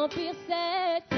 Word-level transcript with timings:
don't 0.00 0.14
be 0.16 0.32
sad. 0.48 1.09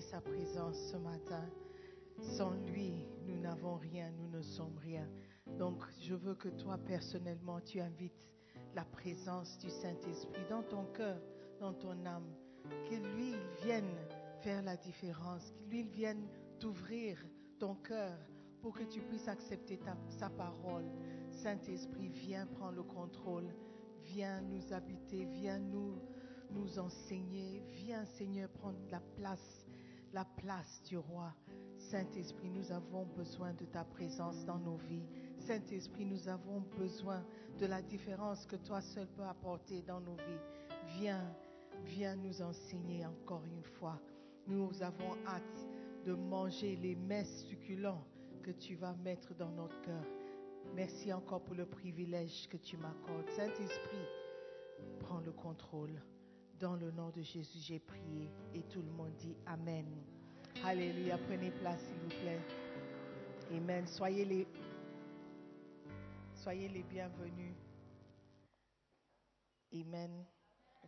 sa 0.00 0.20
présence 0.20 0.76
ce 0.92 0.96
matin. 0.96 1.48
Sans 2.20 2.52
lui, 2.66 3.06
nous 3.26 3.38
n'avons 3.40 3.76
rien, 3.76 4.10
nous 4.12 4.28
ne 4.28 4.42
sommes 4.42 4.76
rien. 4.78 5.08
Donc, 5.58 5.82
je 6.00 6.14
veux 6.14 6.34
que 6.34 6.48
toi, 6.48 6.78
personnellement, 6.78 7.60
tu 7.60 7.80
invites 7.80 8.26
la 8.74 8.84
présence 8.84 9.58
du 9.58 9.68
Saint-Esprit 9.68 10.42
dans 10.48 10.62
ton 10.62 10.84
cœur, 10.92 11.20
dans 11.58 11.72
ton 11.72 12.04
âme. 12.06 12.34
Que 12.88 12.94
lui, 12.94 13.32
il 13.32 13.64
vienne 13.64 13.96
faire 14.42 14.62
la 14.62 14.76
différence. 14.76 15.50
Que 15.50 15.70
lui, 15.70 15.80
il 15.80 15.88
vienne 15.88 16.28
t'ouvrir 16.58 17.18
ton 17.58 17.74
cœur 17.74 18.18
pour 18.60 18.74
que 18.74 18.84
tu 18.84 19.00
puisses 19.00 19.28
accepter 19.28 19.80
sa 20.08 20.30
parole. 20.30 20.84
Saint-Esprit, 21.30 22.08
viens 22.08 22.46
prendre 22.46 22.76
le 22.76 22.82
contrôle. 22.82 23.54
Viens 24.02 24.40
nous 24.42 24.72
habiter, 24.72 25.24
viens 25.24 25.58
nous, 25.58 25.98
nous 26.50 26.78
enseigner. 26.78 27.62
Viens, 27.70 28.04
Seigneur, 28.04 28.48
prendre 28.50 28.78
la 28.90 29.00
place 29.16 29.59
la 30.12 30.24
place 30.24 30.82
du 30.84 30.98
roi. 30.98 31.32
Saint-Esprit, 31.78 32.50
nous 32.50 32.72
avons 32.72 33.06
besoin 33.16 33.52
de 33.54 33.64
ta 33.64 33.84
présence 33.84 34.44
dans 34.44 34.58
nos 34.58 34.76
vies. 34.76 35.06
Saint-Esprit, 35.38 36.04
nous 36.04 36.28
avons 36.28 36.60
besoin 36.78 37.24
de 37.58 37.66
la 37.66 37.82
différence 37.82 38.46
que 38.46 38.56
toi 38.56 38.80
seul 38.80 39.06
peux 39.08 39.24
apporter 39.24 39.82
dans 39.82 40.00
nos 40.00 40.16
vies. 40.16 40.98
Viens, 40.98 41.34
viens 41.84 42.16
nous 42.16 42.42
enseigner 42.42 43.06
encore 43.06 43.44
une 43.46 43.62
fois. 43.62 44.00
Nous 44.46 44.82
avons 44.82 45.14
hâte 45.26 45.66
de 46.04 46.14
manger 46.14 46.76
les 46.76 46.96
mets 46.96 47.24
succulents 47.24 48.04
que 48.42 48.50
tu 48.50 48.74
vas 48.74 48.94
mettre 48.94 49.34
dans 49.34 49.50
notre 49.50 49.80
cœur. 49.82 50.04
Merci 50.74 51.12
encore 51.12 51.42
pour 51.42 51.54
le 51.54 51.66
privilège 51.66 52.48
que 52.48 52.56
tu 52.56 52.76
m'accordes. 52.76 53.28
Saint-Esprit, 53.30 54.06
prends 55.00 55.20
le 55.20 55.32
contrôle. 55.32 56.00
Dans 56.60 56.76
le 56.76 56.90
nom 56.90 57.08
de 57.08 57.22
Jésus, 57.22 57.58
j'ai 57.58 57.78
prié 57.78 58.30
et 58.54 58.62
tout 58.64 58.82
le 58.82 58.90
monde 58.90 59.14
dit 59.16 59.34
Amen. 59.46 59.86
Alléluia. 60.62 61.16
Prenez 61.16 61.50
place, 61.52 61.80
s'il 61.80 61.96
vous 61.96 62.08
plaît. 62.08 62.40
Amen. 63.50 63.86
Soyez 63.86 64.26
les, 64.26 64.46
soyez 66.34 66.68
les 66.68 66.82
bienvenus. 66.82 67.54
Amen. 69.72 70.26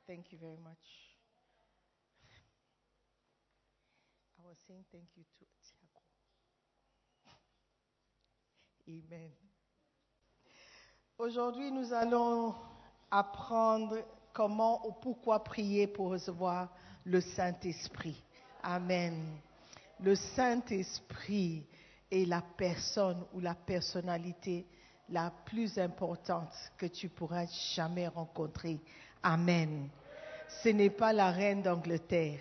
Thank 0.06 0.30
you 0.32 0.38
very 0.38 0.58
much. 0.58 1.16
I 4.38 4.46
was 4.46 4.58
saying 4.66 4.84
thank 4.92 5.08
you 5.16 5.24
to 5.24 5.46
Tiago. 5.62 6.02
Amen. 8.88 9.30
Aujourd'hui, 11.16 11.72
nous 11.72 11.94
allons 11.94 12.54
apprendre 13.10 13.96
comment 14.32 14.86
ou 14.86 14.92
pourquoi 14.92 15.42
prier 15.44 15.86
pour 15.86 16.10
recevoir 16.10 16.68
le 17.04 17.20
Saint-Esprit. 17.20 18.22
Amen. 18.62 19.14
Le 20.00 20.14
Saint-Esprit 20.14 21.66
est 22.10 22.26
la 22.26 22.42
personne 22.56 23.24
ou 23.32 23.40
la 23.40 23.54
personnalité 23.54 24.66
la 25.08 25.32
plus 25.44 25.78
importante 25.78 26.52
que 26.76 26.86
tu 26.86 27.08
pourras 27.08 27.46
jamais 27.74 28.08
rencontrer. 28.08 28.80
Amen. 29.22 29.88
Ce 30.62 30.68
n'est 30.68 30.90
pas 30.90 31.12
la 31.12 31.30
reine 31.30 31.62
d'Angleterre. 31.62 32.40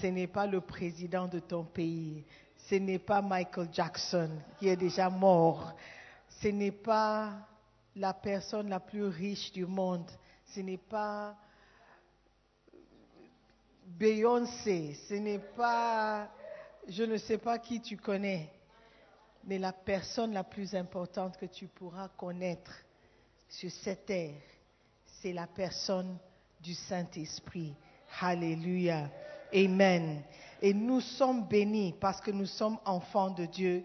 Ce 0.00 0.06
n'est 0.06 0.26
pas 0.26 0.46
le 0.46 0.60
président 0.60 1.26
de 1.26 1.38
ton 1.38 1.64
pays. 1.64 2.24
Ce 2.56 2.74
n'est 2.74 2.98
pas 2.98 3.22
Michael 3.22 3.68
Jackson 3.72 4.30
qui 4.58 4.68
est 4.68 4.76
déjà 4.76 5.08
mort. 5.08 5.74
Ce 6.28 6.48
n'est 6.48 6.72
pas 6.72 7.32
la 7.94 8.12
personne 8.12 8.68
la 8.68 8.80
plus 8.80 9.04
riche 9.04 9.52
du 9.52 9.64
monde. 9.64 10.10
Ce 10.54 10.60
n'est 10.60 10.78
pas 10.78 11.36
Beyoncé. 13.86 14.94
Ce 15.08 15.14
n'est 15.14 15.38
pas, 15.38 16.28
je 16.88 17.04
ne 17.04 17.16
sais 17.16 17.38
pas 17.38 17.58
qui 17.58 17.80
tu 17.80 17.96
connais. 17.96 18.50
Mais 19.44 19.58
la 19.58 19.72
personne 19.72 20.32
la 20.32 20.44
plus 20.44 20.74
importante 20.74 21.38
que 21.38 21.46
tu 21.46 21.68
pourras 21.68 22.08
connaître 22.08 22.72
sur 23.48 23.70
cette 23.70 24.06
terre, 24.06 24.34
c'est 25.04 25.32
la 25.32 25.46
personne 25.46 26.18
du 26.60 26.74
Saint-Esprit. 26.74 27.74
Alléluia. 28.20 29.08
Amen. 29.54 30.22
Et 30.60 30.74
nous 30.74 31.00
sommes 31.00 31.46
bénis 31.46 31.94
parce 32.00 32.20
que 32.20 32.32
nous 32.32 32.46
sommes 32.46 32.78
enfants 32.84 33.30
de 33.30 33.46
Dieu. 33.46 33.84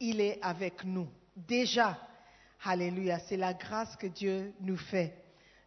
Il 0.00 0.20
est 0.20 0.38
avec 0.42 0.82
nous. 0.82 1.08
Déjà. 1.36 1.98
Alléluia. 2.64 3.18
C'est 3.18 3.36
la 3.36 3.52
grâce 3.52 3.96
que 3.96 4.06
Dieu 4.06 4.54
nous 4.60 4.78
fait. 4.78 5.21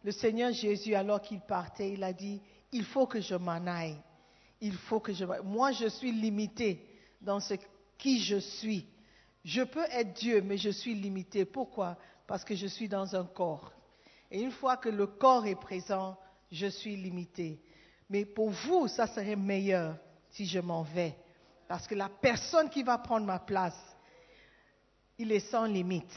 Le 0.06 0.12
Seigneur 0.12 0.52
Jésus, 0.52 0.94
alors 0.94 1.20
qu'il 1.20 1.40
partait, 1.40 1.90
il 1.90 2.04
a 2.04 2.12
dit, 2.12 2.40
il 2.70 2.84
faut 2.84 3.08
que 3.08 3.20
je 3.20 3.34
m'en 3.34 3.66
aille. 3.66 4.00
Il 4.60 4.74
faut 4.74 5.00
que 5.00 5.12
je... 5.12 5.24
Moi, 5.42 5.72
je 5.72 5.88
suis 5.88 6.12
limité 6.12 6.80
dans 7.20 7.40
ce 7.40 7.54
qui 7.98 8.20
je 8.20 8.36
suis. 8.36 8.86
Je 9.44 9.62
peux 9.62 9.84
être 9.90 10.12
Dieu, 10.12 10.42
mais 10.42 10.58
je 10.58 10.70
suis 10.70 10.94
limité. 10.94 11.44
Pourquoi? 11.44 11.98
Parce 12.28 12.44
que 12.44 12.54
je 12.54 12.68
suis 12.68 12.88
dans 12.88 13.16
un 13.16 13.24
corps. 13.24 13.72
Et 14.30 14.40
une 14.40 14.52
fois 14.52 14.76
que 14.76 14.88
le 14.88 15.08
corps 15.08 15.44
est 15.44 15.60
présent, 15.60 16.16
je 16.52 16.68
suis 16.68 16.94
limité. 16.94 17.60
Mais 18.08 18.24
pour 18.24 18.50
vous, 18.50 18.86
ça 18.86 19.08
serait 19.08 19.34
meilleur 19.34 19.96
si 20.30 20.46
je 20.46 20.60
m'en 20.60 20.84
vais. 20.84 21.16
Parce 21.66 21.88
que 21.88 21.96
la 21.96 22.08
personne 22.08 22.70
qui 22.70 22.84
va 22.84 22.98
prendre 22.98 23.26
ma 23.26 23.40
place, 23.40 23.96
il 25.18 25.32
est 25.32 25.50
sans 25.50 25.64
limite. 25.64 26.16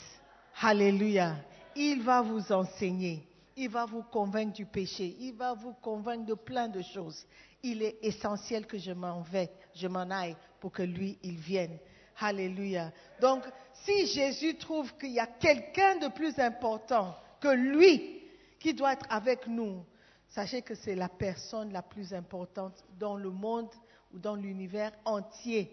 Alléluia. 0.62 1.38
Il 1.76 2.04
va 2.04 2.22
vous 2.22 2.52
enseigner. 2.52 3.29
Il 3.62 3.68
va 3.68 3.86
vous 3.86 4.04
convaincre 4.04 4.54
du 4.54 4.66
péché. 4.66 5.18
Il 5.20 5.34
va 5.34 5.54
vous 5.54 5.74
convaincre 5.74 6.26
de 6.26 6.34
plein 6.34 6.70
de 6.70 6.82
choses. 6.82 7.26
Il 7.62 7.84
est 7.84 7.98
essentiel 8.02 8.66
que 8.66 8.78
je 8.78 8.94
m'en 8.94 9.20
vais, 9.20 9.50
je 9.76 9.86
m'en 9.86 10.10
aille 10.10 10.38
pour 10.62 10.72
que 10.72 10.82
lui, 10.82 11.20
il 11.24 11.36
vienne. 11.36 11.78
Alléluia. 12.22 12.94
Donc, 13.20 13.44
si 13.74 14.08
Jésus 14.08 14.56
trouve 14.56 14.96
qu'il 14.96 15.12
y 15.12 15.20
a 15.20 15.28
quelqu'un 15.28 15.98
de 15.98 16.08
plus 16.08 16.40
important 16.40 17.14
que 17.42 17.50
lui 17.50 18.22
qui 18.62 18.74
doit 18.74 18.94
être 18.94 19.06
avec 19.10 19.46
nous, 19.46 19.84
sachez 20.30 20.62
que 20.62 20.74
c'est 20.74 20.96
la 20.96 21.10
personne 21.10 21.74
la 21.74 21.82
plus 21.82 22.14
importante 22.14 22.86
dans 22.98 23.18
le 23.18 23.30
monde 23.30 23.72
ou 24.14 24.20
dans 24.20 24.36
l'univers 24.36 24.94
entier 25.04 25.70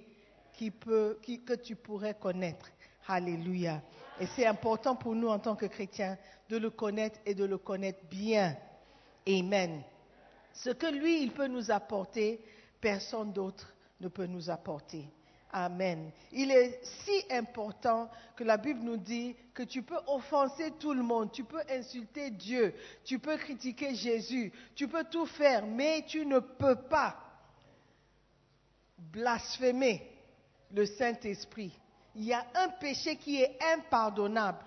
qui 0.54 0.72
peut, 0.72 1.20
que 1.24 1.54
tu 1.54 1.76
pourrais 1.76 2.14
connaître. 2.14 2.68
Alléluia. 3.06 3.80
Et 4.20 4.26
c'est 4.34 4.46
important 4.46 4.96
pour 4.96 5.14
nous 5.14 5.28
en 5.28 5.38
tant 5.38 5.56
que 5.56 5.66
chrétiens 5.66 6.16
de 6.48 6.56
le 6.56 6.70
connaître 6.70 7.18
et 7.26 7.34
de 7.34 7.44
le 7.44 7.58
connaître 7.58 8.04
bien. 8.10 8.56
Amen. 9.28 9.82
Ce 10.52 10.70
que 10.70 10.86
lui, 10.86 11.22
il 11.22 11.32
peut 11.32 11.48
nous 11.48 11.70
apporter, 11.70 12.40
personne 12.80 13.32
d'autre 13.32 13.74
ne 14.00 14.08
peut 14.08 14.26
nous 14.26 14.48
apporter. 14.48 15.06
Amen. 15.52 16.10
Il 16.32 16.50
est 16.50 16.80
si 16.82 17.24
important 17.30 18.10
que 18.36 18.44
la 18.44 18.56
Bible 18.56 18.80
nous 18.80 18.96
dit 18.96 19.36
que 19.54 19.62
tu 19.62 19.82
peux 19.82 19.98
offenser 20.06 20.72
tout 20.78 20.92
le 20.92 21.02
monde, 21.02 21.30
tu 21.32 21.44
peux 21.44 21.62
insulter 21.70 22.30
Dieu, 22.30 22.74
tu 23.04 23.18
peux 23.18 23.36
critiquer 23.36 23.94
Jésus, 23.94 24.52
tu 24.74 24.88
peux 24.88 25.04
tout 25.04 25.26
faire, 25.26 25.64
mais 25.64 26.04
tu 26.06 26.26
ne 26.26 26.40
peux 26.40 26.76
pas 26.76 27.16
blasphémer 28.98 30.10
le 30.72 30.84
Saint-Esprit. 30.84 31.78
Il 32.18 32.24
y 32.24 32.32
a 32.32 32.46
un 32.54 32.70
péché 32.70 33.16
qui 33.16 33.42
est 33.42 33.58
impardonnable, 33.74 34.64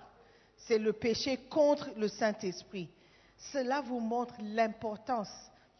c'est 0.56 0.78
le 0.78 0.92
péché 0.92 1.36
contre 1.48 1.90
le 1.96 2.06
Saint-Esprit. 2.06 2.88
Cela 3.52 3.80
vous 3.80 3.98
montre 3.98 4.34
l'importance 4.40 5.32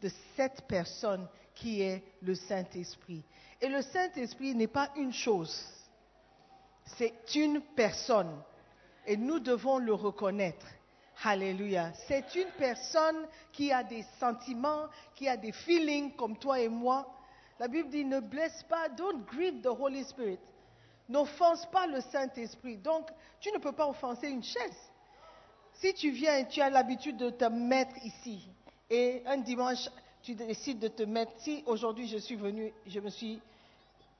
de 0.02 0.10
cette 0.34 0.62
personne 0.62 1.28
qui 1.54 1.82
est 1.82 2.02
le 2.22 2.34
Saint-Esprit. 2.34 3.22
Et 3.60 3.68
le 3.68 3.82
Saint-Esprit 3.82 4.52
n'est 4.56 4.66
pas 4.66 4.90
une 4.96 5.12
chose, 5.12 5.64
c'est 6.96 7.14
une 7.36 7.60
personne. 7.76 8.42
Et 9.06 9.16
nous 9.16 9.38
devons 9.38 9.78
le 9.78 9.94
reconnaître. 9.94 10.66
Alléluia. 11.22 11.92
C'est 12.08 12.34
une 12.34 12.50
personne 12.58 13.28
qui 13.52 13.70
a 13.70 13.84
des 13.84 14.04
sentiments, 14.18 14.88
qui 15.14 15.28
a 15.28 15.36
des 15.36 15.52
feelings 15.52 16.16
comme 16.16 16.36
toi 16.36 16.58
et 16.58 16.68
moi. 16.68 17.06
La 17.60 17.68
Bible 17.68 17.90
dit 17.90 18.04
ne 18.04 18.18
blesse 18.18 18.64
pas, 18.68 18.88
don't 18.88 19.24
grieve 19.26 19.60
the 19.60 19.66
Holy 19.66 20.02
Spirit. 20.02 20.40
N'offense 21.11 21.67
pas 21.67 21.88
le 21.88 22.00
Saint-Esprit. 22.00 22.76
Donc, 22.76 23.11
tu 23.40 23.50
ne 23.50 23.59
peux 23.59 23.73
pas 23.73 23.88
offenser 23.88 24.29
une 24.29 24.45
chaise. 24.45 24.79
Si 25.73 25.93
tu 25.95 26.11
viens 26.11 26.37
et 26.38 26.47
tu 26.47 26.61
as 26.61 26.71
l'habitude 26.71 27.17
de 27.17 27.31
te 27.31 27.47
mettre 27.47 27.97
ici, 28.05 28.49
et 28.88 29.23
un 29.26 29.38
dimanche, 29.38 29.88
tu 30.23 30.37
décides 30.37 30.79
de 30.79 30.87
te 30.88 31.02
mettre, 31.02 31.33
si 31.38 31.64
aujourd'hui 31.67 32.07
je 32.07 32.19
suis 32.19 32.37
venu, 32.37 32.73
je 32.87 33.00
me 33.00 33.11
suis 33.11 33.40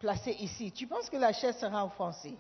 placé 0.01 0.33
ici, 0.33 0.73
tu 0.73 0.89
penses 0.89 1.09
que 1.09 1.17
la 1.17 1.33
chaise 1.33 1.57
sera 1.59 1.85
offensée? 1.85 2.37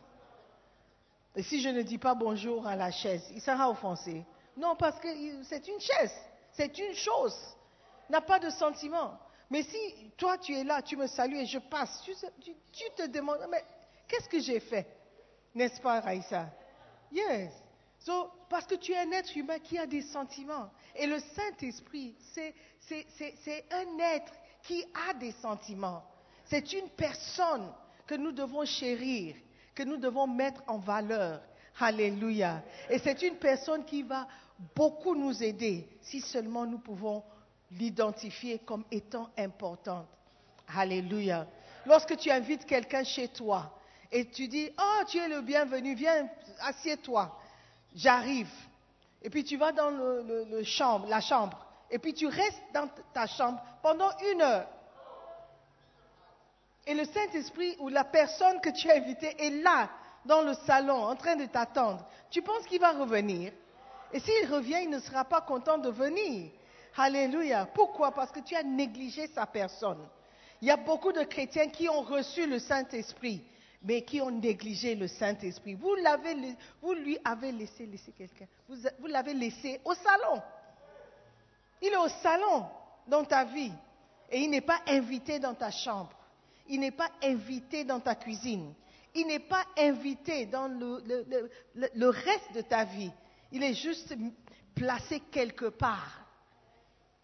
Et 1.36 1.42
si 1.44 1.60
je 1.60 1.68
ne 1.68 1.82
dis 1.82 1.98
pas 1.98 2.14
bonjour 2.14 2.66
à 2.66 2.74
la 2.74 2.90
chaise, 2.90 3.24
il 3.32 3.40
sera 3.40 3.70
offensé? 3.70 4.24
Non, 4.56 4.74
parce 4.74 4.98
que 4.98 5.08
c'est 5.44 5.68
une 5.68 5.78
chaise, 5.80 6.14
c'est 6.52 6.76
une 6.76 6.94
chose, 6.94 7.36
n'a 8.08 8.20
pas 8.20 8.40
de 8.40 8.50
sentiment. 8.50 9.16
Mais 9.48 9.62
si 9.62 10.10
toi 10.16 10.38
tu 10.38 10.56
es 10.56 10.64
là, 10.64 10.82
tu 10.82 10.96
me 10.96 11.06
salues 11.06 11.38
et 11.38 11.46
je 11.46 11.58
passe, 11.58 12.02
tu, 12.04 12.12
tu- 12.40 12.56
tu 12.72 12.84
te 12.96 13.06
demandes, 13.06 13.46
mais 13.48 13.62
qu'est-ce 14.10 14.28
que 14.28 14.40
j'ai 14.40 14.60
fait? 14.60 14.86
N'est-ce 15.54 15.80
pas, 15.80 16.00
Raïssa? 16.00 16.50
Yes. 17.12 17.52
So, 18.00 18.30
parce 18.48 18.66
que 18.66 18.74
tu 18.74 18.92
es 18.92 18.98
un 18.98 19.12
être 19.12 19.36
humain 19.36 19.58
qui 19.58 19.78
a 19.78 19.86
des 19.86 20.02
sentiments. 20.02 20.70
Et 20.96 21.06
le 21.06 21.18
Saint-Esprit, 21.20 22.14
c'est, 22.32 22.54
un 23.70 23.98
être 23.98 24.32
qui 24.62 24.84
a 25.08 25.14
des 25.14 25.32
sentiments. 25.32 26.02
C'est 26.46 26.72
une 26.72 26.88
personne 26.90 27.72
que 28.06 28.14
nous 28.14 28.32
devons 28.32 28.64
chérir, 28.64 29.36
que 29.74 29.82
nous 29.82 29.98
devons 29.98 30.26
mettre 30.26 30.62
en 30.66 30.78
valeur. 30.78 31.40
Alléluia. 31.78 32.62
Et 32.90 32.98
c'est 32.98 33.22
une 33.22 33.36
personne 33.36 33.84
qui 33.84 34.02
va 34.02 34.26
beaucoup 34.74 35.14
nous 35.14 35.42
aider 35.42 35.88
si 36.02 36.20
seulement 36.20 36.66
nous 36.66 36.78
pouvons 36.78 37.22
l'identifier 37.70 38.58
comme 38.58 38.84
étant 38.90 39.30
importante. 39.38 40.06
Alléluia. 40.76 41.46
Lorsque 41.86 42.16
tu 42.16 42.30
invites 42.30 42.66
quelqu'un 42.66 43.04
chez 43.04 43.28
toi 43.28 43.79
et 44.12 44.30
tu 44.30 44.48
dis, 44.48 44.70
oh, 44.78 45.04
tu 45.06 45.18
es 45.18 45.28
le 45.28 45.40
bienvenu, 45.40 45.94
viens, 45.94 46.28
assieds-toi, 46.62 47.38
j'arrive. 47.94 48.50
Et 49.22 49.30
puis 49.30 49.44
tu 49.44 49.56
vas 49.56 49.72
dans 49.72 49.90
la 51.08 51.20
chambre, 51.20 51.66
et 51.90 51.98
puis 51.98 52.14
tu 52.14 52.26
restes 52.26 52.62
dans 52.72 52.88
ta 53.12 53.26
chambre 53.26 53.62
pendant 53.82 54.10
une 54.32 54.42
heure. 54.42 54.66
Et 56.86 56.94
le 56.94 57.04
Saint-Esprit 57.04 57.76
ou 57.78 57.88
la 57.88 58.04
personne 58.04 58.60
que 58.60 58.70
tu 58.70 58.90
as 58.90 58.96
invitée 58.96 59.36
est 59.38 59.62
là, 59.62 59.90
dans 60.24 60.42
le 60.42 60.54
salon, 60.66 61.04
en 61.04 61.16
train 61.16 61.36
de 61.36 61.46
t'attendre. 61.46 62.06
Tu 62.30 62.42
penses 62.42 62.66
qu'il 62.66 62.80
va 62.80 62.92
revenir? 62.92 63.52
Et 64.12 64.20
s'il 64.20 64.52
revient, 64.52 64.78
il 64.82 64.90
ne 64.90 64.98
sera 64.98 65.24
pas 65.24 65.40
content 65.40 65.78
de 65.78 65.88
venir. 65.88 66.50
Alléluia. 66.96 67.66
Pourquoi? 67.66 68.12
Parce 68.12 68.30
que 68.30 68.40
tu 68.40 68.54
as 68.54 68.62
négligé 68.62 69.28
sa 69.28 69.46
personne. 69.46 70.06
Il 70.60 70.68
y 70.68 70.70
a 70.70 70.76
beaucoup 70.76 71.12
de 71.12 71.22
chrétiens 71.22 71.68
qui 71.68 71.88
ont 71.88 72.02
reçu 72.02 72.46
le 72.46 72.58
Saint-Esprit, 72.58 73.42
mais 73.82 74.02
qui 74.02 74.20
ont 74.20 74.30
négligé 74.30 74.94
le 74.94 75.08
Saint-Esprit. 75.08 75.74
Vous, 75.74 75.94
lui 75.94 77.18
avez 77.24 77.52
laissé, 77.52 77.86
laissé 77.86 78.12
quelqu'un. 78.12 78.46
Vous, 78.68 79.06
l'avez 79.06 79.34
laissé 79.34 79.80
au 79.84 79.94
salon. 79.94 80.42
Il 81.82 81.88
est 81.88 81.96
au 81.96 82.08
salon 82.08 82.66
dans 83.06 83.24
ta 83.24 83.44
vie 83.44 83.72
et 84.30 84.40
il 84.40 84.50
n'est 84.50 84.60
pas 84.60 84.80
invité 84.86 85.38
dans 85.38 85.54
ta 85.54 85.70
chambre. 85.70 86.12
Il 86.68 86.80
n'est 86.80 86.90
pas 86.90 87.10
invité 87.22 87.84
dans 87.84 88.00
ta 88.00 88.14
cuisine. 88.14 88.74
Il 89.14 89.26
n'est 89.26 89.40
pas 89.40 89.64
invité 89.76 90.46
dans 90.46 90.68
le 90.68 92.08
reste 92.08 92.52
de 92.54 92.60
ta 92.60 92.84
vie. 92.84 93.10
Il 93.50 93.62
est 93.64 93.74
juste 93.74 94.14
placé 94.74 95.20
quelque 95.32 95.66
part, 95.66 96.24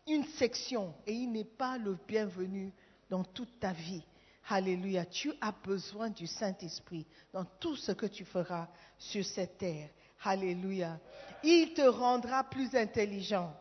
une 0.09 0.25
section, 0.25 0.95
et 1.07 1.13
il 1.13 1.31
n'est 1.31 1.45
pas 1.45 1.79
le 1.79 1.97
bienvenu 2.07 2.73
dans 3.09 3.23
toute 3.23 3.61
ta 3.61 3.73
vie. 3.73 4.03
Alléluia. 4.49 5.05
Tu 5.05 5.33
as 5.41 5.53
besoin 5.53 6.11
du 6.11 6.27
Saint-Esprit 6.27 7.07
dans 7.33 7.45
tout 7.45 7.77
ce 7.77 7.93
que 7.93 8.07
tu 8.07 8.25
feras 8.25 8.69
sur 8.99 9.25
cette 9.25 9.59
terre. 9.59 9.89
Alléluia. 10.25 10.99
Il 11.43 11.75
te 11.75 11.83
rendra 11.83 12.45
plus 12.45 12.75
intelligent. 12.75 13.53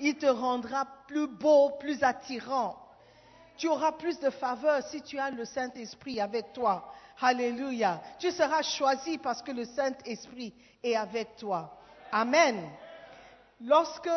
Il 0.00 0.16
te 0.16 0.26
rendra 0.26 0.86
plus 1.06 1.28
beau, 1.28 1.70
plus 1.78 2.02
attirant. 2.02 2.78
Tu 3.56 3.68
auras 3.68 3.92
plus 3.92 4.18
de 4.18 4.30
faveur 4.30 4.82
si 4.88 5.00
tu 5.02 5.18
as 5.18 5.30
le 5.30 5.44
Saint-Esprit 5.44 6.20
avec 6.20 6.52
toi. 6.52 6.92
Alléluia. 7.20 8.02
Tu 8.18 8.30
seras 8.32 8.62
choisi 8.62 9.18
parce 9.18 9.42
que 9.42 9.52
le 9.52 9.64
Saint-Esprit 9.64 10.52
est 10.82 10.96
avec 10.96 11.36
toi. 11.36 11.78
Amen. 12.10 12.68
Lorsque 13.60 14.10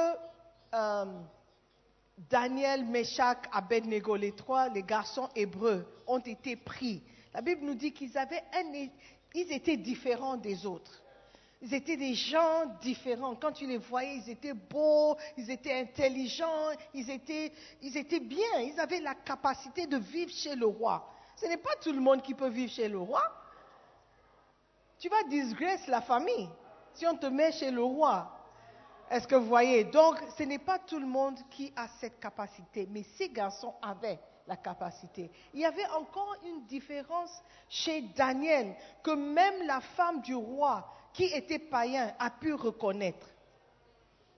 euh, 0.73 1.05
Daniel, 2.17 2.85
Meshach, 2.85 3.37
Abednego, 3.51 4.15
les 4.15 4.31
trois, 4.31 4.69
les 4.69 4.83
garçons 4.83 5.29
hébreux, 5.35 5.85
ont 6.07 6.19
été 6.19 6.55
pris, 6.55 7.03
la 7.33 7.41
Bible 7.41 7.65
nous 7.65 7.75
dit 7.75 7.93
qu'ils 7.93 8.17
avaient 8.17 8.43
un, 8.53 8.87
ils 9.35 9.51
étaient 9.51 9.77
différents 9.77 10.37
des 10.37 10.65
autres. 10.65 11.03
Ils 11.61 11.73
étaient 11.73 11.97
des 11.97 12.13
gens 12.13 12.65
différents. 12.81 13.35
Quand 13.35 13.51
tu 13.51 13.65
les 13.65 13.77
voyais, 13.77 14.17
ils 14.17 14.29
étaient 14.29 14.53
beaux, 14.53 15.15
ils 15.37 15.49
étaient 15.49 15.73
intelligents, 15.73 16.69
ils 16.93 17.09
étaient, 17.09 17.51
ils 17.81 17.97
étaient 17.97 18.19
bien. 18.19 18.59
Ils 18.61 18.79
avaient 18.79 18.99
la 18.99 19.15
capacité 19.15 19.87
de 19.87 19.97
vivre 19.97 20.31
chez 20.31 20.55
le 20.55 20.67
roi. 20.67 21.11
Ce 21.35 21.45
n'est 21.45 21.57
pas 21.57 21.75
tout 21.81 21.91
le 21.91 21.99
monde 21.99 22.21
qui 22.21 22.35
peut 22.35 22.49
vivre 22.49 22.71
chez 22.71 22.87
le 22.87 22.99
roi. 22.99 23.23
Tu 24.99 25.09
vas 25.09 25.23
disgrace 25.29 25.87
la 25.87 26.01
famille 26.01 26.49
si 26.93 27.05
on 27.07 27.15
te 27.15 27.27
met 27.27 27.51
chez 27.51 27.71
le 27.71 27.83
roi. 27.83 28.31
Est-ce 29.09 29.27
que 29.27 29.35
vous 29.35 29.47
voyez? 29.47 29.85
Donc, 29.85 30.17
ce 30.37 30.43
n'est 30.43 30.59
pas 30.59 30.79
tout 30.79 30.99
le 30.99 31.05
monde 31.05 31.37
qui 31.49 31.71
a 31.75 31.87
cette 31.99 32.19
capacité, 32.19 32.87
mais 32.89 33.03
ces 33.03 33.29
garçons 33.29 33.73
avaient 33.81 34.19
la 34.45 34.57
capacité. 34.57 35.31
Il 35.53 35.61
y 35.61 35.65
avait 35.65 35.87
encore 35.87 36.35
une 36.45 36.65
différence 36.65 37.41
chez 37.69 38.01
Daniel 38.01 38.75
que 39.03 39.11
même 39.11 39.65
la 39.65 39.81
femme 39.81 40.21
du 40.21 40.35
roi, 40.35 40.93
qui 41.13 41.25
était 41.25 41.59
païen, 41.59 42.13
a 42.19 42.29
pu 42.29 42.53
reconnaître. 42.53 43.27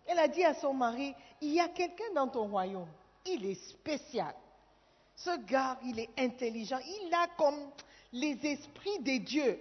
Elle 0.06 0.20
a 0.20 0.28
dit 0.28 0.44
à 0.44 0.54
son 0.54 0.74
mari, 0.74 1.14
il 1.42 1.54
y 1.54 1.60
a 1.60 1.68
quelqu'un 1.68 2.12
dans 2.16 2.28
ton 2.28 2.48
royaume, 2.48 2.90
il 3.26 3.46
est 3.46 3.70
spécial. 3.70 4.34
Ce 5.16 5.38
gars, 5.46 5.78
il 5.84 6.00
est 6.00 6.10
intelligent, 6.18 6.80
il 6.80 7.14
a 7.14 7.28
comme 7.38 7.70
les 8.14 8.40
esprits 8.46 9.00
des 9.00 9.20
dieux. 9.20 9.60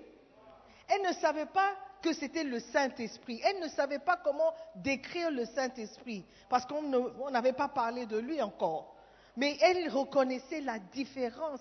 Elle 0.88 1.02
ne 1.02 1.12
savait 1.14 1.46
pas 1.46 1.74
que 2.02 2.12
c'était 2.12 2.44
le 2.44 2.60
Saint-Esprit. 2.60 3.40
Elle 3.44 3.60
ne 3.60 3.68
savait 3.68 3.98
pas 3.98 4.16
comment 4.16 4.52
décrire 4.76 5.30
le 5.30 5.44
Saint-Esprit, 5.46 6.24
parce 6.48 6.64
qu'on 6.66 7.30
n'avait 7.30 7.52
pas 7.52 7.68
parlé 7.68 8.06
de 8.06 8.18
lui 8.18 8.40
encore. 8.42 8.94
Mais 9.36 9.56
elle 9.60 9.88
reconnaissait 9.90 10.60
la 10.60 10.78
différence 10.78 11.60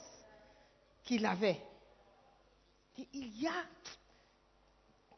qu'il 1.04 1.26
avait. 1.26 1.62
Il- 2.98 3.08
Il 3.14 3.42
y 3.42 3.48
a 3.48 3.64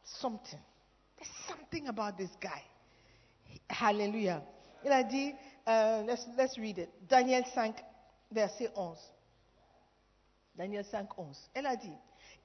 something. 0.04 0.58
There's 1.16 1.30
something 1.48 1.88
about 1.88 2.16
this 2.16 2.30
guy. 2.40 2.62
Hallelujah. 3.68 4.42
Il 4.84 4.92
a 4.92 5.02
dit, 5.02 5.34
euh, 5.68 6.02
let's, 6.04 6.26
let's 6.36 6.56
read 6.58 6.78
it. 6.78 6.90
Daniel 7.08 7.44
5, 7.54 7.82
verset 8.30 8.70
11. 8.74 8.98
Daniel 10.54 10.84
5, 10.84 11.08
11. 11.18 11.50
Elle 11.54 11.66
a 11.66 11.76
dit, 11.76 11.92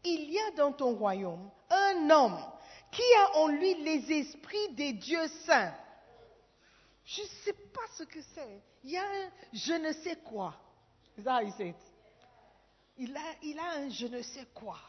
il 0.03 0.32
y 0.32 0.39
a 0.39 0.51
dans 0.51 0.72
ton 0.72 0.96
royaume 0.96 1.50
un 1.70 2.10
homme 2.10 2.39
qui 2.96 3.14
a 3.18 3.38
en 3.38 3.48
lui 3.48 3.75
les 3.84 4.12
esprits 4.20 4.70
des 4.74 4.94
dieux 4.94 5.28
saints? 5.46 5.74
Je 7.06 7.22
ne 7.22 7.28
sais 7.44 7.54
pas 7.54 7.86
ce 7.98 8.04
que 8.04 8.22
c'est. 8.34 8.62
Il 8.84 8.92
y 8.92 8.98
a 8.98 9.04
un 9.04 9.30
je 9.54 9.74
ne 9.74 9.92
sais 9.94 10.18
quoi. 10.24 10.56
Il 11.18 11.28
a, 13.16 13.22
il 13.44 13.60
a 13.60 13.72
un 13.78 13.90
je 13.90 14.08
ne 14.08 14.22
sais 14.22 14.48
quoi. 14.54 14.80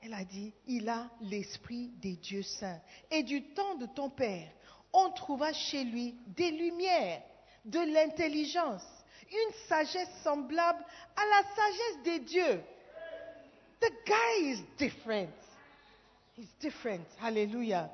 Elle 0.00 0.14
a 0.14 0.24
dit, 0.24 0.54
il 0.66 0.88
a 0.88 1.10
l'esprit 1.20 1.88
des 2.00 2.16
dieux 2.16 2.42
saints. 2.42 2.80
Et 3.10 3.22
du 3.22 3.42
temps 3.52 3.74
de 3.74 3.86
ton 3.86 4.10
père, 4.10 4.50
on 4.92 5.10
trouva 5.10 5.52
chez 5.52 5.84
lui 5.84 6.14
des 6.28 6.50
lumières, 6.50 7.22
de 7.64 7.80
l'intelligence, 7.80 8.84
une 9.30 9.54
sagesse 9.68 10.22
semblable 10.22 10.84
à 11.16 11.26
la 11.26 11.42
sagesse 11.54 12.02
des 12.04 12.18
dieux. 12.20 12.62
The 13.80 13.92
guy 14.06 14.50
is 14.50 14.62
different. 14.78 15.47
He's 16.38 16.54
different. 16.60 17.04
Hallelujah. 17.20 17.90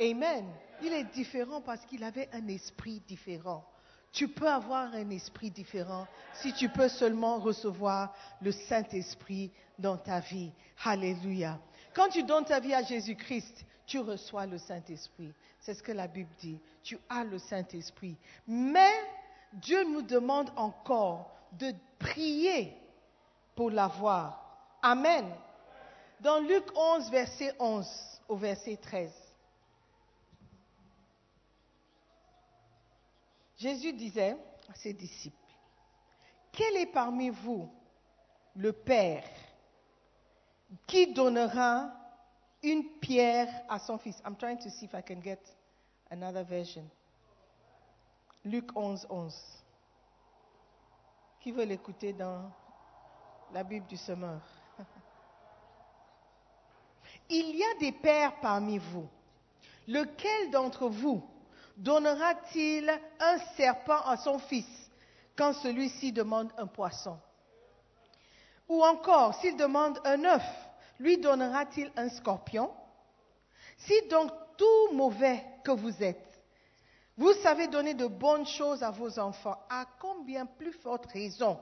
Amen. 0.00 0.46
Il 0.82 0.92
est 0.92 1.12
différent 1.12 1.60
parce 1.60 1.84
qu'il 1.86 2.04
avait 2.04 2.28
un 2.32 2.46
esprit 2.46 3.02
différent. 3.08 3.64
Tu 4.12 4.28
peux 4.28 4.48
avoir 4.48 4.94
un 4.94 5.10
esprit 5.10 5.50
différent 5.50 6.06
si 6.34 6.52
tu 6.52 6.68
peux 6.68 6.88
seulement 6.88 7.38
recevoir 7.38 8.14
le 8.40 8.52
Saint-Esprit 8.52 9.50
dans 9.78 9.96
ta 9.96 10.20
vie. 10.20 10.52
Alléluia. 10.84 11.58
Quand 11.92 12.08
tu 12.08 12.22
donnes 12.22 12.44
ta 12.44 12.60
vie 12.60 12.74
à 12.74 12.84
Jésus-Christ, 12.84 13.64
tu 13.84 13.98
reçois 13.98 14.46
le 14.46 14.58
Saint-Esprit. 14.58 15.32
C'est 15.58 15.74
ce 15.74 15.82
que 15.82 15.92
la 15.92 16.06
Bible 16.06 16.30
dit. 16.38 16.60
Tu 16.84 16.96
as 17.08 17.24
le 17.24 17.38
Saint-Esprit. 17.38 18.16
Mais 18.46 18.92
Dieu 19.54 19.82
nous 19.84 20.02
demande 20.02 20.50
encore 20.54 21.32
de 21.52 21.72
prier 21.98 22.76
pour 23.56 23.70
l'avoir. 23.70 24.78
Amen. 24.82 25.26
Dans 26.22 26.38
Luc 26.38 26.64
11, 26.76 27.10
verset 27.10 27.52
11 27.58 28.20
au 28.28 28.36
verset 28.36 28.76
13. 28.76 29.12
Jésus 33.56 33.92
disait 33.92 34.36
à 34.68 34.74
ses 34.76 34.92
disciples, 34.92 35.36
Quel 36.52 36.76
est 36.76 36.92
parmi 36.92 37.30
vous 37.30 37.68
le 38.54 38.72
Père 38.72 39.28
qui 40.86 41.12
donnera 41.12 41.90
une 42.62 42.84
pierre 43.00 43.48
à 43.68 43.80
son 43.80 43.98
fils 43.98 44.22
I'm 44.24 44.36
trying 44.36 44.58
to 44.58 44.70
see 44.70 44.84
if 44.84 44.94
I 44.94 45.02
can 45.02 45.20
get 45.20 45.40
another 46.08 46.44
version. 46.44 46.88
Luc 48.44 48.70
11, 48.76 49.08
11. 49.10 49.34
Qui 51.40 51.50
veut 51.50 51.64
l'écouter 51.64 52.12
dans 52.12 52.48
la 53.52 53.64
Bible 53.64 53.86
du 53.86 53.96
semeur? 53.96 54.40
Il 57.34 57.56
y 57.56 57.64
a 57.64 57.74
des 57.80 57.92
pères 57.92 58.38
parmi 58.42 58.76
vous. 58.76 59.08
Lequel 59.88 60.50
d'entre 60.50 60.88
vous 60.88 61.24
donnera-t-il 61.78 62.90
un 63.20 63.38
serpent 63.56 64.02
à 64.04 64.18
son 64.18 64.38
fils 64.38 64.90
quand 65.34 65.54
celui-ci 65.54 66.12
demande 66.12 66.52
un 66.58 66.66
poisson? 66.66 67.18
Ou 68.68 68.84
encore, 68.84 69.34
s'il 69.36 69.56
demande 69.56 69.98
un 70.04 70.22
œuf, 70.26 70.44
lui 70.98 71.16
donnera-t-il 71.16 71.90
un 71.96 72.10
scorpion? 72.10 72.70
Si 73.78 73.94
donc 74.10 74.30
tout 74.58 74.94
mauvais 74.94 75.42
que 75.64 75.70
vous 75.70 76.02
êtes, 76.02 76.38
vous 77.16 77.32
savez 77.42 77.66
donner 77.66 77.94
de 77.94 78.06
bonnes 78.06 78.46
choses 78.46 78.82
à 78.82 78.90
vos 78.90 79.18
enfants, 79.18 79.56
à 79.70 79.86
combien 79.98 80.44
plus 80.44 80.72
forte 80.72 81.06
raison 81.06 81.58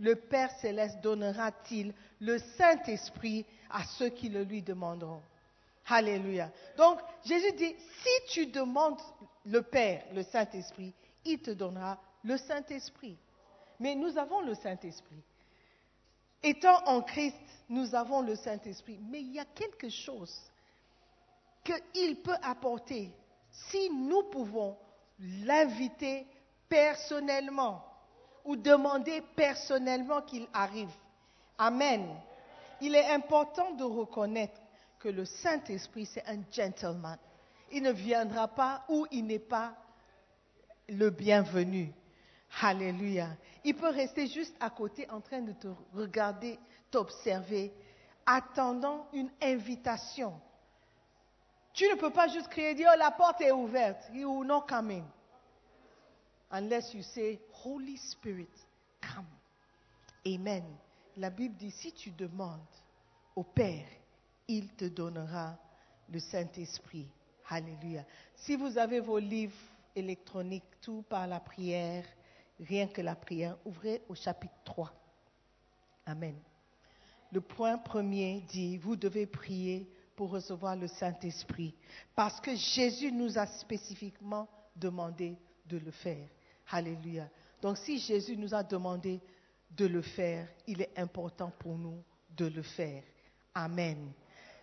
le 0.00 0.16
Père 0.16 0.50
céleste 0.60 1.00
donnera-t-il 1.00 1.94
le 2.20 2.38
Saint-Esprit 2.38 3.46
à 3.70 3.84
ceux 3.84 4.10
qui 4.10 4.28
le 4.28 4.42
lui 4.42 4.62
demanderont 4.62 5.22
Alléluia. 5.86 6.50
Donc, 6.78 6.98
Jésus 7.24 7.52
dit, 7.52 7.74
si 8.02 8.32
tu 8.32 8.46
demandes 8.46 8.98
le 9.44 9.60
Père, 9.60 10.04
le 10.14 10.22
Saint-Esprit, 10.22 10.94
il 11.24 11.40
te 11.40 11.50
donnera 11.50 11.98
le 12.22 12.38
Saint-Esprit. 12.38 13.18
Mais 13.78 13.94
nous 13.94 14.16
avons 14.16 14.40
le 14.40 14.54
Saint-Esprit. 14.54 15.22
Étant 16.42 16.82
en 16.86 17.02
Christ, 17.02 17.36
nous 17.68 17.94
avons 17.94 18.22
le 18.22 18.34
Saint-Esprit. 18.34 18.98
Mais 19.10 19.20
il 19.20 19.32
y 19.34 19.38
a 19.38 19.44
quelque 19.44 19.90
chose 19.90 20.34
qu'il 21.64 22.16
peut 22.16 22.36
apporter 22.42 23.10
si 23.50 23.90
nous 23.90 24.22
pouvons 24.24 24.76
l'inviter 25.18 26.26
personnellement 26.68 27.84
ou 28.44 28.56
demander 28.56 29.22
personnellement 29.36 30.22
qu'il 30.22 30.46
arrive. 30.52 30.92
Amen. 31.58 32.06
Il 32.80 32.94
est 32.94 33.10
important 33.10 33.72
de 33.72 33.84
reconnaître 33.84 34.60
que 34.98 35.08
le 35.08 35.24
Saint-Esprit, 35.24 36.06
c'est 36.06 36.24
un 36.26 36.38
gentleman. 36.50 37.18
Il 37.72 37.82
ne 37.82 37.92
viendra 37.92 38.48
pas 38.48 38.84
où 38.88 39.06
il 39.10 39.26
n'est 39.26 39.38
pas 39.38 39.74
le 40.88 41.10
bienvenu. 41.10 41.92
Alléluia. 42.62 43.28
Il 43.64 43.74
peut 43.74 43.88
rester 43.88 44.26
juste 44.28 44.54
à 44.60 44.70
côté 44.70 45.08
en 45.10 45.20
train 45.20 45.40
de 45.40 45.52
te 45.52 45.68
regarder, 45.92 46.58
t'observer, 46.90 47.72
attendant 48.26 49.08
une 49.12 49.30
invitation. 49.42 50.34
Tu 51.72 51.88
ne 51.88 51.96
peux 51.96 52.10
pas 52.10 52.28
juste 52.28 52.48
crier, 52.48 52.74
dire, 52.74 52.90
oh, 52.94 52.98
la 52.98 53.10
porte 53.10 53.40
est 53.40 53.50
ouverte. 53.50 54.08
You 54.12 54.30
will 54.30 54.46
not 54.46 54.62
come 54.68 54.90
in. 54.90 55.04
Unless 56.52 56.94
you 56.94 57.02
say, 57.02 57.40
Holy 57.64 57.96
Spirit, 57.96 58.52
come. 59.00 59.26
Amen. 60.26 60.62
La 61.16 61.30
Bible 61.30 61.56
dit, 61.56 61.70
si 61.70 61.92
tu 61.92 62.10
demandes 62.10 62.60
au 63.36 63.44
Père, 63.44 63.86
il 64.48 64.68
te 64.74 64.86
donnera 64.86 65.56
le 66.10 66.18
Saint-Esprit. 66.18 67.08
Alléluia. 67.48 68.04
Si 68.34 68.56
vous 68.56 68.78
avez 68.78 69.00
vos 69.00 69.18
livres 69.18 69.54
électroniques, 69.94 70.64
tout 70.80 71.04
par 71.08 71.26
la 71.26 71.40
prière, 71.40 72.04
rien 72.60 72.88
que 72.88 73.00
la 73.00 73.14
prière, 73.14 73.56
ouvrez 73.64 74.02
au 74.08 74.14
chapitre 74.14 74.54
3. 74.64 74.92
Amen. 76.06 76.36
Le 77.32 77.40
point 77.40 77.78
premier 77.78 78.40
dit, 78.48 78.76
vous 78.78 78.96
devez 78.96 79.26
prier 79.26 79.88
pour 80.16 80.30
recevoir 80.30 80.76
le 80.76 80.86
Saint-Esprit, 80.86 81.74
parce 82.14 82.40
que 82.40 82.54
Jésus 82.54 83.10
nous 83.10 83.38
a 83.38 83.46
spécifiquement 83.46 84.48
demandé 84.76 85.36
de 85.66 85.78
le 85.78 85.90
faire. 85.90 86.28
Alléluia. 86.70 87.28
Donc 87.60 87.78
si 87.78 87.98
Jésus 87.98 88.36
nous 88.36 88.54
a 88.54 88.62
demandé 88.62 89.20
de 89.76 89.86
le 89.86 90.02
faire, 90.02 90.46
il 90.66 90.82
est 90.82 90.96
important 90.96 91.52
pour 91.58 91.76
nous 91.76 92.02
de 92.36 92.46
le 92.46 92.62
faire. 92.62 93.02
Amen. 93.54 94.12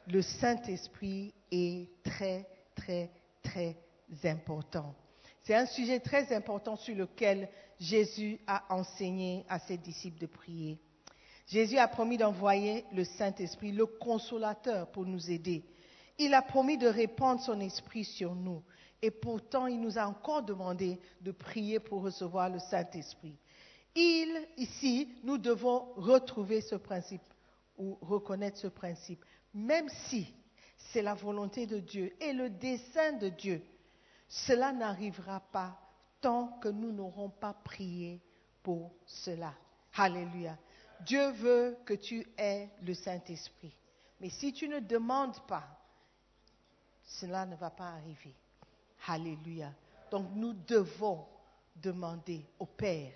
Le 0.07 0.21
Saint-Esprit 0.21 1.33
est 1.51 1.87
très, 2.03 2.47
très, 2.75 3.09
très 3.43 3.77
important. 4.23 4.95
C'est 5.43 5.55
un 5.55 5.65
sujet 5.65 5.99
très 5.99 6.33
important 6.33 6.75
sur 6.75 6.95
lequel 6.95 7.49
Jésus 7.79 8.39
a 8.45 8.63
enseigné 8.73 9.45
à 9.49 9.59
ses 9.59 9.77
disciples 9.77 10.19
de 10.19 10.27
prier. 10.27 10.77
Jésus 11.47 11.77
a 11.77 11.87
promis 11.87 12.17
d'envoyer 12.17 12.85
le 12.93 13.03
Saint-Esprit, 13.03 13.71
le 13.71 13.85
consolateur, 13.85 14.91
pour 14.91 15.05
nous 15.05 15.31
aider. 15.31 15.63
Il 16.17 16.33
a 16.33 16.41
promis 16.41 16.77
de 16.77 16.87
répandre 16.87 17.41
son 17.41 17.59
esprit 17.59 18.05
sur 18.05 18.35
nous. 18.35 18.63
Et 19.01 19.11
pourtant, 19.11 19.65
il 19.65 19.81
nous 19.81 19.97
a 19.97 20.05
encore 20.05 20.43
demandé 20.43 20.99
de 21.21 21.31
prier 21.31 21.79
pour 21.79 22.03
recevoir 22.03 22.49
le 22.49 22.59
Saint-Esprit. 22.59 23.35
Il, 23.95 24.47
ici, 24.57 25.09
nous 25.23 25.37
devons 25.37 25.93
retrouver 25.95 26.61
ce 26.61 26.75
principe 26.75 27.21
ou 27.77 27.97
reconnaître 28.01 28.57
ce 28.57 28.67
principe, 28.67 29.23
même 29.53 29.89
si 30.07 30.33
c'est 30.77 31.01
la 31.01 31.13
volonté 31.13 31.67
de 31.67 31.79
Dieu 31.79 32.13
et 32.21 32.33
le 32.33 32.49
dessein 32.49 33.13
de 33.13 33.29
Dieu. 33.29 33.61
Cela 34.27 34.71
n'arrivera 34.71 35.41
pas 35.51 35.77
tant 36.21 36.59
que 36.61 36.69
nous 36.69 36.91
n'aurons 36.91 37.29
pas 37.29 37.53
prié 37.53 38.21
pour 38.63 38.91
cela. 39.05 39.53
Alléluia. 39.95 40.57
Dieu 41.01 41.31
veut 41.31 41.77
que 41.85 41.93
tu 41.93 42.25
aies 42.37 42.69
le 42.81 42.93
Saint-Esprit. 42.93 43.75
Mais 44.19 44.29
si 44.29 44.53
tu 44.53 44.69
ne 44.69 44.79
demandes 44.79 45.39
pas, 45.47 45.67
cela 47.03 47.45
ne 47.45 47.55
va 47.55 47.71
pas 47.71 47.89
arriver. 47.89 48.35
Alléluia. 49.07 49.73
Donc 50.11 50.27
nous 50.35 50.53
devons 50.53 51.25
demander 51.75 52.45
au 52.59 52.67
Père 52.67 53.13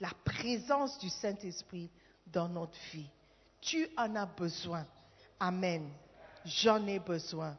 la 0.00 0.10
présence 0.24 0.98
du 0.98 1.08
Saint-Esprit 1.08 1.90
dans 2.26 2.48
notre 2.48 2.78
vie. 2.92 3.08
Tu 3.60 3.86
en 3.96 4.16
as 4.16 4.26
besoin. 4.26 4.86
Amen. 5.38 5.90
J'en 6.44 6.86
ai 6.86 6.98
besoin. 6.98 7.56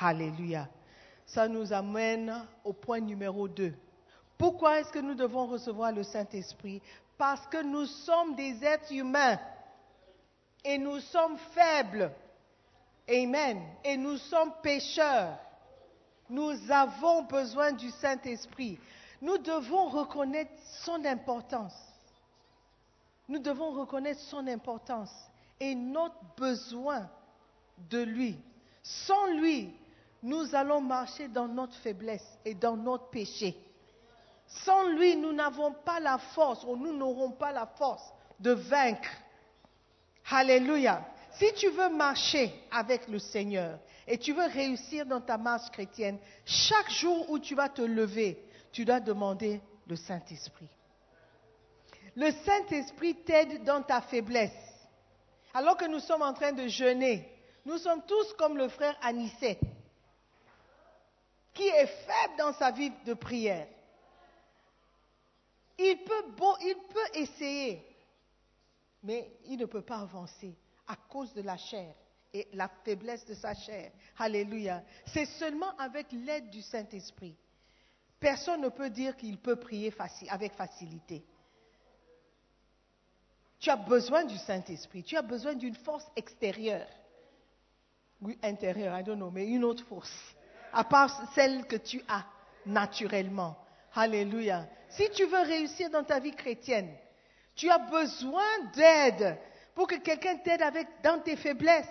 Alléluia. 0.00 0.68
Ça 1.26 1.46
nous 1.46 1.72
amène 1.72 2.46
au 2.64 2.72
point 2.72 3.00
numéro 3.00 3.46
2. 3.48 3.74
Pourquoi 4.38 4.80
est-ce 4.80 4.90
que 4.90 4.98
nous 4.98 5.14
devons 5.14 5.46
recevoir 5.46 5.92
le 5.92 6.02
Saint-Esprit? 6.02 6.80
Parce 7.18 7.46
que 7.46 7.62
nous 7.62 7.86
sommes 7.86 8.34
des 8.34 8.64
êtres 8.64 8.92
humains 8.92 9.38
et 10.64 10.78
nous 10.78 11.00
sommes 11.00 11.36
faibles. 11.52 12.10
Amen. 13.08 13.62
Et 13.84 13.96
nous 13.96 14.16
sommes 14.16 14.52
pécheurs. 14.62 15.38
Nous 16.30 16.54
avons 16.70 17.22
besoin 17.24 17.72
du 17.72 17.90
Saint-Esprit. 17.90 18.78
Nous 19.20 19.38
devons 19.38 19.88
reconnaître 19.88 20.52
son 20.82 21.04
importance. 21.04 21.74
Nous 23.28 23.38
devons 23.38 23.72
reconnaître 23.72 24.20
son 24.20 24.46
importance 24.46 25.12
et 25.60 25.74
notre 25.74 26.20
besoin 26.36 27.08
de 27.90 28.02
lui. 28.02 28.38
Sans 28.82 29.26
lui, 29.28 29.74
nous 30.22 30.54
allons 30.54 30.80
marcher 30.80 31.28
dans 31.28 31.48
notre 31.48 31.74
faiblesse 31.76 32.26
et 32.44 32.54
dans 32.54 32.76
notre 32.76 33.08
péché. 33.10 33.56
Sans 34.46 34.88
lui, 34.88 35.16
nous 35.16 35.32
n'avons 35.32 35.72
pas 35.72 36.00
la 36.00 36.18
force 36.18 36.64
ou 36.64 36.76
nous 36.76 36.96
n'aurons 36.96 37.30
pas 37.30 37.52
la 37.52 37.66
force 37.66 38.12
de 38.40 38.52
vaincre. 38.52 39.10
Alléluia. 40.30 41.04
Si 41.32 41.52
tu 41.54 41.68
veux 41.68 41.88
marcher 41.88 42.52
avec 42.70 43.08
le 43.08 43.18
Seigneur 43.18 43.78
et 44.06 44.18
tu 44.18 44.32
veux 44.32 44.46
réussir 44.46 45.06
dans 45.06 45.20
ta 45.20 45.36
marche 45.36 45.70
chrétienne, 45.70 46.18
chaque 46.44 46.90
jour 46.90 47.28
où 47.30 47.38
tu 47.38 47.54
vas 47.54 47.68
te 47.68 47.82
lever, 47.82 48.38
tu 48.74 48.84
dois 48.84 48.98
demander 48.98 49.60
le 49.86 49.94
Saint-Esprit. 49.94 50.68
Le 52.16 52.30
Saint-Esprit 52.44 53.14
t'aide 53.24 53.62
dans 53.62 53.82
ta 53.82 54.00
faiblesse. 54.02 54.50
Alors 55.54 55.76
que 55.76 55.84
nous 55.84 56.00
sommes 56.00 56.22
en 56.22 56.34
train 56.34 56.52
de 56.52 56.66
jeûner, 56.66 57.30
nous 57.64 57.78
sommes 57.78 58.02
tous 58.04 58.32
comme 58.34 58.58
le 58.58 58.68
frère 58.68 58.98
Anicet, 59.00 59.60
qui 61.54 61.62
est 61.62 61.86
faible 61.86 62.34
dans 62.36 62.52
sa 62.54 62.72
vie 62.72 62.90
de 63.06 63.14
prière. 63.14 63.68
Il 65.78 66.02
peut, 66.04 66.32
bon, 66.36 66.54
il 66.60 66.74
peut 66.92 67.20
essayer, 67.20 67.80
mais 69.04 69.30
il 69.44 69.56
ne 69.56 69.66
peut 69.66 69.82
pas 69.82 69.98
avancer 69.98 70.52
à 70.88 70.96
cause 70.96 71.32
de 71.32 71.42
la 71.42 71.56
chair 71.56 71.94
et 72.32 72.48
la 72.54 72.68
faiblesse 72.84 73.24
de 73.24 73.34
sa 73.34 73.54
chair. 73.54 73.92
Alléluia. 74.18 74.82
C'est 75.06 75.26
seulement 75.26 75.76
avec 75.78 76.10
l'aide 76.10 76.50
du 76.50 76.60
Saint-Esprit. 76.60 77.36
Personne 78.24 78.62
ne 78.62 78.70
peut 78.70 78.88
dire 78.88 79.18
qu'il 79.18 79.36
peut 79.36 79.56
prier 79.56 79.92
avec 80.30 80.54
facilité. 80.54 81.22
Tu 83.60 83.68
as 83.68 83.76
besoin 83.76 84.24
du 84.24 84.38
Saint-Esprit. 84.38 85.02
Tu 85.02 85.14
as 85.14 85.20
besoin 85.20 85.52
d'une 85.52 85.74
force 85.74 86.06
extérieure. 86.16 86.86
Oui, 88.22 88.38
intérieure, 88.42 88.98
I 88.98 89.04
don't 89.04 89.18
know, 89.18 89.30
mais 89.30 89.46
une 89.46 89.62
autre 89.62 89.84
force. 89.84 90.10
À 90.72 90.84
part 90.84 91.34
celle 91.34 91.66
que 91.66 91.76
tu 91.76 92.02
as 92.08 92.24
naturellement. 92.64 93.58
Alléluia. 93.94 94.64
Si 94.88 95.10
tu 95.10 95.26
veux 95.26 95.42
réussir 95.42 95.90
dans 95.90 96.04
ta 96.04 96.18
vie 96.18 96.34
chrétienne, 96.34 96.96
tu 97.54 97.68
as 97.68 97.76
besoin 97.76 98.70
d'aide 98.74 99.36
pour 99.74 99.86
que 99.86 99.96
quelqu'un 99.96 100.38
t'aide 100.38 100.62
avec 100.62 100.88
dans 101.02 101.20
tes 101.20 101.36
faiblesses. 101.36 101.84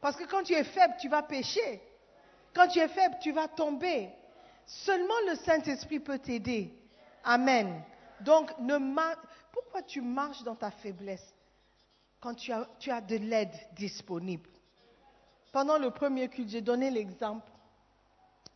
Parce 0.00 0.14
que 0.14 0.26
quand 0.26 0.44
tu 0.44 0.52
es 0.52 0.62
faible, 0.62 0.94
tu 1.00 1.08
vas 1.08 1.24
pécher. 1.24 1.82
Quand 2.54 2.68
tu 2.68 2.78
es 2.78 2.86
faible, 2.86 3.16
tu 3.20 3.32
vas 3.32 3.48
tomber. 3.48 4.10
Seulement 4.70 5.18
le 5.26 5.34
Saint-Esprit 5.34 5.98
peut 5.98 6.20
t'aider. 6.20 6.72
Amen. 7.24 7.82
Donc, 8.20 8.56
ne 8.60 8.78
pourquoi 9.50 9.82
tu 9.82 10.00
marches 10.00 10.44
dans 10.44 10.54
ta 10.54 10.70
faiblesse 10.70 11.34
quand 12.20 12.34
tu 12.34 12.52
as, 12.52 13.00
de 13.00 13.16
l'aide 13.16 13.52
disponible? 13.72 14.48
Pendant 15.50 15.76
le 15.76 15.90
premier 15.90 16.28
culte, 16.28 16.50
j'ai 16.50 16.60
donné 16.60 16.88
l'exemple 16.88 17.50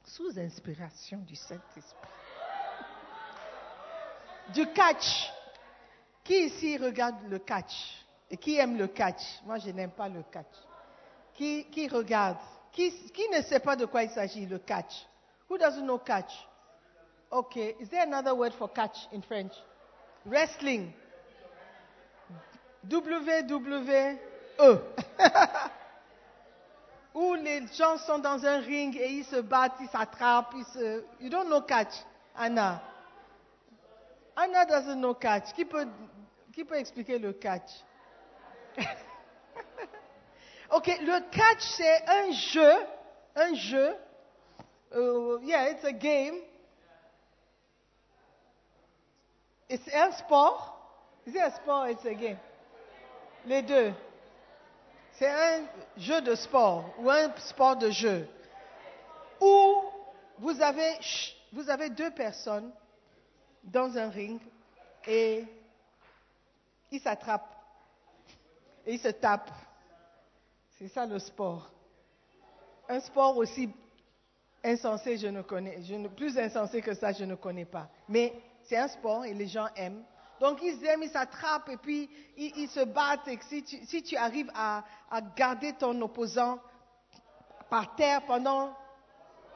sous 0.04 0.38
inspiration 0.38 1.18
du 1.18 1.34
Saint-Esprit. 1.34 2.08
Du 4.54 4.66
catch. 4.68 5.32
Qui 6.22 6.44
ici 6.44 6.78
regarde 6.78 7.16
le 7.28 7.40
catch? 7.40 8.04
Et 8.30 8.36
qui 8.36 8.56
aime 8.56 8.78
le 8.78 8.86
catch? 8.86 9.42
Moi, 9.44 9.58
je 9.58 9.70
n'aime 9.70 9.90
pas 9.90 10.08
le 10.08 10.22
catch. 10.30 10.54
Qui, 11.34 11.88
regarde? 11.88 12.38
Qui 12.70 13.28
ne 13.32 13.42
sait 13.42 13.58
pas 13.58 13.74
de 13.74 13.86
quoi 13.86 14.04
il 14.04 14.10
s'agit, 14.10 14.46
le 14.46 14.60
catch? 14.60 14.94
Who 15.48 15.58
doesn't 15.58 15.86
know 15.86 15.98
catch? 15.98 16.32
Okay, 17.32 17.74
is 17.80 17.88
there 17.88 18.02
another 18.02 18.34
word 18.34 18.54
for 18.58 18.68
catch 18.68 18.96
in 19.12 19.22
French? 19.22 19.52
Wrestling. 20.24 20.94
WWE. 22.88 24.18
où 27.14 27.34
les 27.34 27.62
gens 27.72 27.96
sont 27.98 28.18
dans 28.18 28.44
un 28.44 28.58
ring 28.60 28.96
et 28.96 29.08
ils 29.08 29.24
se 29.24 29.40
battent, 29.40 29.74
ils 29.80 29.88
s'attrapent, 29.88 30.52
ils 30.56 30.64
se... 30.66 31.04
You 31.20 31.30
don't 31.30 31.48
know 31.48 31.62
catch, 31.62 31.92
Anna. 32.36 32.82
Anna 34.36 34.64
doesn't 34.66 35.00
know 35.00 35.14
catch. 35.14 35.52
Qui 35.54 35.64
peut, 35.64 35.86
qui 36.52 36.64
peut 36.64 36.76
expliquer 36.76 37.18
le 37.18 37.32
catch? 37.32 37.70
ok, 40.70 40.86
le 41.02 41.30
catch 41.30 41.62
c'est 41.62 42.08
un 42.08 42.32
jeu, 42.32 42.72
un 43.36 43.54
jeu. 43.54 43.94
Uh, 44.94 45.40
yeah, 45.40 45.64
it's 45.70 45.84
a 45.84 45.92
game. 45.92 46.40
It's 49.68 49.82
un 49.92 50.12
sport. 50.12 50.54
Is 51.26 51.34
it 51.34 51.40
a 51.40 51.52
sport? 51.56 51.90
It's 51.90 52.04
a 52.04 52.14
game. 52.14 52.38
Les 53.46 53.62
deux. 53.62 53.92
C'est 55.18 55.28
un 55.28 55.66
jeu 55.96 56.20
de 56.20 56.34
sport 56.34 56.84
ou 56.98 57.10
un 57.10 57.34
sport 57.36 57.76
de 57.76 57.90
jeu 57.90 58.28
où 59.40 59.82
vous 60.38 60.60
avez, 60.60 60.98
vous 61.52 61.68
avez 61.70 61.90
deux 61.90 62.10
personnes 62.10 62.70
dans 63.62 63.96
un 63.96 64.08
ring 64.08 64.40
et 65.06 65.44
ils 66.90 67.00
s'attrapent 67.00 67.54
et 68.86 68.94
ils 68.94 69.00
se 69.00 69.08
tapent. 69.08 69.52
C'est 70.78 70.88
ça 70.88 71.06
le 71.06 71.18
sport. 71.18 71.70
Un 72.88 73.00
sport 73.00 73.36
aussi 73.36 73.70
insensé, 74.64 75.18
je 75.18 75.26
ne 75.26 75.42
connais, 75.42 75.78
plus 76.16 76.38
insensé 76.38 76.80
que 76.80 76.94
ça, 76.94 77.12
je 77.12 77.24
ne 77.24 77.34
connais 77.34 77.66
pas. 77.66 77.88
Mais 78.08 78.32
c'est 78.62 78.78
un 78.78 78.88
sport 78.88 79.24
et 79.24 79.34
les 79.34 79.46
gens 79.46 79.68
aiment. 79.76 80.02
Donc 80.40 80.58
ils 80.62 80.84
aiment, 80.84 81.02
ils 81.02 81.10
s'attrapent 81.10 81.68
et 81.68 81.76
puis 81.76 82.10
ils, 82.36 82.68
se 82.68 82.80
battent. 82.80 83.28
Et 83.28 83.38
si 83.86 84.02
tu, 84.02 84.16
arrives 84.16 84.50
à, 84.54 84.82
garder 85.36 85.74
ton 85.74 86.00
opposant 86.00 86.58
par 87.70 87.94
terre 87.94 88.22
pendant 88.26 88.74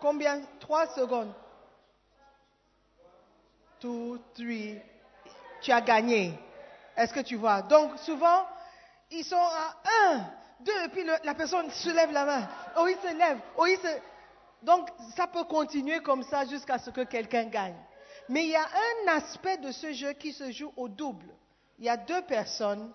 combien? 0.00 0.40
Trois 0.60 0.86
secondes. 0.88 1.32
Two, 3.80 4.18
three. 4.34 4.80
Tu 5.62 5.72
as 5.72 5.80
gagné. 5.80 6.38
Est-ce 6.96 7.12
que 7.12 7.20
tu 7.20 7.36
vois? 7.36 7.62
Donc 7.62 7.98
souvent, 7.98 8.46
ils 9.10 9.24
sont 9.24 9.36
à 9.36 9.76
un, 10.04 10.30
deux, 10.60 10.84
et 10.84 10.88
puis 10.88 11.04
la 11.24 11.34
personne 11.34 11.70
se 11.70 11.90
lève 11.90 12.12
la 12.12 12.24
main. 12.24 12.48
Oh, 12.76 12.86
il 12.86 12.96
se 12.96 13.16
lève. 13.16 13.38
Oh, 13.56 13.66
il 13.66 13.78
se... 13.78 13.88
Donc 14.62 14.88
ça 15.16 15.26
peut 15.26 15.44
continuer 15.44 16.00
comme 16.00 16.22
ça 16.24 16.44
jusqu'à 16.46 16.78
ce 16.78 16.90
que 16.90 17.04
quelqu'un 17.04 17.44
gagne. 17.44 17.76
Mais 18.28 18.44
il 18.44 18.50
y 18.50 18.56
a 18.56 18.66
un 18.66 19.16
aspect 19.16 19.58
de 19.58 19.72
ce 19.72 19.92
jeu 19.92 20.12
qui 20.12 20.32
se 20.32 20.50
joue 20.50 20.72
au 20.76 20.88
double. 20.88 21.28
Il 21.78 21.84
y 21.84 21.88
a 21.88 21.96
deux 21.96 22.22
personnes 22.22 22.92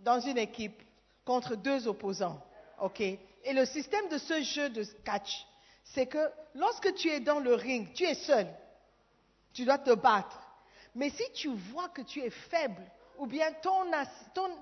dans 0.00 0.20
une 0.20 0.38
équipe 0.38 0.82
contre 1.24 1.56
deux 1.56 1.86
opposants. 1.86 2.40
OK? 2.80 3.00
Et 3.00 3.52
le 3.52 3.64
système 3.64 4.08
de 4.08 4.18
ce 4.18 4.42
jeu 4.42 4.70
de 4.70 4.82
catch, 5.04 5.46
c'est 5.84 6.06
que 6.06 6.30
lorsque 6.54 6.94
tu 6.94 7.08
es 7.08 7.20
dans 7.20 7.38
le 7.38 7.54
ring, 7.54 7.92
tu 7.94 8.04
es 8.04 8.14
seul. 8.14 8.48
Tu 9.52 9.64
dois 9.64 9.78
te 9.78 9.94
battre. 9.94 10.40
Mais 10.94 11.10
si 11.10 11.22
tu 11.32 11.48
vois 11.48 11.88
que 11.90 12.02
tu 12.02 12.20
es 12.20 12.30
faible, 12.30 12.82
ou 13.18 13.26
bien 13.26 13.52
ton, 13.62 13.84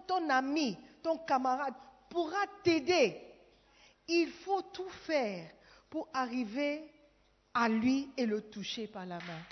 ton 0.06 0.28
ami, 0.28 0.76
ton 1.02 1.18
camarade 1.18 1.74
pourra 2.10 2.44
t'aider, 2.62 3.20
il 4.08 4.30
faut 4.44 4.62
tout 4.72 4.88
faire 5.06 5.46
pour 5.90 6.08
arriver 6.12 6.82
à 7.54 7.68
lui 7.68 8.08
et 8.16 8.26
le 8.26 8.42
toucher 8.50 8.86
par 8.86 9.06
la 9.06 9.16
main. 9.16 9.42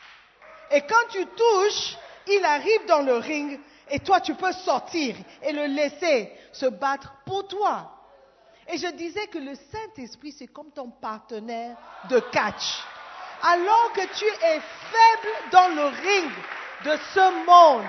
Et 0.71 0.81
quand 0.83 1.09
tu 1.11 1.25
touches, 1.27 1.97
il 2.27 2.45
arrive 2.45 2.87
dans 2.87 3.03
le 3.03 3.15
ring 3.15 3.61
et 3.91 4.01
toi 4.01 4.21
tu 4.21 4.35
peux 4.35 4.53
sortir 4.53 5.17
et 5.43 5.53
le 5.53 5.67
laisser 5.67 6.33
se 6.53 6.67
battre 6.67 7.13
pour 7.27 7.47
toi. 7.47 7.99
Et 8.69 8.79
je 8.79 8.89
disais 8.89 9.27
que 9.27 9.39
le 9.39 9.55
Saint-Esprit, 9.55 10.33
c'est 10.33 10.47
comme 10.47 10.71
ton 10.71 10.91
partenaire 10.91 11.77
de 12.09 12.21
catch. 12.21 12.83
Alors 13.43 13.93
que 13.93 14.07
tu 14.17 14.25
es 14.25 14.61
faible 14.61 15.51
dans 15.51 15.69
le 15.75 15.85
ring 15.87 16.31
de 16.85 16.97
ce 17.13 17.45
monde, 17.45 17.85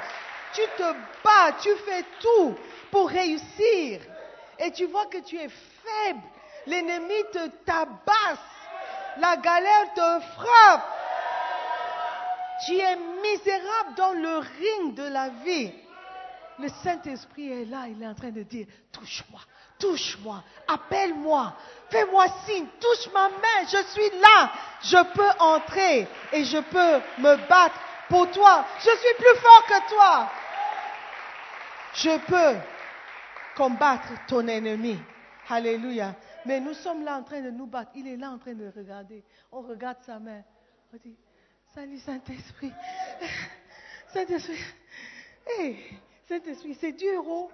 tu 0.54 0.62
te 0.78 0.94
bats, 1.24 1.56
tu 1.62 1.70
fais 1.86 2.04
tout 2.20 2.56
pour 2.92 3.08
réussir. 3.10 4.02
Et 4.60 4.72
tu 4.72 4.86
vois 4.86 5.06
que 5.06 5.20
tu 5.20 5.38
es 5.38 5.50
faible. 5.50 6.22
L'ennemi 6.68 7.24
te 7.32 7.48
tabasse. 7.66 8.40
La 9.18 9.38
galère 9.38 9.94
te 9.94 10.20
frappe. 10.36 10.84
Tu 12.66 12.78
es 12.78 12.96
misérable 12.96 13.96
dans 13.96 14.14
le 14.14 14.38
ring 14.38 14.96
de 14.96 15.04
la 15.04 15.30
vie. 15.30 15.72
Le 16.60 16.70
Saint-Esprit 16.84 17.52
est 17.52 17.66
là, 17.66 17.86
il 17.90 18.02
est 18.02 18.08
en 18.08 18.14
train 18.14 18.30
de 18.30 18.44
dire, 18.44 18.68
touche-moi, 18.92 19.42
touche-moi, 19.80 20.44
appelle-moi, 20.68 21.56
fais-moi 21.90 22.26
signe, 22.46 22.68
touche 22.80 23.12
ma 23.12 23.28
main, 23.28 23.66
je 23.66 23.84
suis 23.88 24.20
là, 24.20 24.52
je 24.84 25.04
peux 25.14 25.30
entrer 25.40 26.08
et 26.32 26.46
je 26.46 26.60
peux 26.60 27.02
me 27.22 27.48
battre 27.48 27.76
pour 28.08 28.30
toi. 28.32 28.66
Je 28.80 28.90
suis 28.90 29.16
plus 29.18 29.40
fort 29.42 29.66
que 29.68 29.90
toi. 29.90 30.30
Je 31.96 32.18
peux 32.20 32.60
combattre 33.56 34.10
ton 34.28 34.48
ennemi. 34.48 35.00
Alléluia. 35.50 36.14
Mais 36.46 36.60
nous 36.60 36.74
sommes 36.74 37.04
là 37.04 37.18
en 37.18 37.24
train 37.24 37.42
de 37.42 37.50
nous 37.50 37.68
battre. 37.68 37.92
Il 37.96 38.08
est 38.08 38.18
là 38.18 38.32
en 38.32 38.38
train 38.38 38.54
de 38.54 38.68
regarder. 38.76 39.24
On 39.52 39.62
regarde 39.62 39.98
sa 40.06 40.20
main. 40.20 40.44
On 40.94 40.98
dit, 40.98 41.16
salut 41.74 42.00
Saint-Esprit. 42.00 42.72
Saint-Esprit. 44.14 44.58
Hey, 45.48 45.78
Saint-Esprit, 46.28 46.78
c'est 46.80 46.94
dur, 46.94 47.24
oh. 47.28 47.52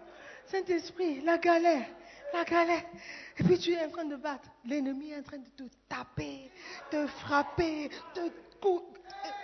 Saint-Esprit, 0.47 1.21
la 1.21 1.37
galère, 1.37 1.85
la 2.33 2.43
galère. 2.43 2.83
Et 3.37 3.43
puis 3.43 3.57
tu 3.59 3.71
es 3.73 3.85
en 3.85 3.89
train 3.89 4.05
de 4.05 4.15
battre. 4.15 4.49
L'ennemi 4.65 5.11
est 5.11 5.19
en 5.19 5.23
train 5.23 5.37
de 5.37 5.49
te 5.49 5.63
taper, 5.87 6.51
te 6.89 7.05
frapper, 7.07 7.89
cou- 8.61 8.83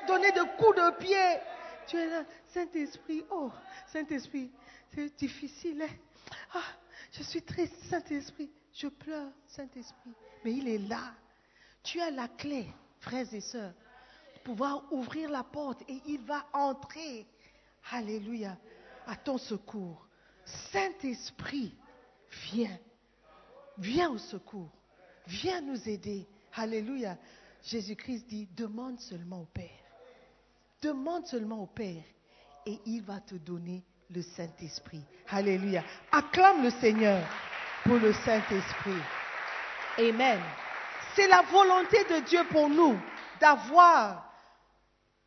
donner 0.07 0.31
des 0.31 0.41
coups 0.57 0.75
de 0.77 0.97
pied. 0.97 1.39
Tu 1.87 1.97
es 1.97 2.07
là, 2.09 2.23
Saint-Esprit, 2.47 3.23
oh, 3.29 3.51
Saint-Esprit, 3.87 4.51
c'est 4.93 5.15
difficile. 5.15 5.83
hein. 5.83 5.93
Ah, 6.55 6.63
je 7.11 7.21
suis 7.21 7.43
triste, 7.43 7.75
Saint-Esprit. 7.89 8.51
Je 8.75 8.87
pleure, 8.87 9.31
Saint-Esprit. 9.47 10.13
Mais 10.43 10.51
il 10.51 10.67
est 10.67 10.77
là. 10.77 11.13
Tu 11.81 12.01
as 12.01 12.11
la 12.11 12.27
clé, 12.27 12.67
frères 12.99 13.33
et 13.33 13.41
sœurs, 13.41 13.73
pouvoir 14.43 14.83
ouvrir 14.91 15.29
la 15.29 15.43
porte 15.43 15.81
et 15.87 16.01
il 16.07 16.19
va 16.21 16.45
entrer. 16.51 17.25
Alléluia. 17.91 18.57
À 19.07 19.15
ton 19.15 19.37
secours. 19.37 20.05
Saint-Esprit, 20.71 21.73
viens. 22.51 22.77
Viens 23.77 24.09
au 24.09 24.17
secours. 24.17 24.71
Viens 25.27 25.61
nous 25.61 25.87
aider. 25.87 26.27
Alléluia. 26.53 27.17
Jésus-Christ 27.63 28.27
dit, 28.27 28.47
demande 28.55 28.99
seulement 28.99 29.41
au 29.41 29.45
Père. 29.45 29.69
Demande 30.81 31.25
seulement 31.27 31.63
au 31.63 31.67
Père 31.67 32.03
et 32.65 32.79
il 32.85 33.03
va 33.03 33.21
te 33.21 33.35
donner 33.35 33.83
le 34.09 34.21
Saint-Esprit. 34.21 35.03
Alléluia. 35.29 35.83
Acclame 36.11 36.63
le 36.63 36.71
Seigneur 36.71 37.25
pour 37.85 37.97
le 37.97 38.13
Saint-Esprit. 38.13 39.01
Amen. 39.97 40.41
C'est 41.15 41.27
la 41.27 41.43
volonté 41.43 42.03
de 42.05 42.19
Dieu 42.25 42.43
pour 42.49 42.67
nous 42.67 42.97
d'avoir 43.39 44.25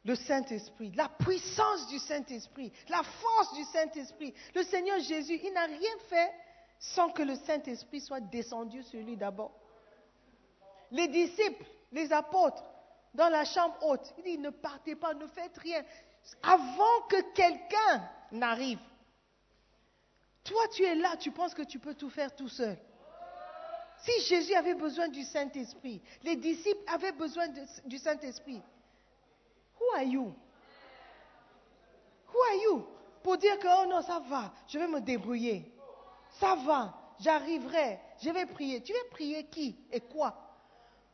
le 0.05 0.15
Saint-Esprit, 0.15 0.93
la 0.97 1.09
puissance 1.09 1.87
du 1.89 1.99
Saint-Esprit, 1.99 2.73
la 2.89 3.03
force 3.03 3.55
du 3.55 3.65
Saint-Esprit. 3.65 4.35
Le 4.55 4.63
Seigneur 4.65 4.99
Jésus, 5.01 5.41
il 5.43 5.53
n'a 5.53 5.65
rien 5.65 5.97
fait 6.09 6.33
sans 6.79 7.11
que 7.11 7.23
le 7.23 7.37
Saint-Esprit 7.37 8.01
soit 8.01 8.21
descendu 8.21 8.83
sur 8.83 9.01
lui 9.01 9.17
d'abord. 9.17 9.53
Les 10.91 11.09
disciples, 11.09 11.65
les 11.93 12.13
apôtres, 12.13 12.65
dans 13.15 13.29
la 13.29 13.45
chambre 13.45 13.77
haute, 13.83 14.15
il 14.19 14.25
dit, 14.25 14.39
ne 14.39 14.51
partez 14.51 14.95
pas, 14.95 15.15
ne 15.15 15.27
faites 15.27 15.57
rien, 15.59 15.83
avant 16.43 17.01
que 17.09 17.21
quelqu'un 17.33 18.09
n'arrive. 18.33 18.79
Toi, 20.49 20.67
tu 20.75 20.83
es 20.83 20.95
là, 20.95 21.15
tu 21.19 21.31
penses 21.31 21.53
que 21.53 21.63
tu 21.63 21.79
peux 21.79 21.95
tout 21.95 22.09
faire 22.09 22.35
tout 22.35 22.49
seul. 22.49 22.79
Si 23.99 24.23
Jésus 24.23 24.55
avait 24.55 24.75
besoin 24.75 25.09
du 25.09 25.23
Saint-Esprit, 25.23 26.01
les 26.23 26.37
disciples 26.37 26.83
avaient 26.87 27.13
besoin 27.13 27.49
du 27.85 27.99
Saint-Esprit, 27.99 28.63
who 29.79 29.87
are 29.95 30.05
you? 30.05 30.35
Who 32.33 32.43
are 32.49 32.63
you? 32.63 32.87
Pour 33.23 33.37
dire 33.37 33.59
que, 33.59 33.67
oh 33.67 33.87
non, 33.87 34.01
ça 34.01 34.21
va, 34.21 34.53
je 34.69 34.79
vais 34.79 34.89
me 34.89 35.01
débrouiller. 35.01 35.71
Ça 36.41 36.55
va, 36.55 36.95
j'arriverai, 37.21 37.99
je 38.23 38.31
vais 38.31 38.47
prier. 38.47 38.83
Tu 38.83 38.93
veux 38.93 39.09
prier 39.11 39.45
qui 39.45 39.77
et 39.93 40.01
quoi? 40.01 40.35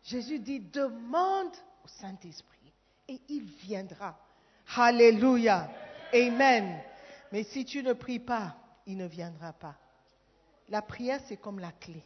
Jésus 0.04 0.38
dit, 0.38 0.60
demande 0.60 1.56
au 1.82 1.88
Saint-Esprit 1.88 2.72
et 3.08 3.20
il 3.28 3.44
viendra. 3.44 4.16
Alléluia. 4.76 5.68
Amen. 6.12 6.78
Mais 7.32 7.42
si 7.42 7.64
tu 7.64 7.82
ne 7.82 7.94
pries 7.94 8.20
pas, 8.20 8.54
il 8.86 8.96
ne 8.96 9.06
viendra 9.06 9.52
pas. 9.52 9.76
La 10.68 10.82
prière, 10.82 11.20
c'est 11.26 11.36
comme 11.36 11.58
la 11.58 11.72
clé. 11.72 12.02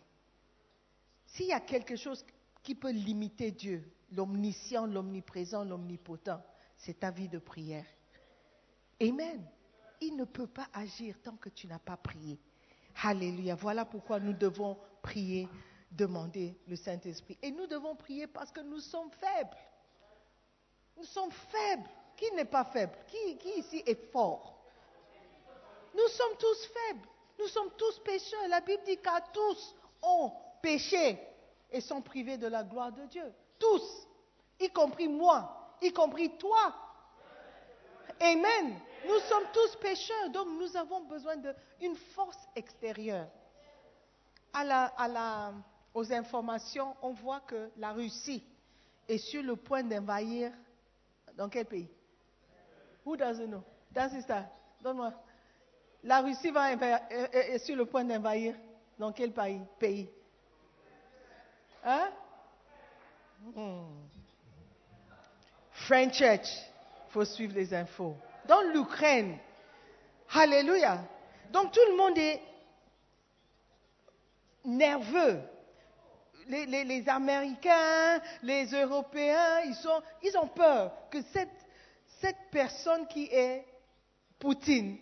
S'il 1.27 1.47
y 1.47 1.53
a 1.53 1.61
quelque 1.61 1.97
chose 1.97 2.25
qui 2.63 2.75
peut 2.75 2.91
limiter 2.91 3.51
Dieu, 3.51 3.85
l'omniscient, 4.13 4.87
l'omniprésent, 4.87 5.65
l'omnipotent, 5.65 6.41
c'est 6.77 7.01
ta 7.01 7.11
vie 7.11 7.29
de 7.29 7.39
prière. 7.39 7.87
Amen. 9.01 9.45
Il 10.01 10.17
ne 10.17 10.25
peut 10.25 10.47
pas 10.47 10.69
agir 10.73 11.17
tant 11.23 11.37
que 11.37 11.49
tu 11.49 11.67
n'as 11.67 11.79
pas 11.79 11.97
prié. 11.97 12.39
Alléluia. 13.03 13.55
Voilà 13.55 13.85
pourquoi 13.85 14.19
nous 14.21 14.33
devons 14.33 14.79
prier, 15.03 15.49
demander 15.91 16.57
le 16.67 16.77
Saint-Esprit. 16.77 17.39
Et 17.43 17.51
nous 17.51 17.67
devons 17.67 17.95
prier 17.95 18.27
parce 18.27 18.51
que 18.51 18.61
nous 18.61 18.81
sommes 18.81 19.11
faibles. 19.13 19.57
Nous 20.97 21.05
sommes 21.05 21.31
faibles. 21.31 21.89
Qui 22.17 22.33
n'est 22.35 22.45
pas 22.45 22.65
faible? 22.65 22.93
Qui, 23.07 23.39
qui 23.39 23.61
ici 23.61 23.83
est 23.87 24.11
fort? 24.11 24.58
Nous 25.99 26.09
sommes 26.09 26.37
tous 26.39 26.67
faibles. 26.67 27.09
Nous 27.41 27.49
sommes 27.49 27.71
tous 27.77 27.99
pécheurs. 28.01 28.47
La 28.49 28.61
Bible 28.61 28.83
dit 28.85 28.99
qu'à 28.99 29.21
tous 29.33 29.75
ont 30.01 30.33
péché 30.63 31.19
et 31.71 31.81
sont 31.81 32.01
privés 32.01 32.37
de 32.37 32.47
la 32.47 32.63
gloire 32.63 32.93
de 32.93 33.05
Dieu. 33.07 33.33
Tous, 33.59 34.07
y 34.61 34.69
compris 34.71 35.09
moi, 35.09 35.77
y 35.83 35.93
compris 35.93 36.31
toi. 36.39 36.73
Amen. 38.21 38.79
Nous 39.07 39.19
sommes 39.29 39.47
tous 39.53 39.77
pécheurs, 39.77 40.31
donc 40.31 40.49
nous 40.59 40.77
avons 40.77 41.01
besoin 41.05 41.37
d'une 41.81 41.97
force 42.15 42.39
extérieure. 42.55 43.29
À 44.53 44.65
la, 44.65 44.85
à 44.97 45.09
la, 45.09 45.53
aux 45.95 46.13
informations, 46.13 46.97
on 47.03 47.11
voit 47.11 47.41
que 47.41 47.71
la 47.77 47.93
Russie 47.93 48.45
est 49.09 49.19
sur 49.19 49.43
le 49.43 49.57
point 49.57 49.83
d'envahir. 49.83 50.53
Dans 51.37 51.49
quel 51.49 51.67
pays? 51.67 51.89
Who 53.05 53.17
doesn't 53.17 53.47
know? 53.47 53.63
That's 53.93 54.13
Donne-moi. 54.83 55.13
La 56.05 56.21
Russie 56.21 56.51
va 56.51 56.73
envahir, 56.73 57.01
est, 57.11 57.55
est 57.55 57.59
sur 57.59 57.77
le 57.77 57.87
point 57.87 58.05
d'envahir. 58.05 58.55
Dans 58.99 59.13
quel 59.13 59.33
pays, 59.33 60.09
Hein? 61.85 62.11
Hmm. 63.55 63.85
French 65.71 66.19
Church, 66.19 66.49
il 67.07 67.13
faut 67.13 67.25
suivre 67.25 67.55
les 67.55 67.73
infos. 67.73 68.17
Dans 68.47 68.61
l'Ukraine, 68.73 69.39
Alléluia. 70.35 70.99
Donc 71.51 71.73
tout 71.73 71.81
le 71.89 71.97
monde 71.97 72.19
est 72.19 72.43
nerveux. 74.65 75.41
Les, 76.49 77.05
Américains, 77.09 78.21
les 78.43 78.67
Européens, 78.73 79.61
ils, 80.23 80.39
ont 80.39 80.49
peur 80.49 80.93
que 81.11 81.19
cette 81.23 82.51
personne 82.51 83.07
qui 83.07 83.27
est 83.27 83.67
Poutine 84.39 84.97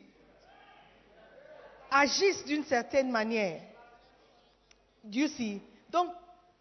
agisse 1.96 2.44
d'une 2.44 2.64
certaine 2.64 3.10
manière. 3.10 3.60
Dieu 5.04 5.28
see. 5.28 5.62
Donc, 5.90 6.10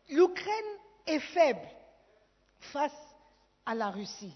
l'Ukraine 0.09 0.71
est 1.05 1.19
faible 1.19 1.67
face 2.59 3.15
à 3.65 3.75
la 3.75 3.89
Russie. 3.89 4.35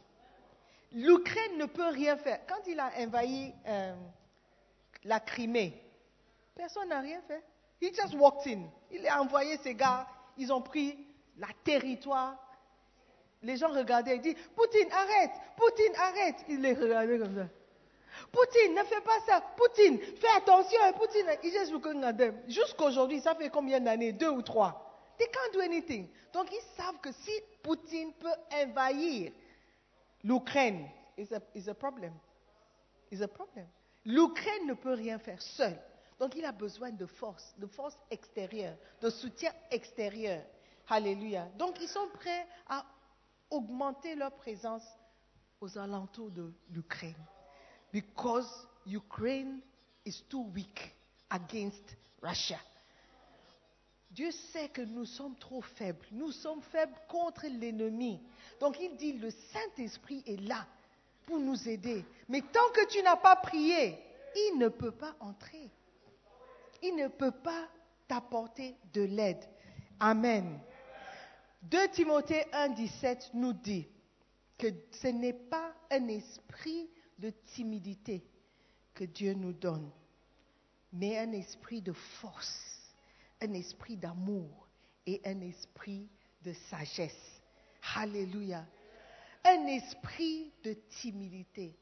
L'Ukraine 0.92 1.58
ne 1.58 1.66
peut 1.66 1.90
rien 1.90 2.18
faire. 2.18 2.40
Quand 2.48 2.68
il 2.68 2.80
a 2.80 2.92
envahi 2.98 3.54
euh, 3.68 3.96
la 5.04 5.20
Crimée, 5.20 5.82
personne 6.56 6.90
n'a 6.90 7.00
rien 7.00 7.22
fait. 7.28 7.44
He 7.82 7.94
just 7.94 8.16
walked 8.16 8.48
in. 8.48 8.64
Il 8.92 9.08
a 9.08 9.22
envoyé 9.22 9.58
ses 9.58 9.76
gars, 9.76 10.08
ils 10.38 10.52
ont 10.52 10.62
pris 10.62 10.98
la 11.38 11.48
territoire. 11.64 12.36
Les 13.42 13.56
gens 13.56 13.70
regardaient 13.70 14.18
et 14.18 14.20
disaient, 14.20 14.38
Poutine, 14.56 14.92
arrête, 14.92 15.32
Poutine, 15.56 15.96
arrête. 15.96 16.46
Il 16.50 16.62
les 16.62 16.74
regardait 16.74 17.20
comme 17.20 17.36
ça. 17.36 17.59
Poutine, 18.32 18.76
ne 18.76 18.84
fais 18.84 19.02
pas 19.02 19.20
ça. 19.26 19.42
Poutine, 19.56 20.00
fais 20.00 20.28
attention. 20.38 20.80
Poutine. 20.98 21.26
Jusqu'aujourd'hui, 22.48 23.22
ça 23.22 23.36
fait 23.36 23.50
combien 23.50 23.80
d'années? 23.80 24.14
Deux 24.14 24.30
ou 24.30 24.42
trois. 24.42 24.86
They 25.18 25.28
can't 25.28 25.54
do 25.54 25.60
anything. 25.60 26.08
Donc 26.32 26.50
ils 26.52 26.62
savent 26.78 27.00
que 27.02 27.12
si 27.12 27.32
Poutine 27.62 28.14
peut 28.14 28.34
envahir 28.54 29.32
l'Ukraine, 30.24 30.90
it's 31.18 31.32
a, 31.32 31.42
it's 31.54 31.68
a 31.68 31.74
problem. 31.74 32.14
It's 33.12 33.22
a 33.22 33.28
problem. 33.28 33.68
L'Ukraine 34.06 34.68
ne 34.68 34.74
peut 34.74 34.94
rien 34.94 35.20
faire 35.20 35.42
seule. 35.42 35.78
Donc 36.20 36.36
il 36.36 36.46
a 36.46 36.52
besoin 36.52 36.92
de 36.92 37.06
force, 37.06 37.54
de 37.58 37.68
force 37.68 37.98
extérieure, 38.10 38.76
de 39.02 39.10
soutien 39.10 39.52
extérieur. 39.72 40.42
Alléluia. 40.88 41.48
Donc 41.58 41.82
ils 41.82 41.88
sont 41.88 42.08
prêts 42.14 42.48
à 42.68 42.86
augmenter 43.50 44.16
leur 44.16 44.32
présence 44.32 44.86
aux 45.60 45.78
alentours 45.78 46.32
de 46.32 46.54
l'Ukraine. 46.70 47.26
Because 47.92 48.48
Ukraine 48.86 49.62
is 50.06 50.22
too 50.30 50.46
weak 50.54 50.94
against 51.32 51.96
Russia. 52.22 52.60
Dieu 54.12 54.32
sait 54.32 54.70
que 54.70 54.82
nous 54.82 55.06
sommes 55.06 55.36
trop 55.36 55.62
faibles. 55.62 56.06
Nous 56.12 56.32
sommes 56.32 56.62
faibles 56.62 56.96
contre 57.08 57.46
l'ennemi. 57.48 58.20
Donc 58.60 58.78
il 58.80 58.96
dit, 58.98 59.14
le 59.14 59.30
Saint-Esprit 59.30 60.24
est 60.26 60.42
là 60.48 60.66
pour 61.26 61.40
nous 61.40 61.70
aider. 61.70 62.04
Mais 62.28 62.42
tant 62.42 62.70
que 62.74 62.88
tu 62.88 63.02
n'as 63.04 63.18
pas 63.18 63.36
prié, 63.36 63.98
il 64.36 64.58
ne 64.58 64.68
peut 64.68 64.92
pas 64.92 65.16
entrer. 65.20 65.70
Il 66.82 66.96
ne 66.96 67.08
peut 67.08 67.32
pas 67.32 67.68
t'apporter 68.08 68.76
de 68.94 69.04
l'aide. 69.04 69.44
Amen. 70.00 70.60
2 71.64 71.90
Timothée 71.90 72.46
1, 72.54 72.70
17 72.70 73.32
nous 73.34 73.54
dit 73.54 73.86
que 74.58 74.68
ce 74.92 75.08
n'est 75.08 75.34
pas 75.34 75.74
un 75.92 76.08
esprit 76.08 76.90
de 77.20 77.30
timidité 77.54 78.24
que 78.94 79.04
Dieu 79.04 79.34
nous 79.34 79.54
donne, 79.54 79.92
mais 80.92 81.18
un 81.20 81.32
esprit 81.32 81.82
de 81.82 81.94
force 81.94 82.80
un 83.42 83.54
esprit 83.54 83.98
d'amour 83.98 84.68
et 85.06 85.22
un 85.26 85.42
esprit 85.42 86.08
de 86.44 86.54
sagesse. 86.70 87.42
Alléluia. 87.96 88.66
Un 89.44 89.66
esprit 89.68 90.52
de 90.64 90.74
timidité. 91.02 91.76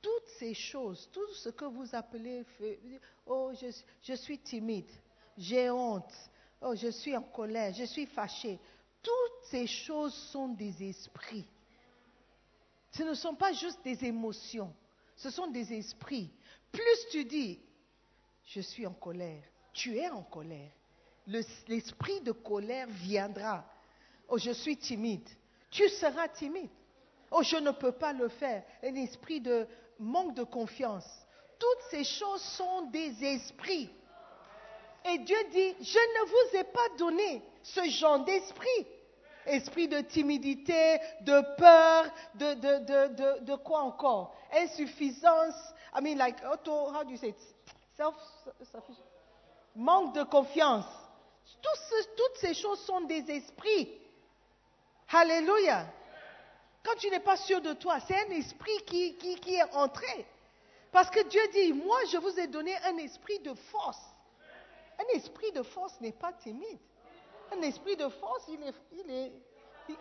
Toutes 0.00 0.28
ces 0.38 0.54
choses, 0.54 1.08
tout 1.12 1.34
ce 1.34 1.48
que 1.48 1.64
vous 1.64 1.94
appelez, 1.94 2.44
oh, 3.26 3.52
je, 3.60 3.66
je 4.02 4.12
suis 4.14 4.38
timide, 4.38 4.90
j'ai 5.36 5.70
honte, 5.70 6.12
oh, 6.60 6.74
je 6.76 6.88
suis 6.88 7.16
en 7.16 7.22
colère, 7.22 7.74
je 7.74 7.84
suis 7.84 8.06
fâché. 8.06 8.60
Toutes 9.02 9.44
ces 9.50 9.66
choses 9.66 10.14
sont 10.14 10.48
des 10.48 10.88
esprits. 10.88 11.46
Ce 12.90 13.02
ne 13.02 13.14
sont 13.14 13.34
pas 13.34 13.52
juste 13.52 13.80
des 13.84 14.04
émotions, 14.04 14.74
ce 15.16 15.30
sont 15.30 15.46
des 15.48 15.72
esprits. 15.74 16.30
Plus 16.72 17.06
tu 17.10 17.24
dis, 17.24 17.60
je 18.46 18.60
suis 18.60 18.86
en 18.86 18.94
colère, 18.94 19.42
tu 19.72 19.96
es 19.96 20.08
en 20.10 20.22
colère. 20.22 20.70
Le- 21.26 21.42
L'esprit 21.68 22.20
de 22.22 22.32
colère 22.32 22.86
viendra. 22.88 23.64
Oh, 24.28 24.38
je 24.38 24.50
suis 24.52 24.76
timide. 24.76 25.28
Tu 25.70 25.88
seras 25.90 26.28
timide. 26.28 26.70
Oh, 27.30 27.42
je 27.42 27.56
ne 27.56 27.70
peux 27.72 27.92
pas 27.92 28.14
le 28.14 28.28
faire. 28.28 28.64
Un 28.82 28.94
esprit 28.94 29.40
de 29.40 29.66
manque 29.98 30.34
de 30.34 30.44
confiance. 30.44 31.06
Toutes 31.58 31.90
ces 31.90 32.04
choses 32.04 32.40
sont 32.40 32.82
des 32.90 33.22
esprits. 33.24 33.90
Et 35.04 35.18
Dieu 35.18 35.36
dit, 35.52 35.74
je 35.80 35.98
ne 35.98 36.26
vous 36.28 36.56
ai 36.56 36.64
pas 36.64 36.88
donné 36.98 37.42
ce 37.62 37.84
genre 37.90 38.24
d'esprit. 38.24 38.86
Esprit 39.48 39.88
de 39.88 40.00
timidité, 40.00 40.98
de 41.22 41.40
peur, 41.56 42.04
de, 42.34 42.54
de, 42.54 42.78
de, 42.84 43.44
de, 43.44 43.56
quoi 43.56 43.80
encore? 43.80 44.34
Insuffisance. 44.52 45.54
I 45.94 46.00
mean, 46.02 46.18
like, 46.18 46.36
how 46.42 46.56
do 47.04 47.10
you 47.10 47.16
say 47.16 47.28
it? 47.28 47.36
Manque 49.74 50.14
de 50.14 50.24
confiance. 50.24 50.86
Tout 51.62 52.04
toutes 52.16 52.36
ces 52.40 52.54
choses 52.54 52.80
sont 52.80 53.02
des 53.02 53.24
esprits. 53.30 53.88
Alléluia. 55.12 55.86
Quand 56.84 56.94
tu 56.96 57.10
n'es 57.10 57.20
pas 57.20 57.36
sûr 57.36 57.60
de 57.60 57.72
toi, 57.72 57.98
c'est 58.00 58.16
un 58.26 58.30
esprit 58.30 58.78
qui, 58.86 59.16
qui, 59.16 59.36
qui 59.36 59.54
est 59.54 59.74
entré. 59.74 60.26
Parce 60.92 61.10
que 61.10 61.22
Dieu 61.28 61.40
dit, 61.52 61.72
moi 61.72 61.98
je 62.10 62.18
vous 62.18 62.38
ai 62.38 62.46
donné 62.46 62.74
un 62.84 62.96
esprit 62.98 63.38
de 63.40 63.54
force. 63.54 64.00
Un 64.98 65.16
esprit 65.16 65.52
de 65.52 65.62
force 65.62 66.00
n'est 66.00 66.12
pas 66.12 66.32
timide. 66.32 66.78
Un 67.52 67.62
esprit 67.62 67.96
de 67.96 68.08
force, 68.08 68.44
il 68.48 68.62
est, 68.62 68.74
il 68.92 69.10
est, 69.10 69.32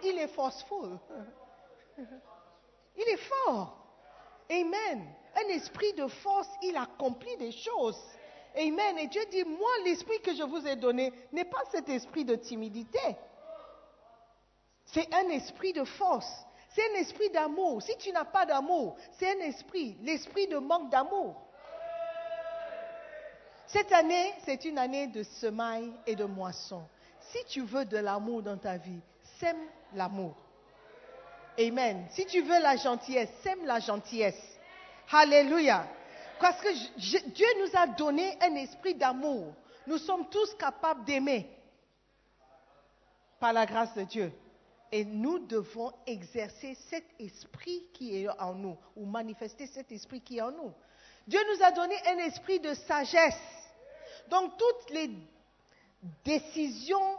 il 0.03 0.17
est 0.17 0.27
forceful. 0.27 0.97
Il 2.97 3.07
est 3.07 3.17
fort. 3.17 3.77
Amen. 4.49 5.07
Un 5.35 5.47
esprit 5.49 5.93
de 5.93 6.07
force, 6.07 6.49
il 6.63 6.75
accomplit 6.75 7.37
des 7.37 7.51
choses. 7.51 8.01
Amen. 8.55 8.97
Et 8.97 9.07
Dieu 9.07 9.21
dit, 9.29 9.43
moi, 9.43 9.69
l'esprit 9.83 10.19
que 10.21 10.33
je 10.33 10.43
vous 10.43 10.65
ai 10.67 10.75
donné 10.75 11.13
n'est 11.31 11.45
pas 11.45 11.63
cet 11.71 11.89
esprit 11.89 12.25
de 12.25 12.35
timidité. 12.35 13.17
C'est 14.85 15.13
un 15.13 15.29
esprit 15.29 15.73
de 15.73 15.83
force. 15.83 16.31
C'est 16.69 16.91
un 16.91 16.99
esprit 16.99 17.29
d'amour. 17.29 17.81
Si 17.81 17.95
tu 17.97 18.11
n'as 18.11 18.25
pas 18.25 18.45
d'amour, 18.45 18.95
c'est 19.13 19.29
un 19.29 19.45
esprit, 19.45 19.97
l'esprit 20.01 20.47
de 20.47 20.57
manque 20.57 20.89
d'amour. 20.89 21.35
Cette 23.67 23.91
année, 23.91 24.33
c'est 24.45 24.63
une 24.63 24.77
année 24.77 25.07
de 25.07 25.23
semailles 25.23 25.91
et 26.05 26.15
de 26.15 26.23
moissons. 26.23 26.87
Si 27.31 27.43
tu 27.47 27.61
veux 27.61 27.85
de 27.85 27.97
l'amour 27.97 28.41
dans 28.41 28.57
ta 28.57 28.77
vie, 28.77 28.99
sème 29.39 29.59
l'amour. 29.93 30.35
Amen. 31.59 32.07
Si 32.11 32.25
tu 32.25 32.41
veux 32.41 32.61
la 32.61 32.75
gentillesse, 32.77 33.29
sème 33.43 33.65
la 33.65 33.79
gentillesse. 33.79 34.59
Alléluia. 35.11 35.87
Parce 36.39 36.61
que 36.61 37.29
Dieu 37.29 37.47
nous 37.59 37.69
a 37.73 37.87
donné 37.87 38.37
un 38.41 38.55
esprit 38.55 38.95
d'amour. 38.95 39.53
Nous 39.87 39.97
sommes 39.97 40.29
tous 40.29 40.53
capables 40.55 41.03
d'aimer 41.05 41.49
par 43.39 43.53
la 43.53 43.65
grâce 43.65 43.93
de 43.95 44.03
Dieu. 44.03 44.31
Et 44.91 45.03
nous 45.03 45.39
devons 45.39 45.91
exercer 46.05 46.75
cet 46.89 47.03
esprit 47.19 47.83
qui 47.93 48.23
est 48.23 48.29
en 48.39 48.53
nous, 48.53 48.77
ou 48.95 49.05
manifester 49.05 49.67
cet 49.67 49.91
esprit 49.91 50.21
qui 50.21 50.37
est 50.37 50.41
en 50.41 50.51
nous. 50.51 50.73
Dieu 51.27 51.39
nous 51.51 51.63
a 51.63 51.71
donné 51.71 51.95
un 52.07 52.19
esprit 52.19 52.59
de 52.59 52.73
sagesse. 52.73 53.35
Donc 54.29 54.57
toutes 54.57 54.89
les 54.91 55.09
décisions 56.23 57.17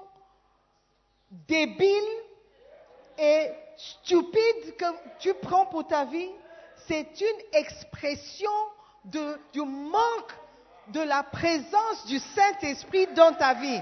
débiles 1.30 2.22
et 3.18 3.50
stupides 3.76 4.76
que 4.76 5.18
tu 5.18 5.34
prends 5.34 5.66
pour 5.66 5.86
ta 5.86 6.04
vie, 6.04 6.30
c'est 6.86 7.20
une 7.20 7.40
expression 7.52 8.50
du 9.04 9.62
manque 9.62 10.32
de 10.88 11.00
la 11.00 11.22
présence 11.22 12.06
du 12.06 12.18
Saint-Esprit 12.18 13.06
dans 13.08 13.34
ta 13.34 13.54
vie. 13.54 13.80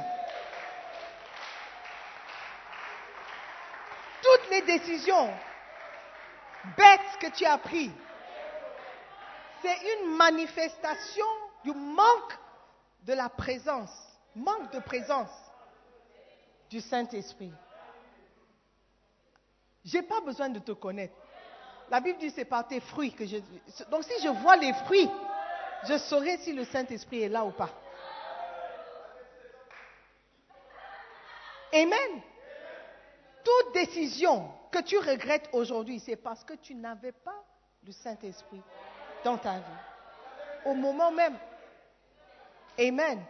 Toutes 4.22 4.50
les 4.50 4.62
décisions 4.62 5.30
bêtes 6.76 7.18
que 7.20 7.28
tu 7.28 7.44
as 7.44 7.58
prises, 7.58 7.92
c'est 9.62 9.76
une 9.94 10.16
manifestation 10.16 11.26
du 11.64 11.72
manque 11.72 12.38
de 13.02 13.12
la 13.12 13.28
présence, 13.28 14.15
manque 14.36 14.70
de 14.72 14.80
présence 14.80 15.30
du 16.70 16.80
Saint-Esprit. 16.80 17.52
Je 19.84 19.96
n'ai 19.96 20.02
pas 20.02 20.20
besoin 20.20 20.48
de 20.48 20.58
te 20.58 20.72
connaître. 20.72 21.14
La 21.90 22.00
Bible 22.00 22.18
dit 22.18 22.30
c'est 22.30 22.44
par 22.44 22.66
tes 22.66 22.80
fruits 22.80 23.12
que 23.12 23.24
je... 23.24 23.38
Donc 23.90 24.04
si 24.04 24.22
je 24.22 24.28
vois 24.28 24.56
les 24.56 24.72
fruits, 24.72 25.08
je 25.88 25.96
saurai 25.98 26.36
si 26.38 26.52
le 26.52 26.64
Saint-Esprit 26.64 27.22
est 27.22 27.28
là 27.28 27.44
ou 27.44 27.52
pas. 27.52 27.70
Amen. 31.72 32.22
Toute 33.44 33.74
décision 33.74 34.50
que 34.72 34.82
tu 34.82 34.98
regrettes 34.98 35.48
aujourd'hui, 35.52 36.00
c'est 36.00 36.16
parce 36.16 36.42
que 36.42 36.54
tu 36.54 36.74
n'avais 36.74 37.12
pas 37.12 37.44
le 37.84 37.92
Saint-Esprit 37.92 38.62
dans 39.24 39.38
ta 39.38 39.58
vie. 39.58 39.80
Au 40.64 40.74
moment 40.74 41.12
même. 41.12 41.38
Amen. 42.78 43.24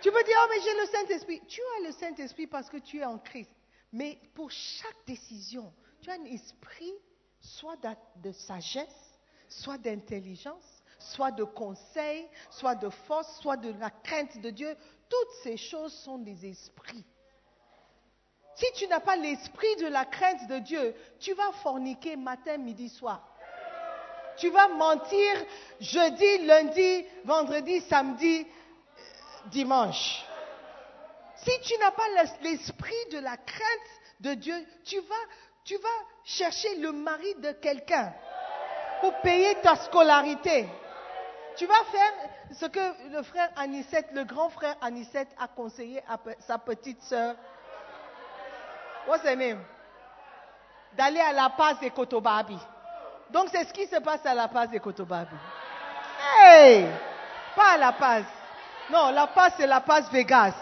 Tu 0.00 0.12
peux 0.12 0.22
dire, 0.22 0.36
oh 0.42 0.46
mais 0.50 0.60
j'ai 0.62 0.80
le 0.80 0.86
Saint-Esprit. 0.86 1.42
Tu 1.48 1.60
as 1.78 1.86
le 1.86 1.92
Saint-Esprit 1.92 2.46
parce 2.46 2.70
que 2.70 2.76
tu 2.76 2.98
es 2.98 3.04
en 3.04 3.18
Christ. 3.18 3.50
Mais 3.92 4.18
pour 4.34 4.50
chaque 4.50 5.06
décision, 5.06 5.72
tu 6.00 6.10
as 6.10 6.14
un 6.14 6.24
esprit 6.24 6.92
soit 7.40 7.76
de 8.16 8.32
sagesse, 8.32 9.18
soit 9.48 9.78
d'intelligence, 9.78 10.82
soit 10.98 11.30
de 11.30 11.44
conseil, 11.44 12.28
soit 12.50 12.74
de 12.74 12.88
force, 12.90 13.40
soit 13.40 13.56
de 13.56 13.72
la 13.78 13.90
crainte 13.90 14.38
de 14.40 14.50
Dieu. 14.50 14.76
Toutes 15.08 15.30
ces 15.42 15.56
choses 15.56 15.92
sont 15.92 16.18
des 16.18 16.46
esprits. 16.46 17.04
Si 18.56 18.66
tu 18.74 18.88
n'as 18.88 19.00
pas 19.00 19.16
l'esprit 19.16 19.76
de 19.76 19.86
la 19.86 20.04
crainte 20.04 20.48
de 20.48 20.58
Dieu, 20.58 20.94
tu 21.20 21.32
vas 21.32 21.52
forniquer 21.62 22.16
matin, 22.16 22.58
midi, 22.58 22.88
soir. 22.88 23.24
Tu 24.36 24.50
vas 24.50 24.68
mentir 24.68 25.32
jeudi, 25.80 26.38
lundi, 26.38 27.04
vendredi, 27.24 27.80
samedi, 27.82 28.46
dimanche. 29.48 30.24
Si 31.36 31.60
tu 31.62 31.78
n'as 31.78 31.90
pas 31.92 32.08
l'es- 32.16 32.50
l'esprit 32.50 33.04
de 33.12 33.18
la 33.18 33.36
crainte 33.36 33.90
de 34.20 34.34
Dieu, 34.34 34.56
tu 34.84 34.98
vas, 35.00 35.14
tu 35.64 35.76
vas 35.76 35.88
chercher 36.24 36.76
le 36.76 36.92
mari 36.92 37.34
de 37.36 37.52
quelqu'un 37.52 38.12
pour 39.00 39.14
payer 39.20 39.54
ta 39.62 39.76
scolarité. 39.76 40.68
Tu 41.56 41.66
vas 41.66 41.84
faire 41.90 42.12
ce 42.52 42.66
que 42.66 43.10
le 43.10 43.22
frère 43.22 43.50
Anicette, 43.56 44.08
le 44.12 44.24
grand 44.24 44.48
frère 44.50 44.76
Anicette 44.80 45.28
a 45.38 45.48
conseillé 45.48 46.02
à 46.08 46.16
sa 46.40 46.58
petite 46.58 47.02
sœur. 47.02 47.34
What's 49.06 49.24
her 49.24 49.36
name? 49.36 49.62
D'aller 50.96 51.20
à 51.20 51.32
la 51.32 51.50
passe 51.50 51.80
des 51.80 51.90
Kotobabi. 51.90 52.58
Donc 53.30 53.48
c'est 53.52 53.64
ce 53.64 53.72
qui 53.72 53.86
se 53.86 53.96
passe 54.00 54.24
à 54.24 54.34
la 54.34 54.48
passe 54.48 54.70
des 54.70 54.80
Kotobabi. 54.80 55.34
Hey! 56.40 56.86
Pas 57.54 57.72
à 57.72 57.76
la 57.78 57.92
passe. 57.92 58.24
Non, 58.90 59.10
la 59.10 59.26
passe 59.28 59.54
c'est 59.56 59.66
la 59.66 59.80
passe 59.80 60.10
Vegas. 60.10 60.54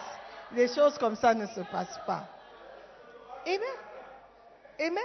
Les 0.52 0.68
choses 0.68 0.96
comme 0.98 1.16
ça 1.16 1.34
ne 1.34 1.46
se 1.46 1.60
passent 1.60 2.00
pas. 2.06 2.24
Amen. 3.46 3.60
Amen. 4.80 5.04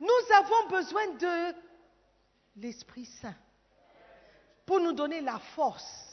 Nous 0.00 0.34
avons 0.34 0.68
besoin 0.68 1.06
de 1.18 1.54
l'Esprit 2.56 3.06
Saint 3.20 3.34
pour 4.66 4.80
nous 4.80 4.92
donner 4.92 5.20
la 5.20 5.38
force 5.54 6.10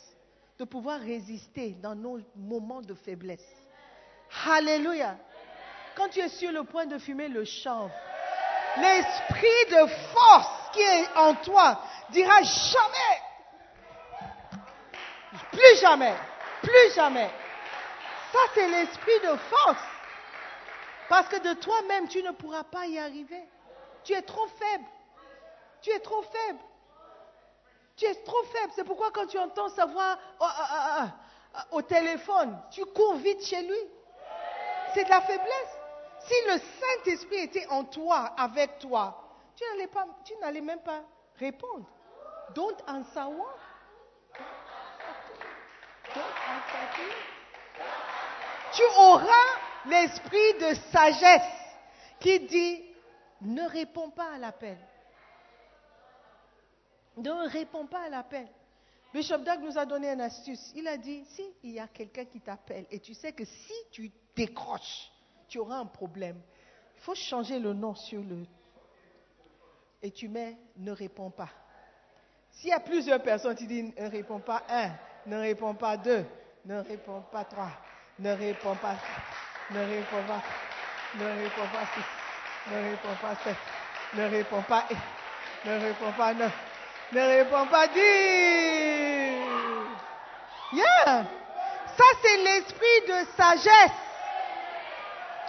de 0.58 0.66
pouvoir 0.66 1.00
résister 1.00 1.78
dans 1.82 1.96
nos 1.96 2.20
moments 2.36 2.82
de 2.82 2.94
faiblesse. 2.94 3.46
Alléluia. 4.46 5.18
Quand 5.96 6.10
tu 6.10 6.20
es 6.20 6.30
sur 6.30 6.52
le 6.52 6.64
point 6.64 6.86
de 6.86 6.98
fumer 6.98 7.28
le 7.28 7.44
chanvre, 7.46 7.94
l'esprit 8.78 9.66
de 9.72 9.88
force 10.14 10.72
qui 10.74 10.82
est 10.82 11.08
en 11.16 11.36
toi 11.36 11.82
dira 12.12 12.42
jamais, 12.42 13.22
plus 15.58 15.80
jamais, 15.80 16.16
plus 16.62 16.94
jamais. 16.94 17.30
Ça, 18.32 18.40
c'est 18.54 18.68
l'esprit 18.68 19.20
de 19.22 19.36
force. 19.36 19.84
Parce 21.10 21.28
que 21.30 21.40
de 21.40 21.54
toi-même, 21.54 22.08
tu 22.08 22.22
ne 22.22 22.32
pourras 22.32 22.64
pas 22.64 22.86
y 22.86 23.00
arriver. 23.00 23.44
Tu 24.04 24.14
es 24.14 24.22
trop 24.22 24.48
faible. 24.48 24.86
Tu 25.82 25.90
es 25.90 26.00
trop 26.00 26.22
faible. 26.22 26.60
Tu 27.96 28.06
es 28.06 28.16
trop 28.24 28.44
faible. 28.44 28.72
C'est 28.76 28.84
pourquoi 28.84 29.12
quand 29.12 29.26
tu 29.26 29.40
entends 29.40 29.70
sa 29.70 29.86
voix 29.86 30.18
oh, 30.40 30.46
ah, 30.46 31.08
ah, 31.54 31.66
au 31.72 31.82
téléphone, 31.82 32.60
tu 32.72 32.86
cours 32.86 33.16
vite 33.16 33.44
chez 33.44 33.64
lui. 33.64 33.80
C'est 34.94 35.06
de 35.06 35.10
la 35.10 35.22
faiblesse. 35.22 35.80
Si 36.20 36.36
le 36.48 36.58
Saint-Esprit 36.60 37.38
était 37.38 37.68
en 37.70 37.86
toi, 37.86 38.34
avec 38.38 38.80
toi, 38.80 39.24
tu 39.56 40.36
n'allais 40.42 40.62
même 40.62 40.82
pas 40.82 41.02
répondre. 41.40 41.86
Don't 42.54 42.78
answer 42.88 43.28
what? 43.28 43.58
Don't 46.14 46.24
Tu 48.74 48.84
auras 49.00 49.48
l'esprit 49.86 50.54
de 50.60 50.74
sagesse 50.92 51.42
qui 52.20 52.40
dit 52.42 52.84
ne 53.42 53.68
réponds 53.70 54.10
pas 54.10 54.34
à 54.34 54.38
l'appel. 54.38 54.78
Ne 57.18 57.50
réponds 57.50 57.88
pas 57.88 58.04
à 58.06 58.10
l'appel. 58.10 58.48
Bishop 59.14 59.40
Doug 59.40 59.62
nous 59.62 59.78
a 59.78 59.86
donné 59.86 60.10
une 60.10 60.22
astuce. 60.22 60.72
Il 60.76 60.88
a 60.88 60.98
dit, 60.98 61.26
si 61.26 61.44
il 61.64 61.72
y 61.72 61.80
a 61.80 61.88
quelqu'un 61.88 62.26
qui 62.26 62.40
t'appelle 62.40 62.86
et 62.92 63.00
tu 63.00 63.14
sais 63.14 63.32
que 63.32 63.46
si 63.46 63.74
tu 63.92 64.12
décroches, 64.36 65.10
tu 65.48 65.60
auras 65.60 65.78
un 65.78 65.86
problème, 65.86 66.40
il 66.96 67.02
faut 67.02 67.16
changer 67.16 67.60
le 67.60 67.74
nom 67.74 67.96
sur 67.96 68.22
le... 68.22 68.46
Et 70.02 70.12
tu 70.12 70.28
mets 70.28 70.58
ne 70.76 70.92
réponds 70.92 71.32
pas. 71.32 71.50
S'il 72.52 72.70
y 72.70 72.74
a 72.74 72.80
plusieurs 72.80 73.22
personnes, 73.22 73.56
tu 73.56 73.66
dis 73.66 73.84
ne 73.84 74.10
réponds 74.10 74.40
pas 74.40 74.64
un, 74.70 74.92
ne 75.26 75.38
réponds 75.38 75.74
pas 75.74 75.98
deux, 75.98 76.26
ne 76.68 76.80
réponds 76.82 77.24
pas 77.32 77.46
trois, 77.46 77.72
ne 78.20 78.32
réponds 78.32 78.76
pas 78.76 78.96
ne 79.72 79.80
réponds 79.80 80.24
pas, 80.28 80.42
ne 81.16 81.26
réponds 81.26 81.68
pas 81.72 81.88
ne 82.70 82.90
réponds 82.90 83.16
pas 83.22 83.36
sept, 83.44 83.56
ne 84.14 84.24
réponds 84.28 84.62
pas 84.64 84.84
ne 85.66 85.80
réponds 85.80 86.12
pas 86.12 86.34
neuf, 86.34 86.54
ne 87.14 87.22
réponds 87.22 87.68
pas 87.68 87.88
dix. 87.88 89.38
Yeah! 90.74 91.26
Ça, 91.98 92.04
c'est 92.22 92.38
l'esprit 92.38 93.02
de 93.08 93.26
sagesse. 93.38 93.92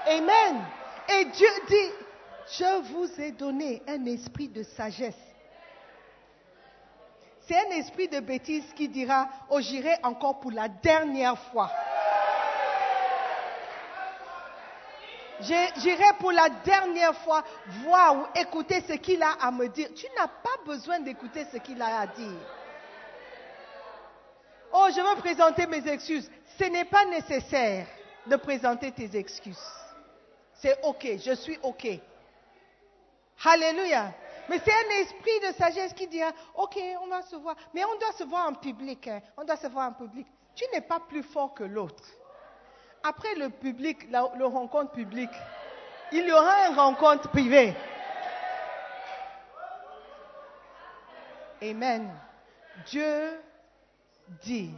Amen. 0.06 0.64
Et 1.08 1.24
Dieu 1.26 1.48
dit, 1.68 1.90
je 2.58 2.82
vous 2.92 3.20
ai 3.20 3.32
donné 3.32 3.82
un 3.88 4.06
esprit 4.06 4.48
de 4.48 4.62
sagesse. 4.62 5.27
C'est 7.48 7.56
un 7.56 7.70
esprit 7.70 8.08
de 8.08 8.20
bêtise 8.20 8.74
qui 8.74 8.90
dira, 8.90 9.26
oh 9.48 9.58
j'irai 9.58 9.96
encore 10.02 10.38
pour 10.38 10.52
la 10.52 10.68
dernière 10.68 11.38
fois. 11.50 11.72
J'irai 15.40 16.12
pour 16.18 16.30
la 16.32 16.50
dernière 16.50 17.14
fois 17.22 17.42
voir 17.82 18.16
ou 18.16 18.38
écouter 18.38 18.82
ce 18.86 18.92
qu'il 18.94 19.22
a 19.22 19.30
à 19.40 19.50
me 19.50 19.66
dire. 19.68 19.88
Tu 19.96 20.04
n'as 20.18 20.28
pas 20.28 20.58
besoin 20.66 21.00
d'écouter 21.00 21.46
ce 21.50 21.56
qu'il 21.56 21.80
a 21.80 22.00
à 22.00 22.06
dire. 22.08 22.38
Oh, 24.70 24.88
je 24.94 25.00
veux 25.00 25.20
présenter 25.20 25.66
mes 25.66 25.88
excuses. 25.88 26.30
Ce 26.58 26.64
n'est 26.64 26.84
pas 26.84 27.06
nécessaire 27.06 27.86
de 28.26 28.36
présenter 28.36 28.92
tes 28.92 29.16
excuses. 29.16 29.56
C'est 30.52 30.78
OK, 30.82 31.06
je 31.24 31.34
suis 31.34 31.58
OK. 31.62 31.86
Alléluia. 33.42 34.12
Mais 34.48 34.58
c'est 34.64 34.72
un 34.72 35.00
esprit 35.02 35.40
de 35.46 35.52
sagesse 35.56 35.92
qui 35.92 36.06
dira, 36.06 36.30
OK, 36.54 36.78
on 37.02 37.06
va 37.08 37.22
se 37.22 37.36
voir. 37.36 37.54
Mais 37.74 37.84
on 37.84 37.98
doit 37.98 38.12
se 38.12 38.24
voir 38.24 38.48
en 38.48 38.54
public. 38.54 39.06
hein. 39.08 39.20
On 39.36 39.44
doit 39.44 39.56
se 39.56 39.66
voir 39.66 39.88
en 39.90 39.92
public. 39.92 40.26
Tu 40.54 40.64
n'es 40.72 40.80
pas 40.80 41.00
plus 41.00 41.22
fort 41.22 41.54
que 41.54 41.64
l'autre. 41.64 42.04
Après 43.02 43.34
le 43.36 43.50
public, 43.50 44.10
la, 44.10 44.30
le 44.36 44.46
rencontre 44.46 44.92
publique, 44.92 45.30
il 46.12 46.26
y 46.26 46.32
aura 46.32 46.68
une 46.68 46.74
rencontre 46.76 47.30
privée. 47.30 47.74
Amen. 51.62 52.10
Dieu 52.86 53.40
dit, 54.42 54.72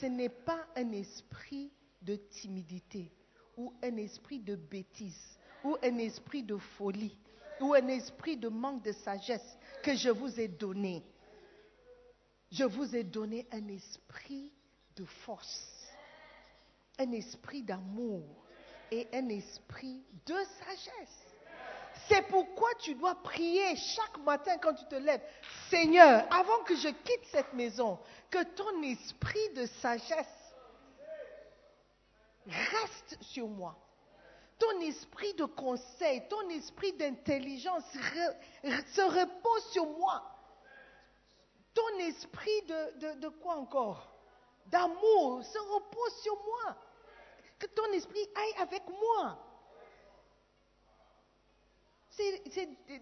ce 0.00 0.06
n'est 0.06 0.28
pas 0.28 0.60
un 0.76 0.92
esprit 0.92 1.72
de 2.02 2.16
timidité 2.16 3.12
ou 3.56 3.74
un 3.82 3.96
esprit 3.96 4.38
de 4.38 4.54
bêtise 4.54 5.38
ou 5.64 5.76
un 5.82 5.98
esprit 5.98 6.42
de 6.42 6.56
folie 6.56 7.18
ou 7.60 7.74
un 7.74 7.88
esprit 7.88 8.36
de 8.36 8.48
manque 8.48 8.82
de 8.82 8.92
sagesse 8.92 9.58
que 9.82 9.94
je 9.94 10.10
vous 10.10 10.38
ai 10.40 10.48
donné. 10.48 11.04
Je 12.50 12.64
vous 12.64 12.96
ai 12.96 13.04
donné 13.04 13.46
un 13.52 13.68
esprit 13.68 14.52
de 14.96 15.04
force, 15.04 15.92
un 16.98 17.12
esprit 17.12 17.62
d'amour 17.62 18.24
et 18.90 19.06
un 19.12 19.28
esprit 19.28 20.02
de 20.26 20.34
sagesse. 20.64 21.26
C'est 22.06 22.22
pourquoi 22.28 22.68
tu 22.78 22.94
dois 22.94 23.16
prier 23.22 23.76
chaque 23.76 24.18
matin 24.24 24.56
quand 24.58 24.74
tu 24.74 24.86
te 24.86 24.94
lèves. 24.94 25.22
Seigneur, 25.68 26.26
avant 26.32 26.62
que 26.64 26.76
je 26.76 26.88
quitte 26.88 27.24
cette 27.30 27.52
maison, 27.52 27.98
que 28.30 28.42
ton 28.54 28.82
esprit 28.82 29.52
de 29.54 29.66
sagesse 29.66 30.54
reste 32.46 33.18
sur 33.20 33.48
moi. 33.48 33.76
Ton 34.58 34.80
esprit 34.80 35.34
de 35.34 35.44
conseil, 35.44 36.26
ton 36.28 36.48
esprit 36.50 36.92
d'intelligence 36.94 37.84
se 37.92 39.00
repose 39.02 39.64
sur 39.72 39.86
moi. 39.86 40.22
Ton 41.74 41.98
esprit 42.00 42.62
de, 42.66 43.28
quoi 43.28 43.54
encore? 43.56 44.12
D'amour 44.66 45.44
se 45.44 45.58
repose 45.58 46.22
sur 46.22 46.34
moi. 46.44 46.76
Que 47.58 47.66
ton 47.66 47.86
esprit 47.92 48.28
aille 48.34 48.62
avec 48.62 48.82
moi. 48.88 49.38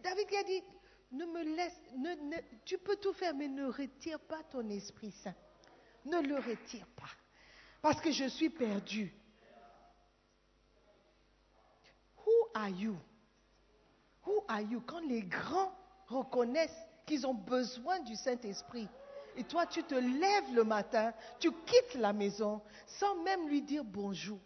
David 0.02 0.26
qui 0.28 0.36
a 0.36 0.44
dit, 0.44 0.62
ne 1.12 1.24
me 1.24 1.42
laisse, 1.56 1.80
ne- 1.96 2.14
ne- 2.14 2.42
tu 2.64 2.76
peux 2.78 2.96
tout 2.96 3.14
faire, 3.14 3.34
mais 3.34 3.48
ne 3.48 3.66
retire 3.66 4.20
pas 4.20 4.42
ton 4.44 4.68
Esprit 4.68 5.12
Saint. 5.12 5.34
Ne 6.04 6.20
le 6.20 6.36
retire 6.36 6.86
pas. 6.96 7.10
Parce 7.80 8.00
que 8.00 8.10
je 8.12 8.26
suis 8.28 8.50
perdu. 8.50 9.14
Who 12.26 12.48
are 12.54 12.70
you? 12.70 12.96
Who 14.26 14.44
are 14.48 14.62
you? 14.62 14.80
Quand 14.86 15.00
les 15.00 15.22
grands 15.22 15.72
reconnaissent 16.08 16.84
qu'ils 17.06 17.26
ont 17.26 17.34
besoin 17.34 18.00
du 18.00 18.16
Saint-Esprit, 18.16 18.88
et 19.36 19.44
toi 19.44 19.66
tu 19.66 19.82
te 19.84 19.94
lèves 19.94 20.52
le 20.54 20.64
matin, 20.64 21.12
tu 21.38 21.52
quittes 21.52 21.94
la 21.94 22.12
maison 22.12 22.60
sans 22.86 23.14
même 23.22 23.48
lui 23.48 23.62
dire 23.62 23.84
bonjour. 23.84 24.38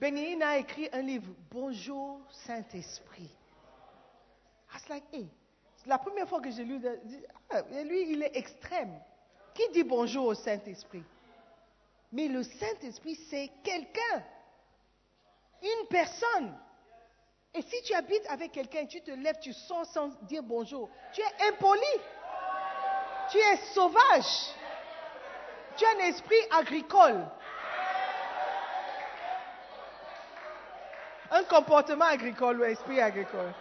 Bénéine 0.00 0.42
a 0.42 0.58
écrit 0.58 0.88
un 0.92 1.02
livre, 1.02 1.32
Bonjour 1.50 2.20
Saint-Esprit. 2.30 3.30
Was 4.72 4.88
like, 4.88 5.04
hey, 5.12 5.28
c'est 5.76 5.88
la 5.88 5.98
première 5.98 6.28
fois 6.28 6.40
que 6.40 6.50
j'ai 6.50 6.64
lu, 6.64 6.80
ah, 7.50 7.62
lui, 7.82 8.12
il 8.12 8.22
est 8.22 8.36
extrême. 8.36 8.92
Qui 9.54 9.68
dit 9.72 9.82
bonjour 9.82 10.26
au 10.26 10.34
Saint-Esprit? 10.34 11.02
Mais 12.12 12.28
le 12.28 12.42
Saint-Esprit, 12.42 13.16
c'est 13.28 13.50
quelqu'un, 13.64 14.24
une 15.62 15.86
personne. 15.88 16.54
Et 17.54 17.62
si 17.62 17.82
tu 17.82 17.94
habites 17.94 18.26
avec 18.28 18.52
quelqu'un, 18.52 18.86
tu 18.86 19.00
te 19.00 19.10
lèves, 19.10 19.38
tu 19.40 19.52
sors 19.52 19.86
sans 19.86 20.08
dire 20.22 20.42
bonjour, 20.42 20.88
tu 21.12 21.20
es 21.20 21.48
impoli, 21.48 21.80
tu 23.30 23.38
es 23.38 23.56
sauvage, 23.72 24.54
tu 25.76 25.84
as 25.84 25.90
un 25.90 26.08
esprit 26.08 26.36
agricole. 26.50 27.26
Un 31.30 31.44
comportement 31.44 32.06
agricole 32.06 32.60
ou 32.60 32.64
esprit 32.64 33.00
agricole. 33.00 33.52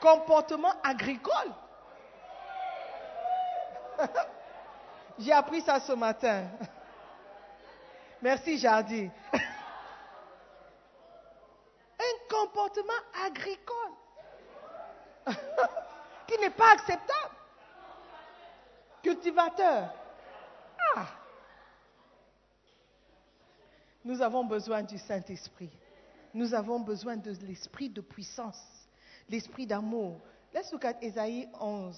Comportement 0.00 0.72
agricole. 0.82 1.52
J'ai 5.18 5.32
appris 5.32 5.60
ça 5.60 5.80
ce 5.80 5.92
matin. 5.92 6.44
Merci 8.22 8.58
Jardy. 8.58 9.10
Un 12.00 12.28
comportement 12.50 12.92
agricole 13.24 13.92
qui 16.26 16.38
n'est 16.38 16.50
pas 16.50 16.72
acceptable. 16.72 17.34
Cultivateur. 19.02 19.92
Ah. 20.96 21.06
Nous 24.04 24.20
avons 24.20 24.44
besoin 24.44 24.82
du 24.82 24.98
Saint-Esprit. 24.98 25.70
Nous 26.32 26.54
avons 26.54 26.80
besoin 26.80 27.16
de 27.16 27.32
l'esprit 27.46 27.88
de 27.88 28.00
puissance, 28.00 28.60
l'esprit 29.28 29.66
d'amour. 29.66 30.20
Look 30.72 30.84
at 30.84 30.96
Ésaïe 31.02 31.48
11. 31.60 31.96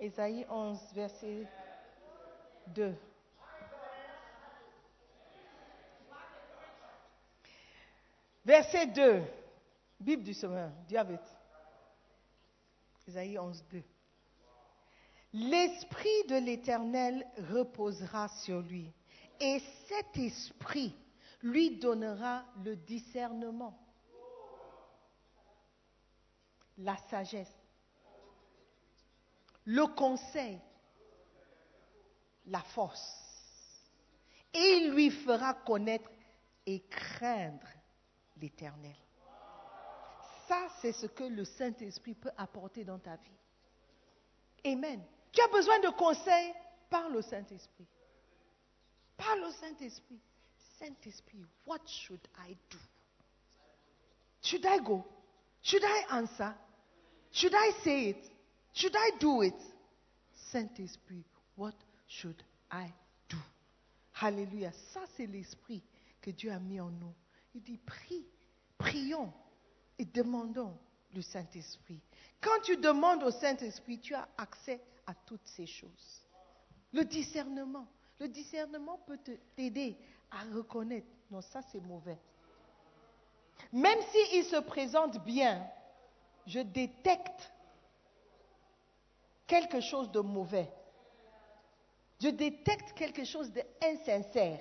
Ésaïe 0.00 0.46
11, 0.48 0.78
verset 0.94 1.46
2. 2.68 2.94
Verset 8.50 8.86
2. 8.88 9.22
Bible 10.00 10.24
du 10.24 10.34
have 10.96 11.12
it? 11.12 11.20
Ésaïe 13.06 13.38
11, 13.38 13.64
2. 13.70 13.82
L'esprit 15.34 16.24
de 16.28 16.34
l'Éternel 16.34 17.24
reposera 17.52 18.26
sur 18.26 18.60
lui, 18.62 18.92
et 19.38 19.62
cet 19.86 20.16
esprit 20.16 20.96
lui 21.42 21.78
donnera 21.78 22.44
le 22.64 22.74
discernement, 22.74 23.78
la 26.78 26.96
sagesse, 27.08 27.56
le 29.64 29.86
conseil, 29.94 30.58
la 32.46 32.62
force. 32.62 33.86
Et 34.52 34.78
il 34.78 34.90
lui 34.90 35.10
fera 35.12 35.54
connaître 35.54 36.10
et 36.66 36.80
craindre 36.80 37.68
l'Éternel. 38.40 38.96
Ça, 40.48 40.68
c'est 40.80 40.92
ce 40.92 41.06
que 41.06 41.24
le 41.24 41.44
Saint-Esprit 41.44 42.14
peut 42.14 42.32
apporter 42.36 42.84
dans 42.84 42.98
ta 42.98 43.16
vie. 43.16 44.72
Amen. 44.72 45.00
Tu 45.32 45.40
as 45.40 45.48
besoin 45.48 45.78
de 45.80 45.88
conseils 45.90 46.52
Parle 46.90 47.14
au 47.16 47.22
Saint-Esprit. 47.22 47.86
Parle 49.16 49.44
au 49.44 49.52
Saint-Esprit. 49.52 50.18
Saint-Esprit, 50.78 51.44
what 51.66 51.86
should 51.86 52.20
I 52.36 52.56
do? 52.70 52.78
Should 54.42 54.64
I 54.64 54.80
go? 54.80 55.04
Should 55.62 55.84
I 55.84 56.16
answer? 56.16 56.54
Should 57.30 57.54
I 57.54 57.70
say 57.84 58.08
it? 58.08 58.30
Should 58.72 58.96
I 58.96 59.10
do 59.20 59.42
it? 59.42 59.54
Saint-Esprit, 60.50 61.24
what 61.56 61.74
should 62.08 62.42
I 62.72 62.92
do? 63.28 63.36
Alléluia. 64.20 64.72
Ça, 64.92 65.02
c'est 65.16 65.26
l'esprit 65.26 65.82
que 66.20 66.30
Dieu 66.30 66.50
a 66.50 66.58
mis 66.58 66.80
en 66.80 66.90
nous. 66.90 67.14
Il 67.54 67.62
dit, 67.62 67.78
prie, 67.78 68.26
prions 68.78 69.32
et 69.98 70.04
demandons 70.04 70.76
le 71.14 71.22
Saint-Esprit. 71.22 72.00
Quand 72.40 72.60
tu 72.62 72.76
demandes 72.76 73.22
au 73.22 73.30
Saint-Esprit, 73.30 73.98
tu 74.00 74.14
as 74.14 74.28
accès 74.38 74.80
à 75.06 75.14
toutes 75.14 75.46
ces 75.46 75.66
choses. 75.66 76.22
Le 76.92 77.04
discernement. 77.04 77.86
Le 78.18 78.28
discernement 78.28 78.98
peut 79.06 79.18
t'aider 79.56 79.96
à 80.30 80.42
reconnaître, 80.54 81.06
non, 81.30 81.40
ça 81.40 81.62
c'est 81.72 81.80
mauvais. 81.80 82.18
Même 83.72 83.98
s'il 84.10 84.44
se 84.44 84.56
présente 84.56 85.24
bien, 85.24 85.66
je 86.46 86.60
détecte 86.60 87.52
quelque 89.46 89.80
chose 89.80 90.10
de 90.10 90.20
mauvais. 90.20 90.70
Je 92.20 92.28
détecte 92.28 92.92
quelque 92.92 93.24
chose 93.24 93.50
d'insincère. 93.52 94.60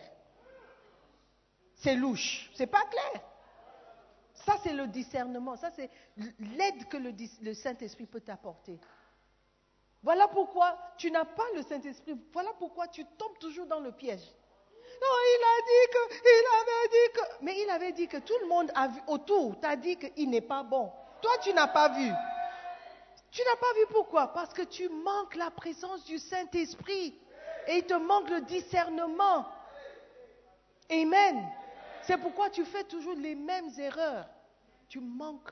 C'est 1.79 1.95
louche. 1.95 2.49
C'est 2.55 2.67
pas 2.67 2.83
clair. 2.85 3.21
Ça, 4.45 4.55
c'est 4.63 4.73
le 4.73 4.87
discernement. 4.87 5.55
Ça, 5.55 5.71
c'est 5.75 5.89
l'aide 6.17 6.87
que 6.87 6.97
le, 6.97 7.13
le 7.41 7.53
Saint-Esprit 7.53 8.05
peut 8.05 8.21
t'apporter. 8.21 8.79
Voilà 10.01 10.27
pourquoi 10.27 10.77
tu 10.97 11.11
n'as 11.11 11.25
pas 11.25 11.45
le 11.55 11.61
Saint-Esprit. 11.63 12.15
Voilà 12.31 12.51
pourquoi 12.57 12.87
tu 12.87 13.03
tombes 13.17 13.37
toujours 13.39 13.65
dans 13.65 13.79
le 13.79 13.91
piège. 13.91 14.23
Non, 15.01 15.07
il 15.07 15.43
a 15.43 15.61
dit 15.61 15.91
que, 15.93 16.15
il 16.25 16.45
avait 16.61 16.89
dit 16.89 17.13
que. 17.13 17.43
Mais 17.43 17.61
il 17.61 17.69
avait 17.69 17.91
dit 17.91 18.07
que 18.07 18.17
tout 18.17 18.37
le 18.41 18.47
monde 18.47 18.71
a 18.75 18.87
vu, 18.87 18.99
autour 19.07 19.59
t'a 19.59 19.75
dit 19.75 19.97
qu'il 19.97 20.29
n'est 20.29 20.41
pas 20.41 20.63
bon. 20.63 20.91
Toi, 21.21 21.31
tu 21.41 21.53
n'as 21.53 21.67
pas 21.67 21.89
vu. 21.89 22.11
Tu 23.31 23.41
n'as 23.43 23.55
pas 23.57 23.73
vu 23.75 23.85
pourquoi? 23.91 24.33
Parce 24.33 24.53
que 24.53 24.63
tu 24.63 24.89
manques 24.89 25.35
la 25.35 25.51
présence 25.51 26.03
du 26.05 26.17
Saint-Esprit. 26.17 27.15
Et 27.67 27.77
il 27.77 27.85
te 27.85 27.93
manque 27.93 28.29
le 28.29 28.41
discernement. 28.41 29.45
Amen. 30.89 31.49
C'est 32.09 32.17
pourquoi 32.17 32.49
tu 32.49 32.65
fais 32.65 32.85
toujours 32.85 33.13
les 33.13 33.35
mêmes 33.35 33.69
erreurs. 33.77 34.27
Tu 34.87 34.99
manques 34.99 35.51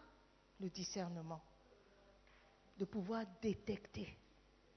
le 0.60 0.72
discernement. 0.72 1.40
De 2.80 2.86
pouvoir 2.86 3.26
détecter, 3.44 4.18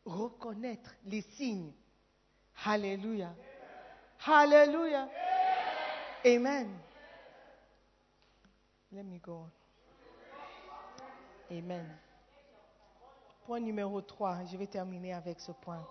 reconnaître 0.05 0.95
les 1.07 1.23
signes. 1.23 1.73
Alléluia. 2.67 3.35
Alléluia. 4.27 5.09
Amen. 6.23 6.69
Let 8.93 9.05
me 9.05 9.19
go. 9.19 9.47
Amen. 11.51 11.97
Point 13.47 13.61
numéro 13.61 14.03
3. 14.03 14.45
Je 14.53 14.59
vais 14.59 14.67
terminer 14.67 15.15
avec 15.15 15.41
ce 15.41 15.53
point. 15.53 15.83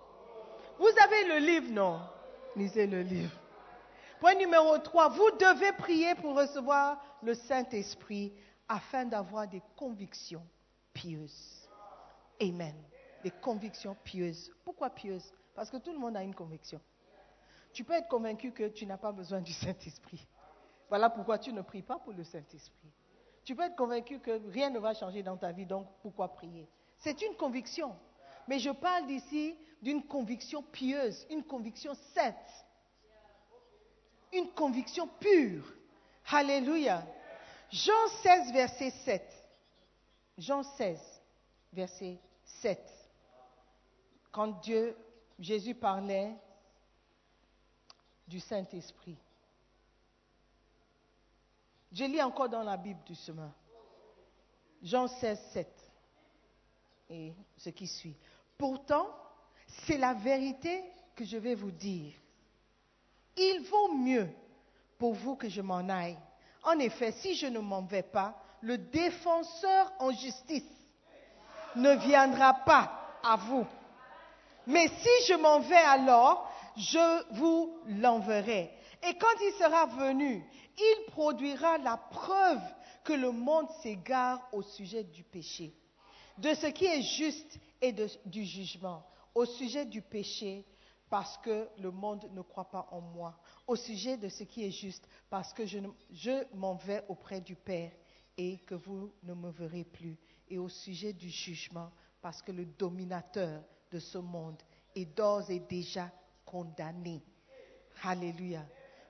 Vous 0.78 0.94
avez 1.04 1.24
le 1.30 1.38
livre, 1.40 1.72
non? 1.72 2.00
Lisez 2.56 2.86
le 2.86 3.02
livre. 3.02 3.36
Point 4.20 4.36
numéro 4.36 4.78
3. 4.78 5.10
Vous 5.10 5.32
devez 5.32 5.72
prier 5.74 6.14
pour 6.16 6.36
recevoir 6.36 7.02
le 7.24 7.34
Saint-Esprit 7.34 8.34
afin 8.68 9.06
d'avoir 9.06 9.48
des 9.48 9.62
convictions 9.78 10.46
pieuses. 10.94 11.68
Amen. 12.42 12.76
des 13.24 13.32
convictions 13.32 13.96
pieuses. 14.04 14.52
Pourquoi 14.64 14.90
pieuses? 14.90 15.34
Parce 15.56 15.70
que 15.70 15.78
tout 15.78 15.92
le 15.92 16.00
monde 16.00 16.16
a 16.16 16.24
une 16.24 16.36
conviction. 16.36 16.80
Tu 17.74 17.84
peux 17.84 17.94
être 17.94 18.08
convaincu 18.08 18.52
que 18.52 18.70
tu 18.70 18.86
n'as 18.86 18.98
pas 18.98 19.12
besoin 19.12 19.42
du 19.42 19.54
Saint-Esprit. 19.54 20.26
Voilà 20.90 21.10
pourquoi 21.10 21.38
tu 21.38 21.54
ne 21.54 21.62
pries 21.62 21.82
pas 21.82 22.00
pour 22.00 22.14
le 22.14 22.24
Saint-Esprit. 22.24 22.92
Tu 23.44 23.56
peux 23.56 23.64
être 23.64 23.76
convaincu 23.76 24.20
que 24.20 24.42
rien 24.50 24.70
ne 24.70 24.80
va 24.80 24.94
changer 24.94 25.22
dans 25.24 25.38
ta 25.38 25.52
vie, 25.52 25.66
donc 25.66 25.88
pourquoi 26.02 26.30
prier? 26.30 26.68
C'est 26.98 27.22
une 27.22 27.36
conviction. 27.36 27.96
Mais 28.48 28.60
je 28.60 28.70
parle 28.70 29.06
d'ici 29.06 29.56
d'une 29.82 30.04
conviction 30.04 30.64
pieuse, 30.64 31.26
une 31.30 31.44
conviction 31.44 31.94
sainte, 32.14 32.66
une 34.34 34.50
conviction 34.52 35.08
pure. 35.20 35.66
Alléluia. 36.32 37.06
Jean 37.72 38.08
16, 38.24 38.52
verset 38.54 38.92
7. 39.06 39.46
Jean 40.38 40.64
16, 40.64 41.00
verset 41.74 42.20
7. 42.62 42.80
Quand 44.32 44.62
Dieu, 44.62 44.96
Jésus 45.38 45.76
parlait 45.76 46.34
du 48.28 48.40
Saint-Esprit. 48.40 49.18
Je 51.92 52.04
lis 52.06 52.22
encore 52.22 52.50
dans 52.50 52.64
la 52.64 52.78
Bible 52.78 53.00
du 53.06 53.16
chemin. 53.16 53.52
Jean 54.82 55.08
16, 55.08 55.40
7. 55.54 55.92
Et 57.10 57.34
ce 57.58 57.70
qui 57.70 57.88
suit. 57.88 58.16
Pourtant, 58.58 59.10
c'est 59.86 59.98
la 59.98 60.14
vérité 60.14 60.84
que 61.16 61.26
je 61.26 61.38
vais 61.38 61.56
vous 61.56 61.72
dire. 61.72 62.14
Il 63.38 63.62
vaut 63.70 63.94
mieux 63.94 64.30
pour 64.98 65.14
vous 65.14 65.36
que 65.36 65.50
je 65.50 65.62
m'en 65.62 65.88
aille. 65.90 66.18
En 66.64 66.78
effet, 66.80 67.12
si 67.14 67.36
je 67.36 67.48
ne 67.48 67.60
m'en 67.60 67.84
vais 67.84 68.04
pas, 68.04 68.36
le 68.62 68.78
défenseur 68.78 69.92
en 70.00 70.12
justice 70.12 70.64
ne 71.76 71.94
viendra 71.96 72.54
pas 72.54 72.92
à 73.24 73.38
vous. 73.38 73.66
Mais 74.68 74.88
si 74.88 75.26
je 75.28 75.36
m'en 75.36 75.60
vais 75.62 75.76
alors, 75.76 76.52
je 76.76 77.34
vous 77.36 77.78
l'enverrai. 77.88 78.72
Et 79.08 79.18
quand 79.18 79.36
il 79.42 79.54
sera 79.54 79.86
venu, 79.86 80.44
il 80.78 81.06
produira 81.12 81.78
la 81.78 81.98
preuve 81.98 82.62
que 83.04 83.14
le 83.14 83.32
monde 83.32 83.70
s'égare 83.82 84.42
au 84.52 84.62
sujet 84.62 85.04
du 85.04 85.24
péché, 85.24 85.74
de 86.38 86.54
ce 86.54 86.68
qui 86.68 86.86
est 86.86 87.02
juste 87.02 87.58
et 87.82 87.94
du 88.26 88.44
jugement, 88.44 89.04
au 89.34 89.46
sujet 89.46 89.86
du 89.86 90.02
péché 90.02 90.66
parce 91.10 91.38
que 91.39 91.68
le 91.80 91.91
monde 91.91 92.30
ne 92.32 92.41
croit 92.41 92.70
pas 92.70 92.88
en 92.91 93.01
moi, 93.01 93.38
au 93.68 93.76
sujet 93.76 94.18
de 94.18 94.30
ce 94.30 94.43
qui 94.43 94.64
est 94.64 94.72
juste 94.72 95.07
parce 95.30 95.53
que 95.53 95.66
je, 95.66 95.80
m'en 96.55 96.76
vais 96.76 97.03
auprès 97.10 97.41
du 97.41 97.55
Père 97.55 97.91
et 98.38 98.60
que 98.60 98.76
vous 98.76 99.12
ne 99.24 99.34
me 99.34 99.49
verrez 99.49 99.84
plus, 99.84 100.18
et 100.47 100.57
au 100.57 100.70
sujet 100.70 101.14
du 101.14 101.30
jugement 101.30 101.91
parce 102.22 102.41
que 102.41 102.51
le 102.51 102.66
dominateur 102.66 103.64
de 103.91 103.99
ce 103.99 104.18
monde 104.18 104.62
est 104.95 105.05
d'ores 105.05 105.49
et 105.49 105.60
déjà 105.60 106.12
condamné. 106.45 107.22
Alléluia. 108.03 108.66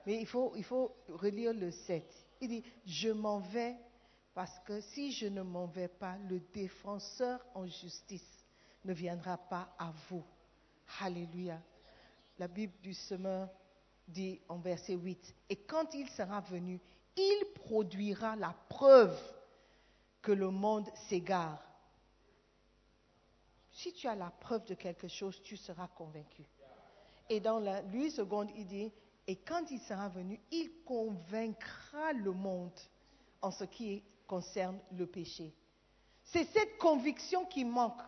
Mais 0.06 0.20
il 0.20 0.26
faut, 0.26 0.52
il 0.56 0.64
faut 0.64 0.94
relire 1.08 1.52
le 1.52 1.70
7. 1.70 2.04
Il 2.40 2.48
dit, 2.48 2.64
je 2.86 3.10
m'en 3.10 3.40
vais 3.40 3.76
parce 4.34 4.58
que 4.60 4.80
si 4.80 5.12
je 5.12 5.26
ne 5.26 5.42
m'en 5.42 5.66
vais 5.66 5.88
pas, 5.88 6.16
le 6.28 6.40
défenseur 6.52 7.44
en 7.54 7.66
justice 7.66 8.44
ne 8.84 8.94
viendra 8.94 9.36
pas 9.36 9.74
à 9.78 9.92
vous. 10.08 10.24
Alléluia. 11.00 11.60
La 12.40 12.48
Bible 12.48 12.72
du 12.82 12.94
semeur 12.94 13.50
dit 14.08 14.40
en 14.48 14.60
verset 14.60 14.94
8, 14.94 15.34
et 15.50 15.56
quand 15.56 15.92
il 15.92 16.08
sera 16.08 16.40
venu, 16.40 16.80
il 17.14 17.44
produira 17.54 18.34
la 18.34 18.56
preuve 18.70 19.14
que 20.22 20.32
le 20.32 20.48
monde 20.48 20.88
s'égare. 20.94 21.62
Si 23.70 23.92
tu 23.92 24.08
as 24.08 24.14
la 24.14 24.30
preuve 24.30 24.64
de 24.64 24.74
quelque 24.74 25.06
chose, 25.06 25.42
tu 25.42 25.58
seras 25.58 25.88
convaincu. 25.88 26.42
Et 27.28 27.40
dans 27.40 27.58
la 27.58 27.82
lui 27.82 28.10
seconde, 28.10 28.48
il 28.56 28.66
dit, 28.66 28.90
et 29.26 29.36
quand 29.36 29.70
il 29.70 29.80
sera 29.80 30.08
venu, 30.08 30.40
il 30.50 30.82
convaincra 30.86 32.14
le 32.14 32.32
monde 32.32 32.80
en 33.42 33.50
ce 33.50 33.64
qui 33.64 34.02
concerne 34.26 34.80
le 34.92 35.06
péché. 35.06 35.52
C'est 36.24 36.44
cette 36.44 36.78
conviction 36.78 37.44
qui 37.44 37.66
manque 37.66 38.00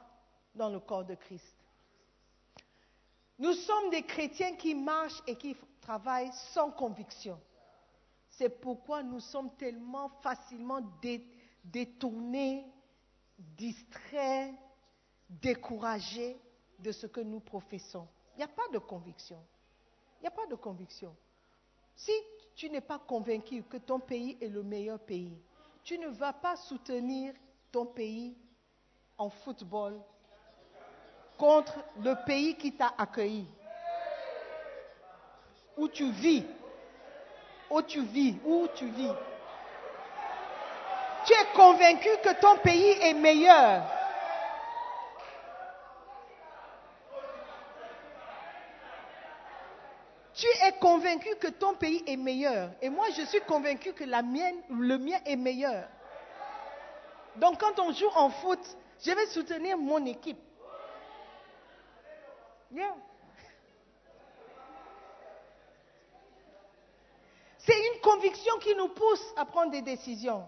dans 0.55 0.71
le 0.71 0.81
corps 0.81 1.05
de 1.05 1.17
Christ. 1.17 1.62
Nous 3.43 3.55
sommes 3.55 3.91
des 3.91 4.03
chrétiens 4.05 4.55
qui 4.55 4.73
marchent 4.73 5.21
et 5.27 5.35
qui 5.35 5.57
travaillent 5.81 6.31
sans 6.55 6.71
conviction. 6.71 7.41
C'est 8.29 8.49
pourquoi 8.61 9.03
nous 9.03 9.19
sommes 9.19 9.51
tellement 9.57 10.09
facilement 10.23 10.81
dé- 11.03 11.27
détournés, 11.65 12.65
distraits, 13.37 14.55
découragés 15.29 16.37
de 16.79 16.93
ce 16.93 17.09
que 17.09 17.21
nous 17.21 17.41
professons. 17.41 18.07
Il 18.35 18.39
n'y 18.39 18.45
a 18.45 18.49
pas 18.49 18.69
de 18.73 18.79
conviction. 18.79 19.45
Il 20.21 20.23
n'y 20.23 20.29
a 20.29 20.31
pas 20.31 20.47
de 20.47 20.55
conviction. 20.55 21.13
Si 21.97 22.13
tu 22.55 22.71
n'es 22.71 22.81
pas 22.81 23.01
convaincu 23.01 23.65
que 23.65 23.79
ton 23.79 23.99
pays 23.99 24.39
est 24.41 24.51
le 24.51 24.63
meilleur 24.63 25.01
pays, 25.01 25.37
tu 25.83 25.99
ne 25.99 26.07
vas 26.07 26.33
pas 26.33 26.55
soutenir 26.55 27.35
ton 27.73 27.87
pays 27.87 28.37
en 29.19 29.29
football 29.31 30.01
contre 31.43 31.75
le 32.01 32.15
pays 32.25 32.55
qui 32.55 32.71
t'a 32.71 32.93
accueilli. 32.97 33.45
Où 35.77 35.89
tu 35.89 36.09
vis. 36.13 36.47
Où 37.69 37.83
tu 37.83 38.01
vis. 38.03 38.37
Où 38.45 38.69
tu 38.77 38.87
vis. 38.87 39.11
Tu 41.27 41.33
es 41.33 41.57
convaincu 41.57 42.11
que 42.23 42.41
ton 42.41 42.59
pays 42.59 42.97
est 43.01 43.15
meilleur. 43.15 43.83
Tu 50.35 50.47
es 50.47 50.73
convaincu 50.79 51.35
que 51.41 51.49
ton 51.49 51.75
pays 51.75 52.05
est 52.07 52.17
meilleur. 52.17 52.71
Et 52.81 52.89
moi, 52.89 53.07
je 53.17 53.23
suis 53.23 53.41
convaincu 53.41 53.93
que 53.93 54.05
le 54.05 54.97
mien 54.97 55.19
est 55.27 55.37
meilleur. 55.37 55.89
Donc, 57.35 57.59
quand 57.59 57.81
on 57.81 57.91
joue 57.93 58.11
en 58.15 58.31
foot, 58.31 58.61
je 59.05 59.11
vais 59.11 59.27
soutenir 59.27 59.77
mon 59.77 60.07
équipe. 60.07 60.39
C'est 67.59 67.79
une 67.95 68.01
conviction 68.01 68.59
qui 68.59 68.75
nous 68.75 68.89
pousse 68.89 69.25
à 69.37 69.45
prendre 69.45 69.71
des 69.71 69.83
décisions. 69.83 70.47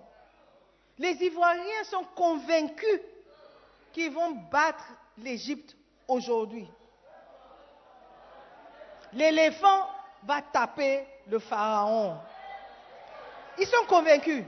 Les 0.98 1.12
Ivoiriens 1.22 1.84
sont 1.84 2.04
convaincus 2.16 3.00
qu'ils 3.92 4.12
vont 4.12 4.32
battre 4.50 4.84
l'Égypte 5.18 5.76
aujourd'hui. 6.08 6.68
L'éléphant 9.12 9.88
va 10.24 10.42
taper 10.42 11.06
le 11.28 11.38
pharaon. 11.38 12.16
Ils 13.58 13.66
sont 13.66 13.86
convaincus. 13.88 14.44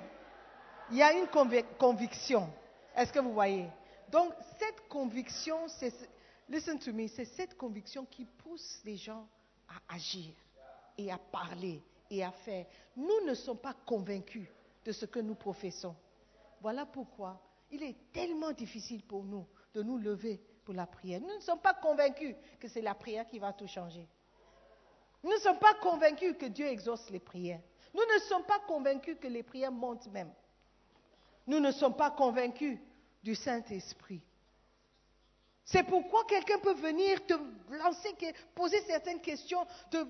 Il 0.91 0.97
y 0.97 1.03
a 1.03 1.13
une 1.13 1.27
convi- 1.27 1.65
conviction. 1.79 2.49
Est-ce 2.97 3.13
que 3.13 3.21
vous 3.21 3.33
voyez? 3.33 3.67
Donc, 4.09 4.33
cette 4.59 4.89
conviction, 4.89 5.59
c'est, 5.69 5.93
listen 6.49 6.79
to 6.79 6.93
me, 6.93 7.09
c'est 7.09 7.25
cette 7.25 7.57
conviction 7.57 8.05
qui 8.07 8.25
pousse 8.25 8.81
les 8.85 8.97
gens 8.97 9.27
à 9.69 9.95
agir 9.95 10.35
et 10.97 11.11
à 11.11 11.19
parler 11.19 11.83
et 12.11 12.25
à 12.25 12.31
faire. 12.31 12.67
Nous 12.97 13.27
ne 13.27 13.35
sommes 13.35 13.59
pas 13.59 13.75
convaincus 13.85 14.49
de 14.85 14.93
ce 14.93 15.07
que 15.07 15.19
nous 15.19 15.35
professons. 15.35 15.95
Voilà 16.61 16.87
pourquoi 16.87 17.41
il 17.71 17.83
est 17.83 17.97
tellement 18.13 18.53
difficile 18.53 19.03
pour 19.03 19.25
nous 19.25 19.47
de 19.75 19.83
nous 19.83 19.99
lever 19.99 20.41
pour 20.65 20.75
la 20.75 20.87
prière. 20.87 21.21
Nous 21.21 21.35
ne 21.35 21.41
sommes 21.41 21.61
pas 21.61 21.75
convaincus 21.75 22.35
que 22.61 22.69
c'est 22.69 22.83
la 22.83 22.95
prière 22.95 23.27
qui 23.27 23.39
va 23.39 23.53
tout 23.53 23.67
changer. 23.67 24.09
Nous 25.23 25.31
ne 25.31 25.39
sommes 25.39 25.59
pas 25.59 25.75
convaincus 25.75 26.37
que 26.39 26.47
Dieu 26.47 26.67
exauce 26.67 27.11
les 27.11 27.21
prières. 27.21 27.61
Nous 27.95 28.03
ne 28.15 28.21
sommes 28.21 28.45
pas 28.45 28.61
convaincus 28.61 29.17
que 29.21 29.27
les 29.27 29.43
prières 29.43 29.73
montent 29.73 30.09
même. 30.09 30.33
Nous 31.47 31.61
ne 31.61 31.73
sommes 31.73 31.97
pas 31.97 32.11
convaincus 32.11 32.79
du 33.23 33.35
Saint-Esprit. 33.35 34.23
C'est 35.67 35.83
pourquoi 35.83 36.25
quelqu'un 36.27 36.61
peut 36.61 36.75
venir 36.75 37.27
te 37.27 37.35
lancer, 37.71 38.15
poser 38.55 38.81
certaines 38.83 39.21
questions, 39.21 39.67
te, 39.91 40.07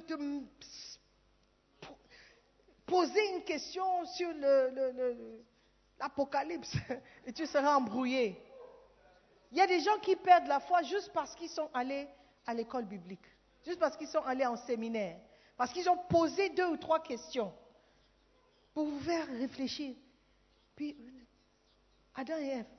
poser 2.85 3.35
une 3.35 3.43
question 3.43 4.05
sur 4.05 4.29
l'Apocalypse 5.99 6.77
et 7.27 7.33
tu 7.33 7.47
seras 7.47 7.75
embrouillé. 7.75 8.39
Il 9.51 9.57
y 9.57 9.63
a 9.63 9.67
des 9.67 9.81
gens 9.81 9.99
qui 10.03 10.15
perdent 10.15 10.47
la 10.47 10.61
foi 10.61 10.83
juste 10.83 11.11
parce 11.15 11.35
qu'ils 11.35 11.49
sont 11.49 11.71
allés 11.73 12.07
à 12.45 12.53
l'école 12.53 12.85
biblique, 12.85 13.27
juste 13.65 13.79
parce 13.79 13.97
qu'ils 13.97 14.09
sont 14.09 14.23
allés 14.25 14.45
en 14.45 14.57
séminaire, 14.57 15.19
parce 15.57 15.73
qu'ils 15.73 15.89
ont 15.89 16.05
posé 16.11 16.51
deux 16.51 16.67
ou 16.67 16.77
trois 16.77 17.03
questions 17.03 17.55
pour 18.75 18.85
vous 18.85 19.01
faire 19.01 19.27
réfléchir. 19.29 19.97
Puis, 20.75 20.95
Adam 22.15 22.37
et 22.37 22.49
Ève, 22.49 22.76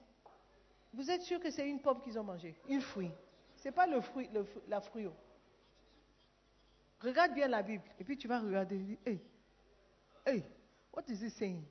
vous 0.98 1.12
êtes 1.12 1.22
sûr 1.22 1.40
que 1.40 1.52
c'est 1.52 1.70
une 1.70 1.80
pomme 1.80 2.02
qu'ils 2.02 2.18
ont 2.18 2.24
mangée, 2.24 2.60
une 2.68 2.82
fruit. 2.82 3.12
Ce 3.56 3.68
n'est 3.68 3.72
pas 3.72 3.86
le 3.86 4.02
fruit, 4.02 4.28
le 4.34 4.46
la 4.68 4.82
fruit. 4.82 5.08
Regarde 7.00 7.34
bien 7.34 7.48
la 7.48 7.62
Bible 7.62 7.84
et 8.00 8.04
puis 8.04 8.18
tu 8.18 8.28
vas 8.28 8.40
regarder. 8.40 8.98
Hey, 9.06 9.22
hey, 10.26 10.44
what 10.92 11.04
is 11.08 11.24
he 11.24 11.30
saying? 11.30 11.64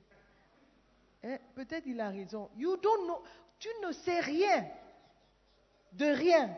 Hein, 1.23 1.39
Peut-être 1.55 1.85
il 1.85 1.99
a 1.99 2.09
raison. 2.09 2.49
You 2.55 2.77
don't 2.77 3.05
know. 3.05 3.21
Tu 3.59 3.67
ne 3.85 3.91
sais 3.91 4.21
rien 4.21 4.65
de 5.91 6.05
rien. 6.05 6.55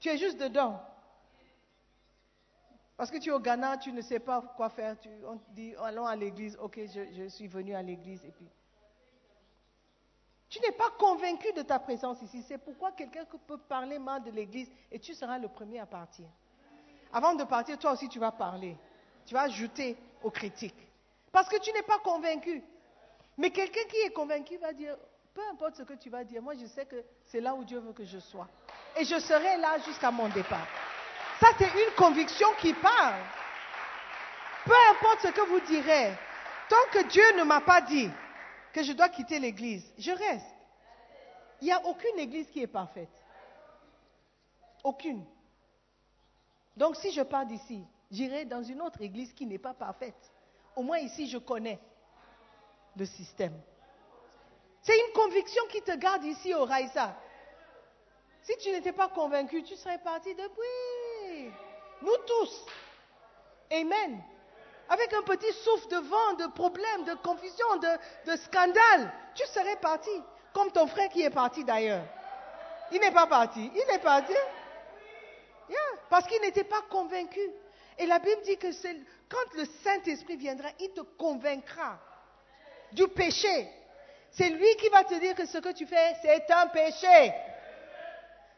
Tu 0.00 0.08
es 0.08 0.16
juste 0.16 0.38
dedans. 0.38 0.80
Parce 2.96 3.10
que 3.10 3.18
tu 3.18 3.28
es 3.28 3.32
au 3.32 3.40
Ghana, 3.40 3.76
tu 3.76 3.92
ne 3.92 4.00
sais 4.00 4.20
pas 4.20 4.40
quoi 4.56 4.70
faire. 4.70 4.98
Tu, 4.98 5.10
on 5.26 5.36
te 5.36 5.50
dit, 5.50 5.74
allons 5.76 6.06
à 6.06 6.16
l'église. 6.16 6.56
Ok, 6.62 6.80
je, 6.86 7.12
je 7.12 7.28
suis 7.28 7.46
venu 7.46 7.74
à 7.74 7.82
l'église. 7.82 8.24
Et 8.24 8.30
puis, 8.30 8.48
tu 10.48 10.60
n'es 10.60 10.72
pas 10.72 10.90
convaincu 10.98 11.52
de 11.52 11.62
ta 11.62 11.78
présence 11.78 12.22
ici. 12.22 12.44
C'est 12.46 12.58
pourquoi 12.58 12.92
quelqu'un 12.92 13.24
peut 13.46 13.58
parler 13.58 13.98
mal 13.98 14.22
de 14.22 14.30
l'église 14.30 14.70
et 14.92 14.98
tu 14.98 15.12
seras 15.14 15.38
le 15.38 15.48
premier 15.48 15.80
à 15.80 15.86
partir. 15.86 16.26
Avant 17.12 17.34
de 17.34 17.44
partir, 17.44 17.78
toi 17.78 17.92
aussi, 17.92 18.08
tu 18.08 18.18
vas 18.18 18.32
parler. 18.32 18.76
Tu 19.26 19.34
vas 19.34 19.42
ajouter 19.42 19.96
aux 20.22 20.30
critiques. 20.30 20.88
Parce 21.32 21.48
que 21.48 21.58
tu 21.58 21.72
n'es 21.72 21.82
pas 21.82 21.98
convaincu. 21.98 22.62
Mais 23.36 23.50
quelqu'un 23.50 23.84
qui 23.88 23.96
est 23.98 24.10
convaincu 24.10 24.56
va 24.58 24.72
dire, 24.72 24.96
peu 25.34 25.42
importe 25.52 25.76
ce 25.76 25.82
que 25.82 25.94
tu 25.94 26.08
vas 26.08 26.24
dire, 26.24 26.40
moi 26.40 26.54
je 26.54 26.66
sais 26.66 26.86
que 26.86 27.04
c'est 27.26 27.40
là 27.40 27.54
où 27.54 27.64
Dieu 27.64 27.78
veut 27.80 27.92
que 27.92 28.04
je 28.04 28.18
sois. 28.18 28.48
Et 28.96 29.04
je 29.04 29.18
serai 29.18 29.58
là 29.58 29.78
jusqu'à 29.84 30.10
mon 30.10 30.28
départ. 30.28 30.66
Ça, 31.40 31.48
c'est 31.58 31.66
une 31.66 31.94
conviction 31.96 32.48
qui 32.58 32.72
parle. 32.72 33.20
Peu 34.64 34.72
importe 34.90 35.20
ce 35.22 35.28
que 35.28 35.40
vous 35.48 35.60
direz, 35.60 36.14
tant 36.68 36.76
que 36.92 37.06
Dieu 37.08 37.24
ne 37.36 37.42
m'a 37.42 37.60
pas 37.60 37.82
dit 37.82 38.10
que 38.76 38.82
je 38.82 38.92
dois 38.92 39.08
quitter 39.08 39.38
l'église, 39.38 39.90
je 39.96 40.10
reste. 40.10 40.54
Il 41.62 41.64
n'y 41.64 41.72
a 41.72 41.82
aucune 41.86 42.18
église 42.18 42.46
qui 42.50 42.60
est 42.60 42.66
parfaite. 42.66 43.08
Aucune. 44.84 45.24
Donc 46.76 46.94
si 46.96 47.10
je 47.10 47.22
pars 47.22 47.46
d'ici, 47.46 47.82
j'irai 48.10 48.44
dans 48.44 48.62
une 48.62 48.82
autre 48.82 49.00
église 49.00 49.32
qui 49.32 49.46
n'est 49.46 49.56
pas 49.56 49.72
parfaite. 49.72 50.30
Au 50.76 50.82
moins 50.82 50.98
ici, 50.98 51.26
je 51.26 51.38
connais 51.38 51.80
le 52.96 53.06
système. 53.06 53.58
C'est 54.82 54.98
une 55.06 55.12
conviction 55.14 55.62
qui 55.70 55.80
te 55.80 55.96
garde 55.96 56.24
ici 56.24 56.52
au 56.52 56.66
Raïsa. 56.66 57.16
Si 58.42 58.58
tu 58.58 58.70
n'étais 58.72 58.92
pas 58.92 59.08
convaincu, 59.08 59.62
tu 59.62 59.74
serais 59.74 60.02
parti 60.02 60.34
depuis. 60.34 61.50
Nous 62.02 62.16
tous. 62.26 62.66
Amen. 63.72 64.22
Avec 64.88 65.12
un 65.12 65.22
petit 65.22 65.52
souffle 65.64 65.88
de 65.88 65.96
vent, 65.96 66.32
de 66.34 66.46
problèmes, 66.52 67.04
de 67.04 67.14
confusion, 67.14 67.76
de, 67.76 68.36
scandale, 68.36 69.12
tu 69.34 69.44
serais 69.46 69.76
parti. 69.76 70.10
Comme 70.52 70.70
ton 70.70 70.86
frère 70.86 71.08
qui 71.10 71.22
est 71.22 71.30
parti 71.30 71.64
d'ailleurs. 71.64 72.04
Il 72.92 73.00
n'est 73.00 73.10
pas 73.10 73.26
parti. 73.26 73.70
Il 73.74 73.94
est 73.94 73.98
parti. 73.98 74.32
Yeah, 75.68 75.78
parce 76.08 76.26
qu'il 76.26 76.40
n'était 76.40 76.64
pas 76.64 76.82
convaincu. 76.88 77.40
Et 77.98 78.06
la 78.06 78.18
Bible 78.18 78.40
dit 78.42 78.56
que 78.56 78.68
quand 79.28 79.54
le 79.54 79.64
Saint-Esprit 79.82 80.36
viendra, 80.36 80.68
il 80.78 80.90
te 80.90 81.00
convaincra 81.00 81.98
du 82.92 83.08
péché. 83.08 83.68
C'est 84.30 84.50
lui 84.50 84.76
qui 84.76 84.88
va 84.90 85.02
te 85.04 85.14
dire 85.14 85.34
que 85.34 85.46
ce 85.46 85.58
que 85.58 85.72
tu 85.72 85.86
fais, 85.86 86.14
c'est 86.22 86.50
un 86.52 86.68
péché. 86.68 87.32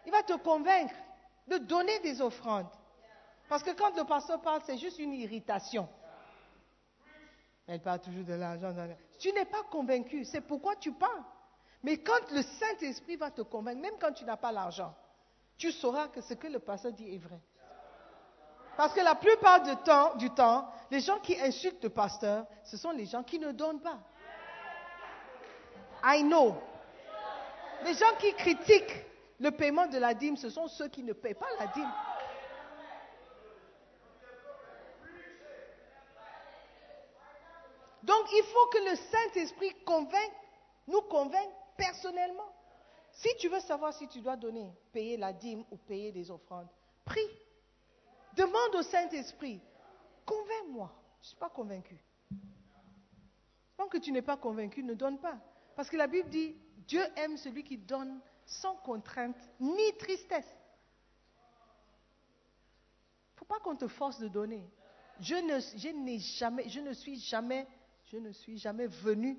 Il 0.04 0.12
va 0.12 0.22
te 0.22 0.34
convaincre 0.34 0.94
de 1.46 1.58
donner 1.58 1.98
des 2.00 2.20
offrandes. 2.20 2.68
Parce 3.48 3.62
que 3.62 3.70
quand 3.70 3.96
le 3.96 4.04
pasteur 4.04 4.40
parle, 4.40 4.60
c'est 4.66 4.76
juste 4.76 4.98
une 4.98 5.14
irritation. 5.14 5.88
Elle 7.68 7.80
parle 7.80 8.00
toujours 8.00 8.24
de 8.24 8.32
l'argent. 8.32 8.74
Tu 9.18 9.30
n'es 9.32 9.44
pas 9.44 9.62
convaincu, 9.70 10.24
c'est 10.24 10.40
pourquoi 10.40 10.74
tu 10.76 10.92
parles. 10.92 11.22
Mais 11.82 11.98
quand 11.98 12.30
le 12.32 12.42
Saint-Esprit 12.42 13.16
va 13.16 13.30
te 13.30 13.42
convaincre, 13.42 13.80
même 13.80 13.94
quand 14.00 14.12
tu 14.12 14.24
n'as 14.24 14.38
pas 14.38 14.50
l'argent, 14.50 14.94
tu 15.58 15.70
sauras 15.70 16.08
que 16.08 16.22
ce 16.22 16.34
que 16.34 16.46
le 16.46 16.58
pasteur 16.60 16.92
dit 16.92 17.14
est 17.14 17.18
vrai. 17.18 17.40
Parce 18.76 18.94
que 18.94 19.00
la 19.00 19.16
plupart 19.16 19.62
du 19.62 19.76
temps, 19.76 20.14
du 20.16 20.30
temps, 20.30 20.70
les 20.90 21.00
gens 21.00 21.18
qui 21.18 21.38
insultent 21.38 21.82
le 21.82 21.90
pasteur, 21.90 22.46
ce 22.64 22.76
sont 22.76 22.92
les 22.92 23.06
gens 23.06 23.22
qui 23.22 23.38
ne 23.38 23.52
donnent 23.52 23.80
pas. 23.82 23.98
I 26.04 26.22
know. 26.22 26.56
Les 27.84 27.94
gens 27.94 28.16
qui 28.18 28.32
critiquent 28.34 29.04
le 29.40 29.50
paiement 29.50 29.86
de 29.86 29.98
la 29.98 30.14
dîme, 30.14 30.36
ce 30.36 30.48
sont 30.48 30.68
ceux 30.68 30.88
qui 30.88 31.02
ne 31.02 31.12
paient 31.12 31.34
pas 31.34 31.46
la 31.58 31.66
dîme. 31.66 31.92
Donc 38.08 38.26
il 38.32 38.42
faut 38.42 38.66
que 38.68 38.90
le 38.90 38.96
Saint-Esprit 38.96 39.76
nous 40.86 41.02
convainque 41.02 41.52
personnellement. 41.76 42.50
Si 43.12 43.28
tu 43.38 43.48
veux 43.48 43.60
savoir 43.60 43.92
si 43.92 44.08
tu 44.08 44.22
dois 44.22 44.36
donner, 44.36 44.72
payer 44.92 45.18
la 45.18 45.34
dîme 45.34 45.62
ou 45.70 45.76
payer 45.76 46.10
des 46.10 46.30
offrandes, 46.30 46.68
prie. 47.04 47.28
Demande 48.34 48.76
au 48.76 48.82
Saint-Esprit, 48.82 49.60
convainc-moi. 50.24 50.90
Je 51.20 51.24
ne 51.24 51.28
suis 51.28 51.36
pas 51.36 51.50
convaincu. 51.50 51.98
Tant 53.76 53.88
que 53.88 53.98
tu 53.98 54.10
n'es 54.10 54.22
pas 54.22 54.38
convaincu, 54.38 54.82
ne 54.82 54.94
donne 54.94 55.18
pas. 55.18 55.36
Parce 55.76 55.90
que 55.90 55.96
la 55.96 56.06
Bible 56.06 56.30
dit, 56.30 56.56
Dieu 56.86 57.02
aime 57.16 57.36
celui 57.36 57.62
qui 57.62 57.76
donne 57.76 58.20
sans 58.46 58.76
contrainte 58.76 59.36
ni 59.60 59.96
tristesse. 59.98 60.48
Il 63.26 63.34
ne 63.34 63.38
faut 63.40 63.44
pas 63.44 63.60
qu'on 63.60 63.76
te 63.76 63.86
force 63.86 64.18
de 64.18 64.28
donner. 64.28 64.66
Je 65.20 65.34
ne, 65.34 65.58
jamais, 66.28 66.68
je 66.68 66.80
ne 66.80 66.92
suis 66.94 67.20
jamais, 67.20 67.66
je 68.10 68.16
ne 68.16 68.32
suis 68.32 68.56
jamais 68.56 68.86
venu 68.86 69.38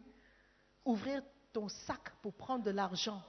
ouvrir 0.85 1.23
ton 1.51 1.67
sac 1.67 2.11
pour 2.21 2.33
prendre 2.33 2.63
de 2.63 2.69
l'argent. 2.71 3.21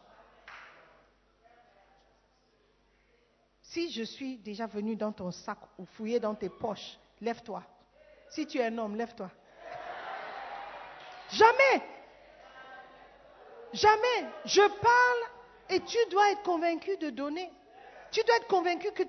Si 3.63 3.91
je 3.91 4.03
suis 4.03 4.37
déjà 4.39 4.67
venu 4.67 4.97
dans 4.97 5.13
ton 5.13 5.31
sac 5.31 5.59
ou 5.79 5.87
fouillé 5.87 6.21
dans 6.21 6.35
tes 6.35 6.51
poches, 6.51 6.99
lève-toi. 7.21 7.63
Si 8.29 8.47
tu 8.47 8.59
es 8.59 8.67
un 8.67 8.79
homme, 8.79 8.97
lève-toi. 8.97 9.31
Jamais. 11.31 11.83
Jamais. 13.73 14.29
Je 14.45 14.61
parle 14.61 15.31
et 15.71 15.81
tu 15.81 15.99
dois 16.11 16.33
être 16.33 16.43
convaincu 16.43 16.97
de 16.99 17.11
donner. 17.11 17.51
Tu 18.11 18.23
dois 18.25 18.37
être 18.37 18.49
convaincu 18.49 18.91
que 18.93 19.05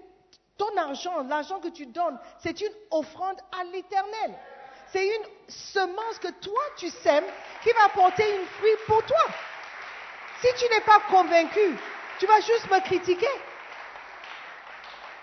ton 0.57 0.77
argent, 0.77 1.23
l'argent 1.23 1.59
que 1.59 1.69
tu 1.69 1.88
donnes, 1.88 2.19
c'est 2.39 2.61
une 2.61 2.73
offrande 2.91 3.38
à 3.59 3.63
l'éternel. 3.65 4.39
C'est 4.91 5.07
une 5.07 5.25
semence 5.47 6.19
que 6.19 6.31
toi 6.31 6.61
tu 6.77 6.89
sèmes 6.89 7.25
qui 7.63 7.69
va 7.71 7.89
porter 7.89 8.35
une 8.35 8.45
fruit 8.45 8.75
pour 8.87 9.03
toi. 9.05 9.25
Si 10.41 10.47
tu 10.57 10.73
n'es 10.73 10.81
pas 10.81 10.99
convaincu, 11.09 11.77
tu 12.19 12.25
vas 12.25 12.39
juste 12.41 12.69
me 12.69 12.79
critiquer. 12.81 13.27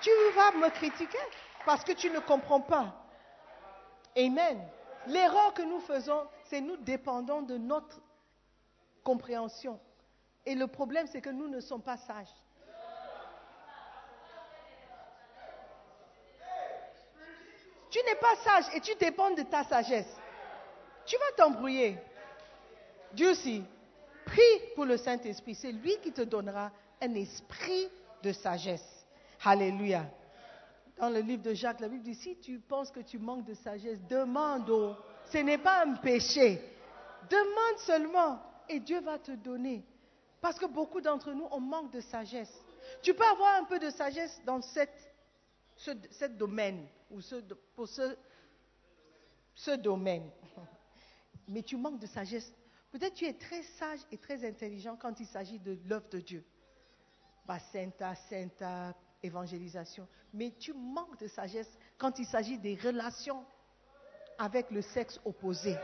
Tu 0.01 0.11
vas 0.35 0.53
me 0.53 0.71
critiquer 0.71 1.19
parce 1.67 1.85
que 1.85 1.93
tu 1.93 2.09
ne 2.11 2.21
comprends 2.21 2.61
pas. 2.61 2.95
Amen. 4.17 4.61
L'erreur 5.07 5.55
que 5.55 5.63
nous 5.63 5.81
faisons, 5.81 6.27
c'est 6.45 6.61
nous 6.61 6.77
dépendons 6.79 7.43
de 7.43 7.57
notre 7.57 8.01
compréhension. 9.03 9.81
Et 10.47 10.55
le 10.55 10.67
problème, 10.67 11.07
c'est 11.07 11.21
que 11.21 11.31
nous 11.31 11.49
ne 11.49 11.61
sommes 11.61 11.83
pas 11.83 11.97
sages. 11.97 12.35
Tu 17.91 17.99
n'es 18.05 18.17
pas 18.17 18.37
sage 18.37 18.65
et 18.75 18.81
tu 18.81 18.95
dépends 18.97 19.31
de 19.31 19.43
ta 19.43 19.65
sagesse. 19.65 20.15
Tu 21.07 21.17
vas 21.17 21.33
t'embrouiller. 21.37 21.99
Dieu 23.13 23.31
aussi, 23.31 23.63
prie 24.27 24.61
pour 24.75 24.85
le 24.85 24.97
Saint-Esprit. 24.97 25.55
C'est 25.55 25.73
lui 25.73 25.97
qui 26.03 26.13
te 26.13 26.23
donnera 26.23 26.71
un 27.01 27.15
esprit 27.15 27.89
de 28.23 28.33
sagesse. 28.33 29.07
Alléluia. 29.45 30.05
Dans 30.99 31.09
le 31.09 31.21
livre 31.21 31.43
de 31.43 31.55
Jacques, 31.55 31.81
la 31.81 31.89
Bible 31.89 32.03
dit, 32.03 32.15
si 32.15 32.37
tu 32.39 32.59
penses 32.59 32.91
que 32.91 33.01
tu 33.01 33.19
manques 33.19 33.45
de 33.45 33.55
sagesse, 33.55 34.01
demande. 34.09 34.69
Oh. 34.69 34.95
Ce 35.31 35.39
n'est 35.39 35.59
pas 35.59 35.85
un 35.85 35.95
péché. 35.95 36.61
Demande 37.31 37.79
seulement 37.79 38.43
et 38.69 38.81
Dieu 38.81 39.01
va 39.01 39.19
te 39.19 39.33
donner. 39.33 39.85
Parce 40.41 40.59
que 40.59 40.67
beaucoup 40.67 41.01
d'entre 41.01 41.33
nous, 41.33 41.47
on 41.51 41.61
manque 41.61 41.93
de 41.93 42.01
sagesse. 42.01 42.53
Tu 43.03 43.15
peux 43.15 43.25
avoir 43.25 43.57
un 43.57 43.65
peu 43.65 43.79
de 43.79 43.91
sagesse 43.91 44.41
dans 44.45 44.61
cette, 44.61 45.08
ce, 45.79 46.27
domaine, 46.27 46.87
ou 47.11 47.21
ce, 47.21 47.37
pour 47.75 47.89
ce, 47.89 48.17
ce 49.55 49.71
domaine. 49.73 50.31
Mais 51.49 51.63
tu 51.63 51.77
manques 51.77 52.01
de 52.01 52.07
sagesse. 52.07 52.53
Peut-être 52.91 53.15
tu 53.15 53.25
es 53.25 53.35
très 53.35 53.63
sage 53.79 54.01
et 54.11 54.19
très 54.19 54.47
intelligent 54.47 54.97
quand 54.97 55.19
il 55.21 55.27
s'agit 55.27 55.59
de 55.59 55.79
l'œuvre 55.87 56.09
de 56.11 56.21
Dieu. 56.21 56.45
Sainte, 57.73 58.03
sainte, 58.29 58.63
évangélisation. 59.23 60.07
Mais 60.35 60.53
tu 60.59 60.75
manques 60.75 61.19
de 61.19 61.29
sagesse 61.29 61.71
quand 61.97 62.19
il 62.19 62.27
s'agit 62.27 62.59
des 62.59 62.75
relations 62.75 63.45
avec 64.39 64.71
le 64.71 64.83
sexe 64.83 65.19
opposé. 65.25 65.75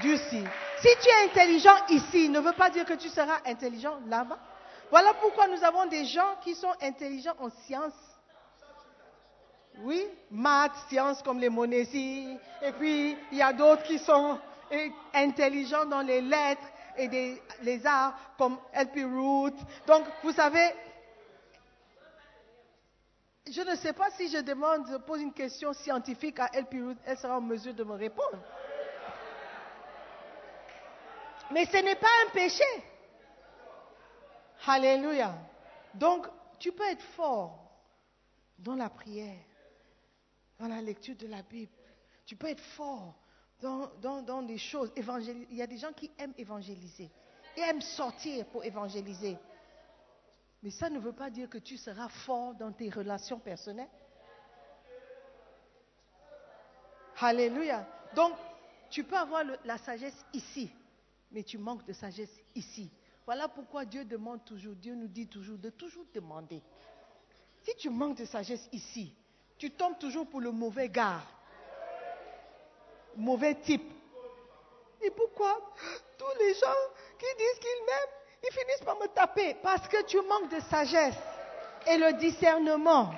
Dieu 0.00 0.16
si. 0.16 0.42
Si 0.80 0.88
tu 1.02 1.08
es 1.08 1.30
intelligent 1.30 1.76
ici, 1.90 2.28
ne 2.28 2.40
veut 2.40 2.52
pas 2.52 2.70
dire 2.70 2.84
que 2.84 2.94
tu 2.94 3.08
seras 3.08 3.40
intelligent 3.44 4.00
là-bas. 4.06 4.38
Voilà 4.90 5.14
pourquoi 5.14 5.48
nous 5.48 5.62
avons 5.64 5.86
des 5.86 6.04
gens 6.04 6.36
qui 6.42 6.54
sont 6.54 6.72
intelligents 6.80 7.34
en 7.40 7.50
sciences. 7.50 7.92
Oui, 9.80 10.06
maths, 10.30 10.72
sciences 10.88 11.22
comme 11.22 11.38
les 11.38 11.48
monésies. 11.48 12.36
Et 12.62 12.72
puis, 12.72 13.16
il 13.32 13.38
y 13.38 13.42
a 13.42 13.52
d'autres 13.52 13.82
qui 13.82 13.98
sont 13.98 14.38
intelligents 15.12 15.84
dans 15.84 16.00
les 16.00 16.20
lettres 16.20 16.62
et 16.96 17.38
les 17.62 17.86
arts 17.86 18.14
comme 18.38 18.58
LP. 18.74 19.00
Donc, 19.86 20.04
vous 20.22 20.32
savez, 20.32 20.72
je 23.50 23.60
ne 23.60 23.76
sais 23.76 23.92
pas 23.92 24.10
si 24.10 24.28
je 24.28 24.38
demande, 24.38 25.04
pose 25.06 25.20
une 25.20 25.32
question 25.32 25.72
scientifique 25.72 26.40
à 26.40 26.48
LP 26.58 26.76
elle 27.04 27.18
sera 27.18 27.36
en 27.36 27.40
mesure 27.40 27.74
de 27.74 27.84
me 27.84 27.94
répondre. 27.94 28.38
Mais 31.52 31.64
ce 31.66 31.76
n'est 31.76 31.94
pas 31.94 32.08
un 32.26 32.30
péché. 32.30 32.64
Alléluia. 34.66 35.34
Donc, 35.94 36.26
tu 36.58 36.72
peux 36.72 36.88
être 36.88 37.02
fort 37.14 37.58
dans 38.58 38.74
la 38.74 38.88
prière, 38.88 39.38
dans 40.58 40.68
la 40.68 40.80
lecture 40.80 41.16
de 41.16 41.26
la 41.26 41.42
Bible. 41.42 41.72
Tu 42.24 42.36
peux 42.36 42.48
être 42.48 42.62
fort 42.76 43.14
dans, 43.60 43.90
dans, 44.22 44.42
des 44.42 44.58
choses. 44.58 44.92
Il 44.96 45.56
y 45.56 45.62
a 45.62 45.66
des 45.66 45.78
gens 45.78 45.92
qui 45.92 46.10
aiment 46.18 46.34
évangéliser. 46.36 47.10
Ils 47.56 47.62
aiment 47.62 47.80
sortir 47.80 48.46
pour 48.46 48.64
évangéliser. 48.64 49.38
Mais 50.62 50.70
ça 50.70 50.90
ne 50.90 50.98
veut 50.98 51.12
pas 51.12 51.30
dire 51.30 51.48
que 51.48 51.58
tu 51.58 51.76
seras 51.76 52.08
fort 52.08 52.54
dans 52.54 52.72
tes 52.72 52.90
relations 52.90 53.38
personnelles. 53.38 53.88
Alléluia. 57.18 57.86
Donc, 58.14 58.34
tu 58.90 59.04
peux 59.04 59.16
avoir 59.16 59.42
la 59.64 59.78
sagesse 59.78 60.24
ici, 60.32 60.70
mais 61.30 61.42
tu 61.42 61.58
manques 61.58 61.86
de 61.86 61.92
sagesse 61.92 62.30
ici. 62.54 62.90
Voilà 63.26 63.48
pourquoi 63.48 63.84
Dieu 63.84 64.04
demande 64.04 64.44
toujours, 64.44 64.76
Dieu 64.76 64.94
nous 64.94 65.08
dit 65.08 65.26
toujours 65.26 65.58
de 65.58 65.70
toujours 65.70 66.04
demander. 66.14 66.62
Si 67.64 67.74
tu 67.74 67.90
manques 67.90 68.18
de 68.18 68.24
sagesse 68.24 68.68
ici, 68.70 69.12
tu 69.58 69.72
tombes 69.72 69.98
toujours 69.98 70.28
pour 70.28 70.40
le 70.40 70.52
mauvais 70.52 70.88
gars, 70.88 71.20
mauvais 73.16 73.56
type. 73.56 73.92
Et 75.02 75.10
pourquoi? 75.10 75.60
Tous 76.16 76.38
les 76.38 76.54
gens 76.54 76.80
qui 77.18 77.26
disent 77.36 77.58
qu'ils 77.58 77.84
m'aiment, 77.84 78.16
ils 78.44 78.52
finissent 78.52 78.84
par 78.84 78.96
me 78.96 79.08
taper 79.08 79.54
Parce 79.62 79.86
que 79.88 80.04
tu 80.04 80.20
manques 80.22 80.50
de 80.50 80.60
sagesse 80.60 81.18
et 81.88 81.98
le 81.98 82.12
discernement. 82.12 83.12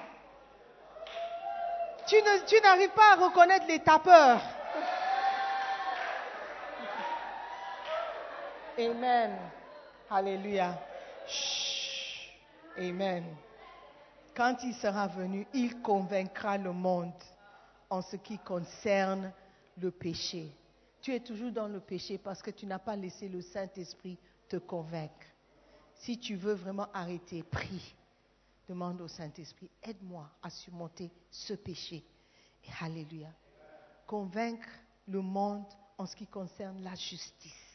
Tu 2.07 2.61
n'arrives 2.63 2.91
pas 2.91 3.13
à 3.13 3.17
reconnaître 3.17 3.67
les 3.69 3.81
tapeurs. 3.81 4.41
Amen. 8.79 9.39
Alléluia. 10.11 10.79
Chut. 11.27 12.33
Amen. 12.79 13.25
Quand 14.35 14.57
il 14.63 14.73
sera 14.75 15.07
venu, 15.09 15.47
il 15.53 15.83
convaincra 15.83 16.57
le 16.57 16.73
monde 16.73 17.13
en 17.91 18.01
ce 18.01 18.17
qui 18.17 18.39
concerne 18.39 19.33
le 19.77 19.91
péché. 19.91 20.51
Tu 21.03 21.13
es 21.15 21.21
toujours 21.21 21.53
dans 21.53 21.69
le 21.69 21.81
péché 21.81 22.17
parce 22.17 22.41
que 22.41 22.51
tu 22.51 22.65
n'as 22.65 22.79
pas 22.79 22.97
laissé 22.97 23.29
le 23.29 23.43
Saint-Esprit 23.43 24.19
te 24.49 24.57
convaincre. 24.57 25.27
Si 25.97 26.19
tu 26.19 26.37
veux 26.37 26.55
vraiment 26.55 26.89
arrêter, 26.95 27.43
prie. 27.43 27.95
Demande 28.67 29.01
au 29.03 29.09
Saint-Esprit, 29.09 29.69
aide-moi 29.83 30.31
à 30.43 30.49
surmonter 30.49 31.11
ce 31.31 31.53
péché. 31.55 32.03
Et 32.65 32.85
Alléluia. 32.85 33.29
Convaincre 34.07 34.69
le 35.07 35.21
monde 35.21 35.65
en 35.99 36.07
ce 36.07 36.17
qui 36.17 36.27
concerne 36.27 36.83
la 36.83 36.95
justice. 36.95 37.68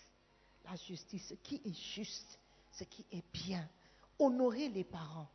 La 0.65 0.75
justice, 0.75 1.27
ce 1.27 1.33
qui 1.35 1.61
est 1.65 1.73
juste, 1.73 2.39
ce 2.71 2.83
qui 2.83 3.05
est 3.11 3.23
bien. 3.31 3.67
Honorer 4.19 4.69
les 4.69 4.83
parents. 4.83 5.29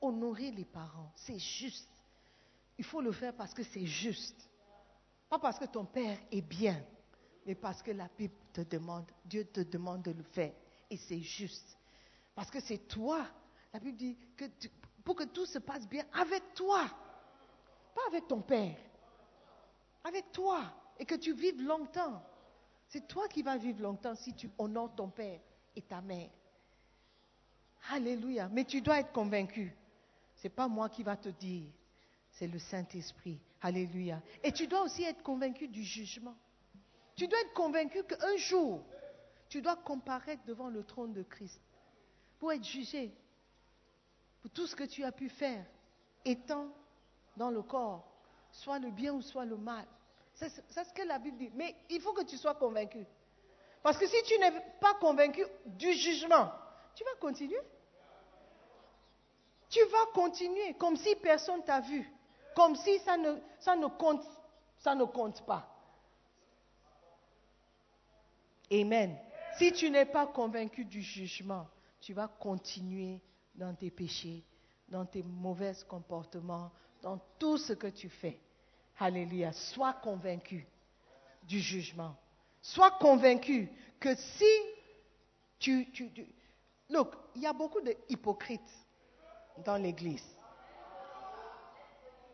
Honorer 0.00 0.50
les 0.50 0.64
parents, 0.64 1.12
c'est 1.16 1.38
juste. 1.38 1.88
Il 2.78 2.84
faut 2.84 3.00
le 3.00 3.12
faire 3.12 3.34
parce 3.34 3.54
que 3.54 3.62
c'est 3.62 3.86
juste. 3.86 4.48
Pas 5.28 5.38
parce 5.38 5.58
que 5.58 5.64
ton 5.64 5.84
père 5.84 6.18
est 6.30 6.42
bien, 6.42 6.84
mais 7.46 7.54
parce 7.54 7.82
que 7.82 7.90
la 7.90 8.08
Bible 8.16 8.34
te 8.52 8.60
demande, 8.60 9.10
Dieu 9.24 9.44
te 9.44 9.60
demande 9.60 10.02
de 10.02 10.12
le 10.12 10.22
faire. 10.22 10.52
Et 10.90 10.96
c'est 10.96 11.20
juste. 11.20 11.76
Parce 12.34 12.50
que 12.50 12.60
c'est 12.60 12.86
toi. 12.86 13.26
La 13.72 13.80
Bible 13.80 13.96
dit 13.96 14.16
que 14.36 14.44
pour 15.02 15.16
que 15.16 15.24
tout 15.24 15.46
se 15.46 15.58
passe 15.58 15.88
bien 15.88 16.04
avec 16.12 16.54
toi. 16.54 16.84
Pas 17.94 18.02
avec 18.08 18.28
ton 18.28 18.42
père. 18.42 18.76
Avec 20.04 20.30
toi. 20.32 20.62
Et 20.98 21.04
que 21.06 21.14
tu 21.14 21.32
vives 21.32 21.62
longtemps. 21.62 22.22
C'est 22.88 23.06
toi 23.06 23.28
qui 23.28 23.42
vas 23.42 23.56
vivre 23.56 23.82
longtemps 23.82 24.14
si 24.14 24.34
tu 24.34 24.50
honores 24.58 24.94
ton 24.94 25.08
père 25.08 25.40
et 25.74 25.82
ta 25.82 26.00
mère. 26.00 26.30
Alléluia. 27.90 28.48
Mais 28.48 28.64
tu 28.64 28.80
dois 28.80 29.00
être 29.00 29.12
convaincu. 29.12 29.74
Ce 30.36 30.44
n'est 30.44 30.54
pas 30.54 30.68
moi 30.68 30.88
qui 30.88 31.02
va 31.02 31.16
te 31.16 31.28
dire. 31.28 31.70
C'est 32.30 32.48
le 32.48 32.58
Saint-Esprit. 32.58 33.38
Alléluia. 33.62 34.20
Et 34.42 34.52
tu 34.52 34.66
dois 34.66 34.82
aussi 34.82 35.02
être 35.02 35.22
convaincu 35.22 35.68
du 35.68 35.82
jugement. 35.82 36.36
Tu 37.14 37.26
dois 37.26 37.40
être 37.40 37.54
convaincu 37.54 38.02
qu'un 38.04 38.36
jour, 38.36 38.84
tu 39.48 39.62
dois 39.62 39.76
comparaître 39.76 40.44
devant 40.44 40.68
le 40.68 40.84
trône 40.84 41.14
de 41.14 41.22
Christ 41.22 41.60
pour 42.38 42.52
être 42.52 42.64
jugé 42.64 43.12
pour 44.42 44.50
tout 44.50 44.66
ce 44.66 44.76
que 44.76 44.84
tu 44.84 45.02
as 45.02 45.12
pu 45.12 45.28
faire 45.28 45.64
étant 46.24 46.68
dans 47.36 47.50
le 47.50 47.62
corps, 47.62 48.06
soit 48.50 48.78
le 48.78 48.90
bien 48.90 49.12
ou 49.14 49.22
soit 49.22 49.44
le 49.44 49.56
mal. 49.56 49.86
C'est 50.36 50.50
ce 50.50 50.92
que 50.92 51.02
la 51.02 51.18
Bible 51.18 51.38
dit. 51.38 51.50
Mais 51.54 51.74
il 51.88 52.00
faut 52.00 52.12
que 52.12 52.24
tu 52.24 52.36
sois 52.36 52.54
convaincu. 52.54 53.06
Parce 53.82 53.96
que 53.96 54.06
si 54.06 54.22
tu 54.24 54.38
n'es 54.38 54.52
pas 54.80 54.94
convaincu 54.94 55.44
du 55.64 55.92
jugement, 55.94 56.52
tu 56.94 57.04
vas 57.04 57.14
continuer. 57.20 57.60
Tu 59.70 59.82
vas 59.84 60.06
continuer 60.14 60.74
comme 60.74 60.96
si 60.96 61.16
personne 61.16 61.64
t'a 61.64 61.80
vu, 61.80 62.08
comme 62.54 62.76
si 62.76 62.98
ça 63.00 63.16
ne, 63.16 63.36
ça 63.58 63.74
ne 63.76 63.86
compte, 63.86 64.22
ça 64.78 64.94
ne 64.94 65.04
compte 65.04 65.44
pas. 65.44 65.68
Amen. 68.70 69.16
Si 69.58 69.72
tu 69.72 69.90
n'es 69.90 70.04
pas 70.04 70.26
convaincu 70.26 70.84
du 70.84 71.00
jugement, 71.00 71.66
tu 72.00 72.12
vas 72.12 72.28
continuer 72.28 73.20
dans 73.54 73.74
tes 73.74 73.90
péchés, 73.90 74.44
dans 74.88 75.06
tes 75.06 75.22
mauvais 75.22 75.72
comportements, 75.88 76.70
dans 77.02 77.18
tout 77.38 77.56
ce 77.56 77.72
que 77.72 77.86
tu 77.86 78.08
fais. 78.08 78.40
Alléluia. 78.98 79.52
Sois 79.52 79.92
convaincu 79.94 80.66
du 81.42 81.60
jugement. 81.60 82.16
Sois 82.62 82.90
convaincu 82.92 83.70
que 84.00 84.14
si 84.14 84.44
tu... 85.58 85.86
Look, 86.88 87.14
il 87.34 87.42
y 87.42 87.46
a 87.46 87.52
beaucoup 87.52 87.80
d'hypocrites 87.80 88.60
dans 89.64 89.76
l'Église. 89.76 90.24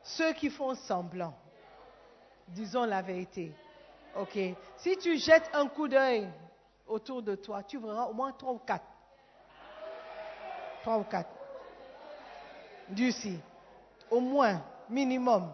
Ceux 0.03 0.33
qui 0.35 0.51
font 0.51 0.75
semblant. 0.75 1.35
Disons 2.49 2.85
la 2.85 3.03
vérité. 3.03 3.53
OK? 4.17 4.39
Si 4.77 4.97
tu 4.99 5.17
jettes 5.17 5.49
un 5.55 5.69
coup 5.69 5.89
d'œil 5.89 6.29
autour 6.87 7.23
de 7.23 7.35
toi, 7.35 7.63
tu 7.63 7.79
verras 7.79 8.07
au 8.07 8.13
moins 8.13 8.33
trois 8.33 8.53
ou 8.53 8.59
quatre. 8.59 8.85
Trois 10.83 10.99
ou 10.99 11.05
quatre. 11.05 11.31
D'ici. 12.89 13.39
Au 14.11 14.21
moins, 14.21 14.63
minimum. 14.89 15.53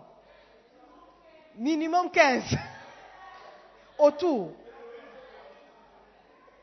Minimum 1.59 2.09
15. 2.11 2.57
autour. 3.99 4.53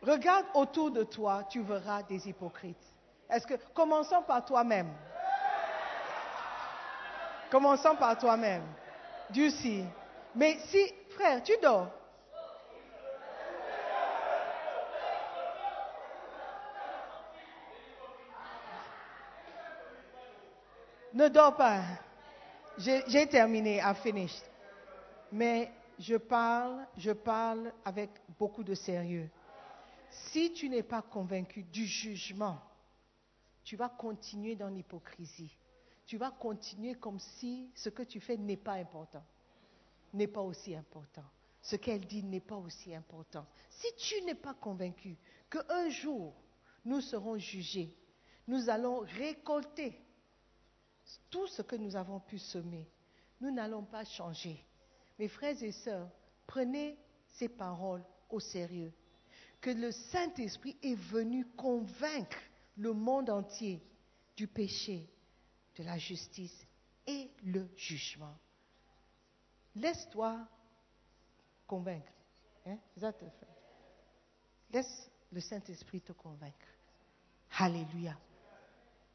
Regarde 0.01 0.45
autour 0.53 0.91
de 0.91 1.03
toi, 1.03 1.43
tu 1.49 1.61
verras 1.61 2.03
des 2.03 2.27
hypocrites. 2.29 2.77
Est-ce 3.29 3.45
que 3.45 3.55
commençons 3.73 4.21
par 4.21 4.45
toi-même. 4.45 4.89
Commençons 7.51 7.95
par 7.95 8.17
toi-même. 8.17 8.63
Dieu 9.29 9.49
si. 9.49 9.83
Mais 10.33 10.57
si, 10.67 10.93
frère, 11.09 11.43
tu 11.43 11.53
dors. 11.61 11.89
Ne 21.13 21.27
dors 21.29 21.55
pas. 21.55 21.81
J'ai 22.77 23.27
terminé, 23.27 23.77
I 23.77 23.93
finished. 24.03 24.43
Mais 25.31 25.71
je 25.99 26.15
parle, 26.15 26.85
je 26.97 27.11
parle 27.11 27.73
avec 27.83 28.09
beaucoup 28.37 28.63
de 28.63 28.73
sérieux. 28.73 29.29
Si 30.09 30.53
tu 30.53 30.69
n'es 30.69 30.83
pas 30.83 31.01
convaincu 31.01 31.63
du 31.63 31.85
jugement, 31.85 32.59
tu 33.63 33.75
vas 33.75 33.89
continuer 33.89 34.55
dans 34.55 34.69
l'hypocrisie. 34.69 35.57
Tu 36.05 36.17
vas 36.17 36.31
continuer 36.31 36.95
comme 36.95 37.19
si 37.19 37.71
ce 37.73 37.89
que 37.89 38.03
tu 38.03 38.19
fais 38.19 38.37
n'est 38.37 38.57
pas 38.57 38.73
important, 38.73 39.23
n'est 40.13 40.27
pas 40.27 40.41
aussi 40.41 40.75
important. 40.75 41.23
Ce 41.61 41.75
qu'elle 41.75 42.05
dit 42.05 42.23
n'est 42.23 42.39
pas 42.39 42.57
aussi 42.57 42.93
important. 42.93 43.45
Si 43.69 43.87
tu 43.97 44.21
n'es 44.23 44.35
pas 44.35 44.53
convaincu 44.53 45.17
qu'un 45.49 45.89
jour 45.89 46.33
nous 46.85 47.01
serons 47.01 47.39
jugés, 47.39 47.91
nous 48.47 48.69
allons 48.69 48.99
récolter 48.99 49.99
tout 51.31 51.47
ce 51.47 51.63
que 51.63 51.75
nous 51.75 51.95
avons 51.95 52.19
pu 52.19 52.37
semer, 52.37 52.87
nous 53.41 53.49
n'allons 53.49 53.83
pas 53.83 54.05
changer. 54.05 54.63
Mes 55.17 55.27
frères 55.27 55.61
et 55.63 55.71
sœurs, 55.71 56.09
prenez 56.45 56.97
ces 57.27 57.49
paroles 57.49 58.03
au 58.29 58.39
sérieux. 58.39 58.93
Que 59.61 59.69
le 59.69 59.91
Saint-Esprit 59.91 60.77
est 60.83 60.95
venu 60.95 61.45
convaincre 61.55 62.37
le 62.77 62.93
monde 62.93 63.29
entier 63.29 63.81
du 64.35 64.47
péché, 64.47 65.09
de 65.77 65.83
la 65.83 65.97
justice 65.97 66.65
et 67.07 67.31
le 67.43 67.67
jugement. 67.75 68.37
Laisse-toi 69.75 70.47
convaincre. 71.67 72.11
Hein? 72.65 72.77
Laisse 74.71 75.09
le 75.31 75.39
Saint-Esprit 75.39 76.01
te 76.01 76.11
convaincre. 76.11 76.67
Alléluia. 77.57 78.17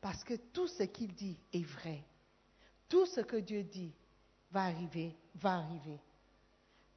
Parce 0.01 0.24
que 0.24 0.34
tout 0.34 0.66
ce 0.66 0.84
qu'il 0.84 1.14
dit 1.14 1.38
est 1.53 1.64
vrai. 1.64 2.03
Tout 2.88 3.07
ce 3.07 3.20
que 3.20 3.36
Dieu 3.36 3.62
dit 3.62 3.94
va 4.51 4.64
arriver, 4.64 5.16
va 5.34 5.57
arriver. 5.57 5.98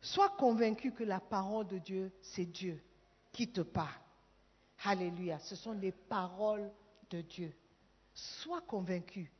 Sois 0.02 0.30
convaincu 0.30 0.92
que 0.92 1.04
la 1.04 1.20
parole 1.20 1.68
de 1.68 1.78
Dieu, 1.78 2.12
c'est 2.22 2.46
Dieu 2.46 2.82
qui 3.32 3.48
te 3.48 3.62
parle. 3.62 4.02
Alléluia. 4.86 5.40
Ce 5.40 5.56
sont 5.56 5.72
les 5.72 5.92
paroles 5.92 6.70
de 7.10 7.22
Dieu. 7.22 7.54
Sois 8.14 8.62
convaincu. 8.62 9.32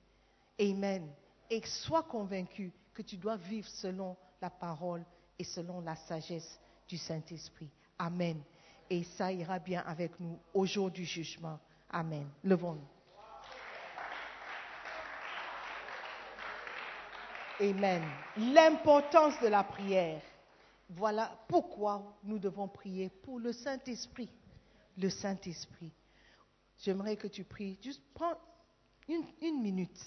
Amen. 0.60 1.10
Et 1.50 1.62
sois 1.66 2.04
convaincu 2.04 2.72
que 2.94 3.02
tu 3.02 3.18
dois 3.18 3.36
vivre 3.36 3.68
selon 3.68 4.16
la 4.42 4.50
parole 4.50 5.04
et 5.38 5.44
selon 5.44 5.82
la 5.82 5.96
sagesse 5.96 6.60
du 6.88 6.98
Saint-Esprit. 6.98 7.70
Amen. 8.00 8.42
Et 8.90 9.04
ça 9.04 9.32
ira 9.32 9.60
bien 9.60 9.84
avec 9.86 10.20
nous 10.20 10.40
au 10.54 10.66
jour 10.66 10.92
du 10.92 11.04
jugement. 11.04 11.60
Amen. 11.90 12.28
Levons-nous. 12.44 12.93
Amen. 17.64 18.04
L'importance 18.36 19.40
de 19.42 19.48
la 19.48 19.64
prière. 19.64 20.22
Voilà 20.90 21.32
pourquoi 21.48 22.18
nous 22.26 22.38
devons 22.38 22.68
prier 22.68 23.08
pour 23.08 23.40
le 23.40 23.54
Saint-Esprit. 23.54 24.30
Le 24.98 25.10
Saint-Esprit. 25.10 25.94
J'aimerais 26.80 27.16
que 27.16 27.28
tu 27.28 27.46
pries. 27.46 27.80
Juste 27.82 28.04
prends 28.14 28.38
une, 29.08 29.62
minute 29.62 29.98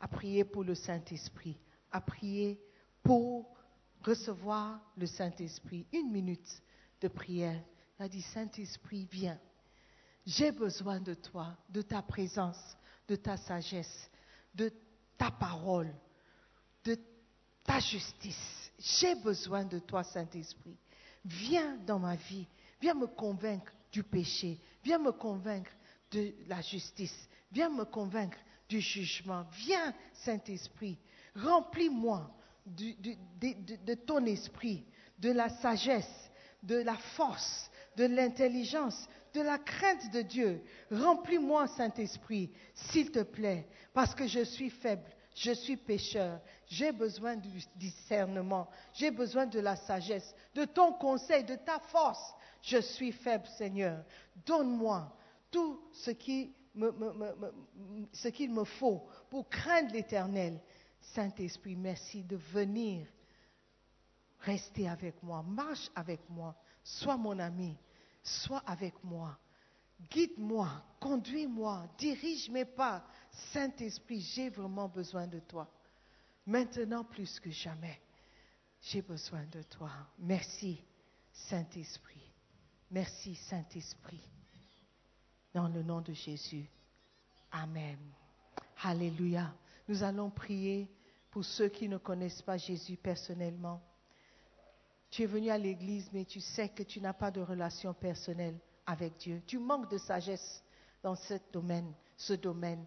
à 0.00 0.06
prier 0.06 0.44
pour 0.44 0.64
le 0.64 0.74
Saint-Esprit. 0.74 1.56
À 1.90 2.02
prier 2.02 2.60
pour 3.02 3.56
recevoir 4.04 4.78
le 4.98 5.06
Saint-Esprit. 5.06 5.86
Une 5.94 6.12
minute 6.12 6.62
de 7.00 7.08
prière. 7.08 7.58
Il 7.98 8.04
a 8.04 8.08
dit, 8.08 8.20
Saint-Esprit, 8.20 9.08
viens. 9.10 9.38
J'ai 10.26 10.52
besoin 10.52 11.00
de 11.00 11.14
toi, 11.14 11.56
de 11.70 11.80
ta 11.80 12.02
présence, 12.02 12.76
de 13.08 13.16
ta 13.16 13.38
sagesse, 13.38 14.10
de 14.54 14.70
ta 15.16 15.30
parole, 15.30 15.90
de 16.84 16.98
ta 17.64 17.80
justice. 17.80 18.70
J'ai 18.78 19.14
besoin 19.16 19.64
de 19.64 19.78
toi, 19.78 20.04
Saint-Esprit. 20.04 20.76
Viens 21.24 21.76
dans 21.86 21.98
ma 21.98 22.14
vie. 22.14 22.46
Viens 22.80 22.94
me 22.94 23.06
convaincre 23.06 23.72
du 23.90 24.02
péché. 24.02 24.60
Viens 24.84 24.98
me 24.98 25.12
convaincre 25.12 25.70
de 26.10 26.32
la 26.46 26.60
justice. 26.60 27.28
Viens 27.50 27.70
me 27.70 27.84
convaincre 27.84 28.38
du 28.68 28.80
jugement. 28.80 29.44
Viens, 29.52 29.94
Saint-Esprit. 30.12 30.98
Remplis-moi 31.34 32.30
de 32.66 33.94
ton 33.94 34.24
esprit, 34.26 34.84
de 35.18 35.30
la 35.30 35.48
sagesse, 35.48 36.30
de 36.62 36.76
la 36.76 36.96
force, 36.96 37.70
de 37.96 38.04
l'intelligence, 38.04 39.08
de 39.34 39.40
la 39.40 39.58
crainte 39.58 40.10
de 40.12 40.22
Dieu. 40.22 40.62
Remplis-moi, 40.90 41.66
Saint-Esprit, 41.68 42.50
s'il 42.74 43.10
te 43.10 43.22
plaît, 43.22 43.68
parce 43.92 44.14
que 44.14 44.26
je 44.26 44.44
suis 44.44 44.70
faible, 44.70 45.10
je 45.38 45.52
suis 45.52 45.76
pécheur, 45.76 46.40
j'ai 46.66 46.90
besoin 46.90 47.36
du 47.36 47.48
discernement, 47.76 48.68
j'ai 48.92 49.10
besoin 49.10 49.46
de 49.46 49.60
la 49.60 49.76
sagesse, 49.76 50.34
de 50.54 50.64
ton 50.64 50.92
conseil, 50.94 51.44
de 51.44 51.54
ta 51.54 51.78
force. 51.78 52.34
Je 52.60 52.78
suis 52.78 53.12
faible, 53.12 53.46
Seigneur. 53.56 54.04
Donne-moi 54.44 55.16
tout 55.50 55.80
ce 55.92 56.10
qu'il 56.10 56.52
me 56.74 58.64
faut 58.64 59.06
pour 59.30 59.48
craindre 59.48 59.92
l'Éternel. 59.92 60.60
Saint-Esprit, 61.00 61.76
merci 61.76 62.24
de 62.24 62.36
venir 62.36 63.06
rester 64.40 64.88
avec 64.88 65.22
moi, 65.22 65.42
marche 65.42 65.88
avec 65.94 66.20
moi, 66.28 66.54
sois 66.82 67.16
mon 67.16 67.38
ami, 67.38 67.76
sois 68.22 68.62
avec 68.66 68.94
moi. 69.04 69.38
Guide-moi, 70.10 70.68
conduis-moi, 71.00 71.86
dirige 71.98 72.50
mes 72.50 72.64
pas. 72.64 73.04
Saint-Esprit, 73.52 74.20
j'ai 74.20 74.50
vraiment 74.50 74.88
besoin 74.88 75.26
de 75.26 75.38
toi. 75.40 75.68
Maintenant 76.46 77.04
plus 77.04 77.38
que 77.40 77.50
jamais, 77.50 78.00
j'ai 78.80 79.02
besoin 79.02 79.44
de 79.46 79.62
toi. 79.62 79.90
Merci, 80.18 80.82
Saint-Esprit. 81.32 82.32
Merci, 82.90 83.34
Saint-Esprit. 83.34 84.22
Dans 85.52 85.68
le 85.68 85.82
nom 85.82 86.00
de 86.00 86.12
Jésus. 86.12 86.68
Amen. 87.50 87.98
Alléluia. 88.82 89.52
Nous 89.88 90.02
allons 90.02 90.30
prier 90.30 90.88
pour 91.30 91.44
ceux 91.44 91.68
qui 91.68 91.88
ne 91.88 91.98
connaissent 91.98 92.42
pas 92.42 92.56
Jésus 92.56 92.96
personnellement. 92.96 93.82
Tu 95.10 95.22
es 95.22 95.26
venu 95.26 95.50
à 95.50 95.58
l'église, 95.58 96.08
mais 96.12 96.24
tu 96.24 96.40
sais 96.40 96.68
que 96.68 96.82
tu 96.82 97.00
n'as 97.00 97.14
pas 97.14 97.30
de 97.30 97.40
relation 97.40 97.94
personnelle 97.94 98.58
avec 98.86 99.16
Dieu. 99.16 99.42
Tu 99.46 99.58
manques 99.58 99.90
de 99.90 99.98
sagesse 99.98 100.62
dans 101.02 101.14
ce 101.14 101.34
domaine, 101.52 101.92
ce 102.16 102.34
domaine 102.34 102.84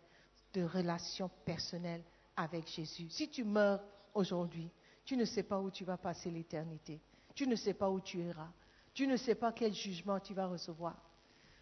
de 0.54 0.64
relation 0.64 1.30
personnelle 1.45 2.04
avec 2.36 2.68
Jésus. 2.68 3.10
Si 3.10 3.30
tu 3.30 3.43
meurs 3.43 3.82
aujourd'hui, 4.14 4.70
tu 5.06 5.18
ne 5.18 5.26
sais 5.26 5.43
pas 5.43 5.60
où 5.60 5.70
tu 5.72 5.84
vas 5.84 5.97
passer 5.97 6.30
l'éternité. 6.30 7.02
Tu 7.34 7.47
ne 7.47 7.56
sais 7.56 7.74
pas 7.74 7.89
où 7.89 7.99
tu 7.99 8.20
iras. 8.20 8.52
Tu 8.93 9.08
ne 9.08 9.18
sais 9.18 9.36
pas 9.36 9.52
quel 9.52 9.74
jugement 9.74 10.20
tu 10.20 10.34
vas 10.34 10.47
recevoir. 10.47 10.95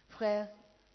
Frère, 0.08 0.48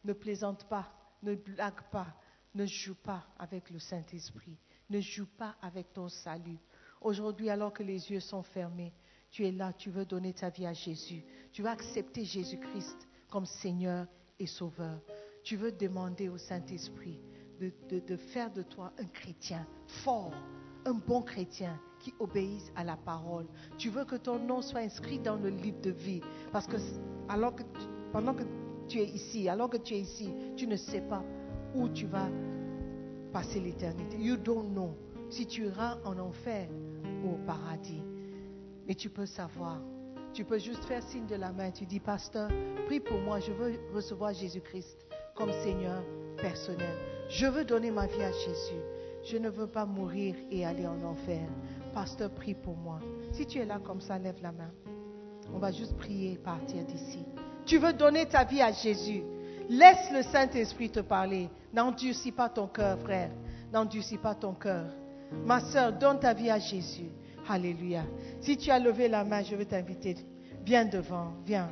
ne 0.04 0.14
plaisante 0.14 0.66
pas, 0.68 0.91
ne 1.24 1.36
blague 1.36 1.82
pas, 1.91 2.08
ne 2.54 2.66
joue 2.66 2.96
pas 2.96 3.26
avec 3.39 3.70
le 3.70 3.80
Saint-Esprit, 3.80 4.58
ne 4.89 5.00
joue 5.00 5.28
pas 5.38 5.56
avec 5.62 5.93
ton 5.93 6.10
salut. 6.10 6.60
Aujourd'hui, 7.02 7.50
alors 7.50 7.74
que 7.74 7.84
les 7.84 8.12
yeux 8.12 8.20
sont 8.20 8.43
fermés, 8.43 8.93
tu 9.32 9.46
es 9.46 9.52
là, 9.52 9.74
tu 9.74 9.89
veux 9.89 10.06
donner 10.06 10.34
ta 10.34 10.50
vie 10.50 10.66
à 10.66 10.74
Jésus. 10.74 11.24
Tu 11.52 11.62
veux 11.62 11.70
accepter 11.70 12.24
Jésus-Christ 12.24 13.08
comme 13.30 13.46
Seigneur 13.46 14.08
et 14.39 14.48
Sauveur. 14.48 15.02
Tu 15.43 15.58
veux 15.58 15.72
demander 15.72 16.30
au 16.30 16.38
Saint-Esprit 16.38 17.20
de, 17.60 18.16
faire 18.18 18.51
de 18.51 18.62
toi 18.62 18.91
un 18.99 19.06
chrétien 19.06 19.66
fort, 20.03 20.34
un 20.86 20.93
bon 20.93 21.22
chrétien 21.22 21.80
qui 21.99 22.14
obéisse 22.20 22.72
à 22.76 22.84
la 22.84 22.97
parole. 22.97 23.45
Tu 23.78 23.89
veux 23.89 24.06
que 24.06 24.16
ton 24.16 24.39
nom 24.39 24.62
soit 24.62 24.82
inscrit 24.82 25.20
dans 25.20 25.36
le 25.36 25.49
livre 25.49 25.82
de 25.82 25.91
vie. 25.91 26.22
Parce 26.51 26.68
que 26.68 26.78
pendant 27.28 28.34
que 28.34 28.43
tu 28.88 28.99
es 28.99 29.06
ici, 29.06 29.47
que 29.72 29.78
tu 29.78 29.93
es 29.95 29.99
ici, 29.99 30.32
tu 30.56 30.68
ne 30.68 30.76
sais 30.76 31.01
pas 31.01 31.24
où 31.74 31.89
tu 31.89 32.06
vas 32.06 32.30
passer 33.34 33.60
l'éternité. 33.60 34.18
You 34.18 34.38
don't 34.38 34.72
know 34.72 34.95
si 35.30 35.45
tu 35.45 35.66
iras 35.66 35.97
en 36.06 36.18
enfer 36.20 36.70
ou 37.24 37.34
au 37.34 37.45
paradis. 37.45 38.03
Mais 38.88 38.95
tu 38.95 39.10
peux 39.10 39.26
savoir. 39.26 39.82
Tu 40.34 40.43
peux 40.43 40.60
juste 40.60 40.84
faire 40.86 41.01
signe 41.03 41.26
de 41.26 41.36
la 41.36 41.51
main. 41.51 41.72
Tu 41.72 41.86
dis, 41.86 41.99
pasteur, 41.99 42.49
prie 42.86 42.99
pour 42.99 43.20
moi. 43.20 43.39
Je 43.39 43.51
veux 43.51 43.80
recevoir 43.93 44.34
Jésus-Christ 44.34 45.08
comme 45.34 45.51
Seigneur 45.64 46.03
personnel. 46.38 47.14
Je 47.30 47.47
veux 47.47 47.65
donner 47.65 47.91
ma 47.91 48.07
vie 48.07 48.21
à 48.21 48.32
Jésus. 48.32 48.82
Je 49.23 49.38
ne 49.38 49.49
veux 49.49 49.67
pas 49.67 49.86
mourir 49.86 50.36
et 50.51 50.65
aller 50.65 50.86
en 50.86 51.03
enfer. 51.03 51.47
Pasteur, 51.93 52.30
prie 52.30 52.53
pour 52.53 52.76
moi. 52.76 52.99
Si 53.32 53.45
tu 53.45 53.59
es 53.59 53.65
là 53.65 53.80
comme 53.84 54.01
ça, 54.01 54.19
lève 54.19 54.38
la 54.41 54.51
main. 54.51 54.71
On 55.53 55.57
va 55.57 55.71
juste 55.71 55.97
prier 55.97 56.34
et 56.34 56.38
partir 56.38 56.84
d'ici. 56.84 57.26
Tu 57.65 57.78
veux 57.78 57.93
donner 57.93 58.28
ta 58.28 58.43
vie 58.43 58.61
à 58.61 58.71
Jésus. 58.71 59.23
Laisse 59.69 60.11
le 60.11 60.21
Saint-Esprit 60.21 60.91
te 60.91 60.99
parler. 60.99 61.49
N'endurcis 61.73 62.32
pas 62.32 62.49
ton 62.49 62.67
cœur, 62.67 62.99
frère. 62.99 63.32
N'endurcis 63.73 64.17
pas 64.17 64.36
ton 64.36 64.53
cœur. 64.53 64.86
Ma 65.45 65.59
soeur, 65.59 65.93
donne 65.93 66.19
ta 66.19 66.34
vie 66.34 66.51
à 66.51 66.59
Jésus. 66.59 67.09
Alléluia. 67.49 68.03
Si 68.41 68.57
tu 68.57 68.69
as 68.69 68.80
levé 68.80 69.07
la 69.07 69.23
main, 69.23 69.41
je 69.41 69.55
veux 69.55 69.65
t'inviter. 69.65 70.17
Viens 70.63 70.86
devant. 70.86 71.34
Viens. 71.45 71.69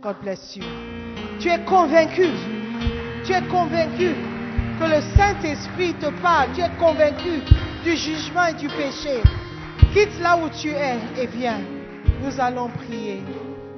God 0.00 0.16
bless 0.20 0.56
you. 0.56 0.64
Tu 1.40 1.48
es 1.48 1.64
convaincu. 1.64 2.28
Tu 3.24 3.32
es 3.32 3.42
convaincu 3.48 4.31
que 4.82 4.88
le 4.88 5.00
Saint-Esprit 5.16 5.94
te 5.94 6.10
parle. 6.20 6.52
Tu 6.54 6.60
es 6.60 6.70
convaincu 6.78 7.40
du 7.84 7.96
jugement 7.96 8.46
et 8.46 8.54
du 8.54 8.68
péché. 8.68 9.22
Quitte 9.92 10.18
là 10.20 10.36
où 10.36 10.48
tu 10.48 10.68
es 10.68 10.98
et 11.18 11.26
viens. 11.26 11.60
Nous 12.22 12.40
allons 12.40 12.68
prier. 12.68 13.22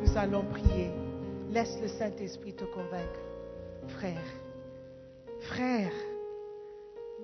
Nous 0.02 0.16
allons 0.16 0.44
prier. 0.44 0.90
Laisse 1.50 1.78
le 1.80 1.88
Saint-Esprit 1.88 2.54
te 2.54 2.64
convaincre. 2.64 3.20
Frère, 3.88 4.24
frère, 5.42 5.92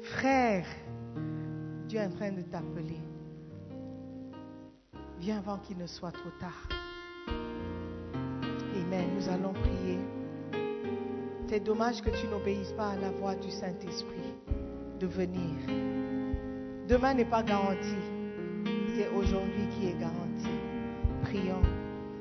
frère, 0.02 0.66
Dieu 1.88 2.00
est 2.00 2.06
en 2.06 2.10
train 2.10 2.32
de 2.32 2.42
t'appeler. 2.42 3.00
Viens 5.18 5.38
avant 5.38 5.58
qu'il 5.58 5.78
ne 5.78 5.86
soit 5.86 6.12
trop 6.12 6.30
tard. 6.38 6.68
Amen. 8.76 9.06
Nous 9.16 9.28
allons 9.28 9.52
prier. 9.52 9.98
C'est 11.50 11.58
dommage 11.58 12.00
que 12.00 12.10
tu 12.10 12.28
n'obéisses 12.28 12.70
pas 12.74 12.90
à 12.90 12.96
la 12.96 13.10
voix 13.10 13.34
du 13.34 13.50
Saint-Esprit 13.50 14.36
de 15.00 15.06
venir. 15.08 15.56
Demain 16.86 17.14
n'est 17.14 17.24
pas 17.24 17.42
garanti. 17.42 17.96
C'est 18.94 19.08
aujourd'hui 19.08 19.66
qui 19.74 19.88
est 19.88 19.98
garanti. 19.98 20.46
Prions. 21.22 21.62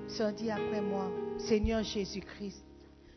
Sœur, 0.07 0.33
dis 0.33 0.49
après 0.49 0.81
moi, 0.81 1.11
Seigneur 1.37 1.83
Jésus-Christ, 1.83 2.65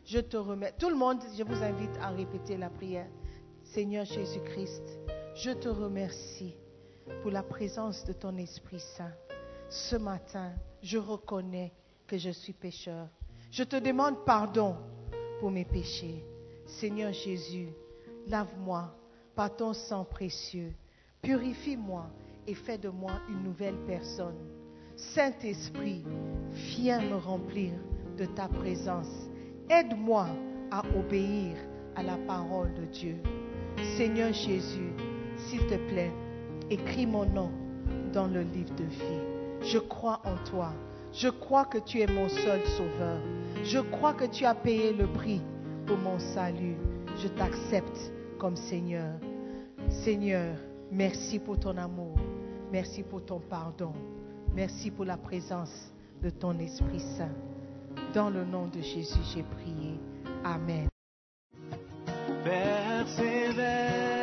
je 0.05 0.19
te 0.19 0.37
remets. 0.37 0.73
Tout 0.77 0.91
le 0.91 0.95
monde, 0.95 1.17
je 1.35 1.41
vous 1.41 1.63
invite 1.63 1.97
à 1.99 2.09
répéter 2.09 2.57
la 2.57 2.69
prière. 2.69 3.09
Seigneur 3.63 4.05
Jésus-Christ, 4.05 4.83
je 5.33 5.49
te 5.49 5.67
remercie 5.67 6.53
pour 7.23 7.31
la 7.31 7.41
présence 7.41 8.05
de 8.05 8.13
ton 8.13 8.37
Esprit 8.37 8.81
Saint. 8.81 9.13
Ce 9.67 9.95
matin, 9.95 10.51
je 10.83 10.99
reconnais 10.99 11.73
que 12.05 12.19
je 12.19 12.29
suis 12.29 12.53
pécheur. 12.53 13.07
Je 13.49 13.63
te 13.63 13.77
demande 13.77 14.23
pardon 14.25 14.75
mes 15.51 15.65
péchés. 15.65 16.23
Seigneur 16.65 17.13
Jésus, 17.13 17.69
lave-moi 18.27 18.95
par 19.35 19.55
ton 19.55 19.73
sang 19.73 20.05
précieux. 20.05 20.73
Purifie-moi 21.21 22.05
et 22.47 22.53
fais 22.53 22.77
de 22.77 22.89
moi 22.89 23.13
une 23.29 23.43
nouvelle 23.43 23.77
personne. 23.87 24.37
Saint-Esprit, 24.95 26.03
viens 26.51 27.01
me 27.01 27.15
remplir 27.15 27.71
de 28.17 28.25
ta 28.25 28.47
présence. 28.47 29.29
Aide-moi 29.69 30.27
à 30.71 30.83
obéir 30.97 31.55
à 31.95 32.03
la 32.03 32.17
parole 32.17 32.73
de 32.73 32.85
Dieu. 32.85 33.17
Seigneur 33.97 34.33
Jésus, 34.33 34.93
s'il 35.37 35.65
te 35.67 35.75
plaît, 35.89 36.11
écris 36.69 37.05
mon 37.05 37.25
nom 37.25 37.51
dans 38.13 38.27
le 38.27 38.41
livre 38.41 38.75
de 38.75 38.83
vie. 38.83 39.67
Je 39.71 39.79
crois 39.79 40.21
en 40.25 40.35
toi. 40.49 40.73
Je 41.13 41.29
crois 41.29 41.65
que 41.65 41.77
tu 41.77 42.01
es 42.01 42.07
mon 42.07 42.27
seul 42.27 42.65
sauveur. 42.75 43.19
Je 43.63 43.79
crois 43.79 44.13
que 44.13 44.25
tu 44.25 44.45
as 44.45 44.55
payé 44.55 44.93
le 44.93 45.05
prix 45.05 45.41
pour 45.85 45.97
mon 45.97 46.17
salut. 46.17 46.75
Je 47.21 47.27
t'accepte 47.27 48.11
comme 48.39 48.55
Seigneur. 48.55 49.13
Seigneur, 49.89 50.55
merci 50.91 51.37
pour 51.37 51.59
ton 51.59 51.77
amour. 51.77 52.15
Merci 52.71 53.03
pour 53.03 53.23
ton 53.23 53.39
pardon. 53.39 53.93
Merci 54.55 54.89
pour 54.89 55.05
la 55.05 55.17
présence 55.17 55.93
de 56.21 56.31
ton 56.31 56.57
Esprit 56.57 56.99
Saint. 56.99 57.29
Dans 58.13 58.31
le 58.31 58.43
nom 58.43 58.67
de 58.67 58.81
Jésus, 58.81 59.19
j'ai 59.33 59.43
prié. 59.43 59.99
Amen. 60.43 60.87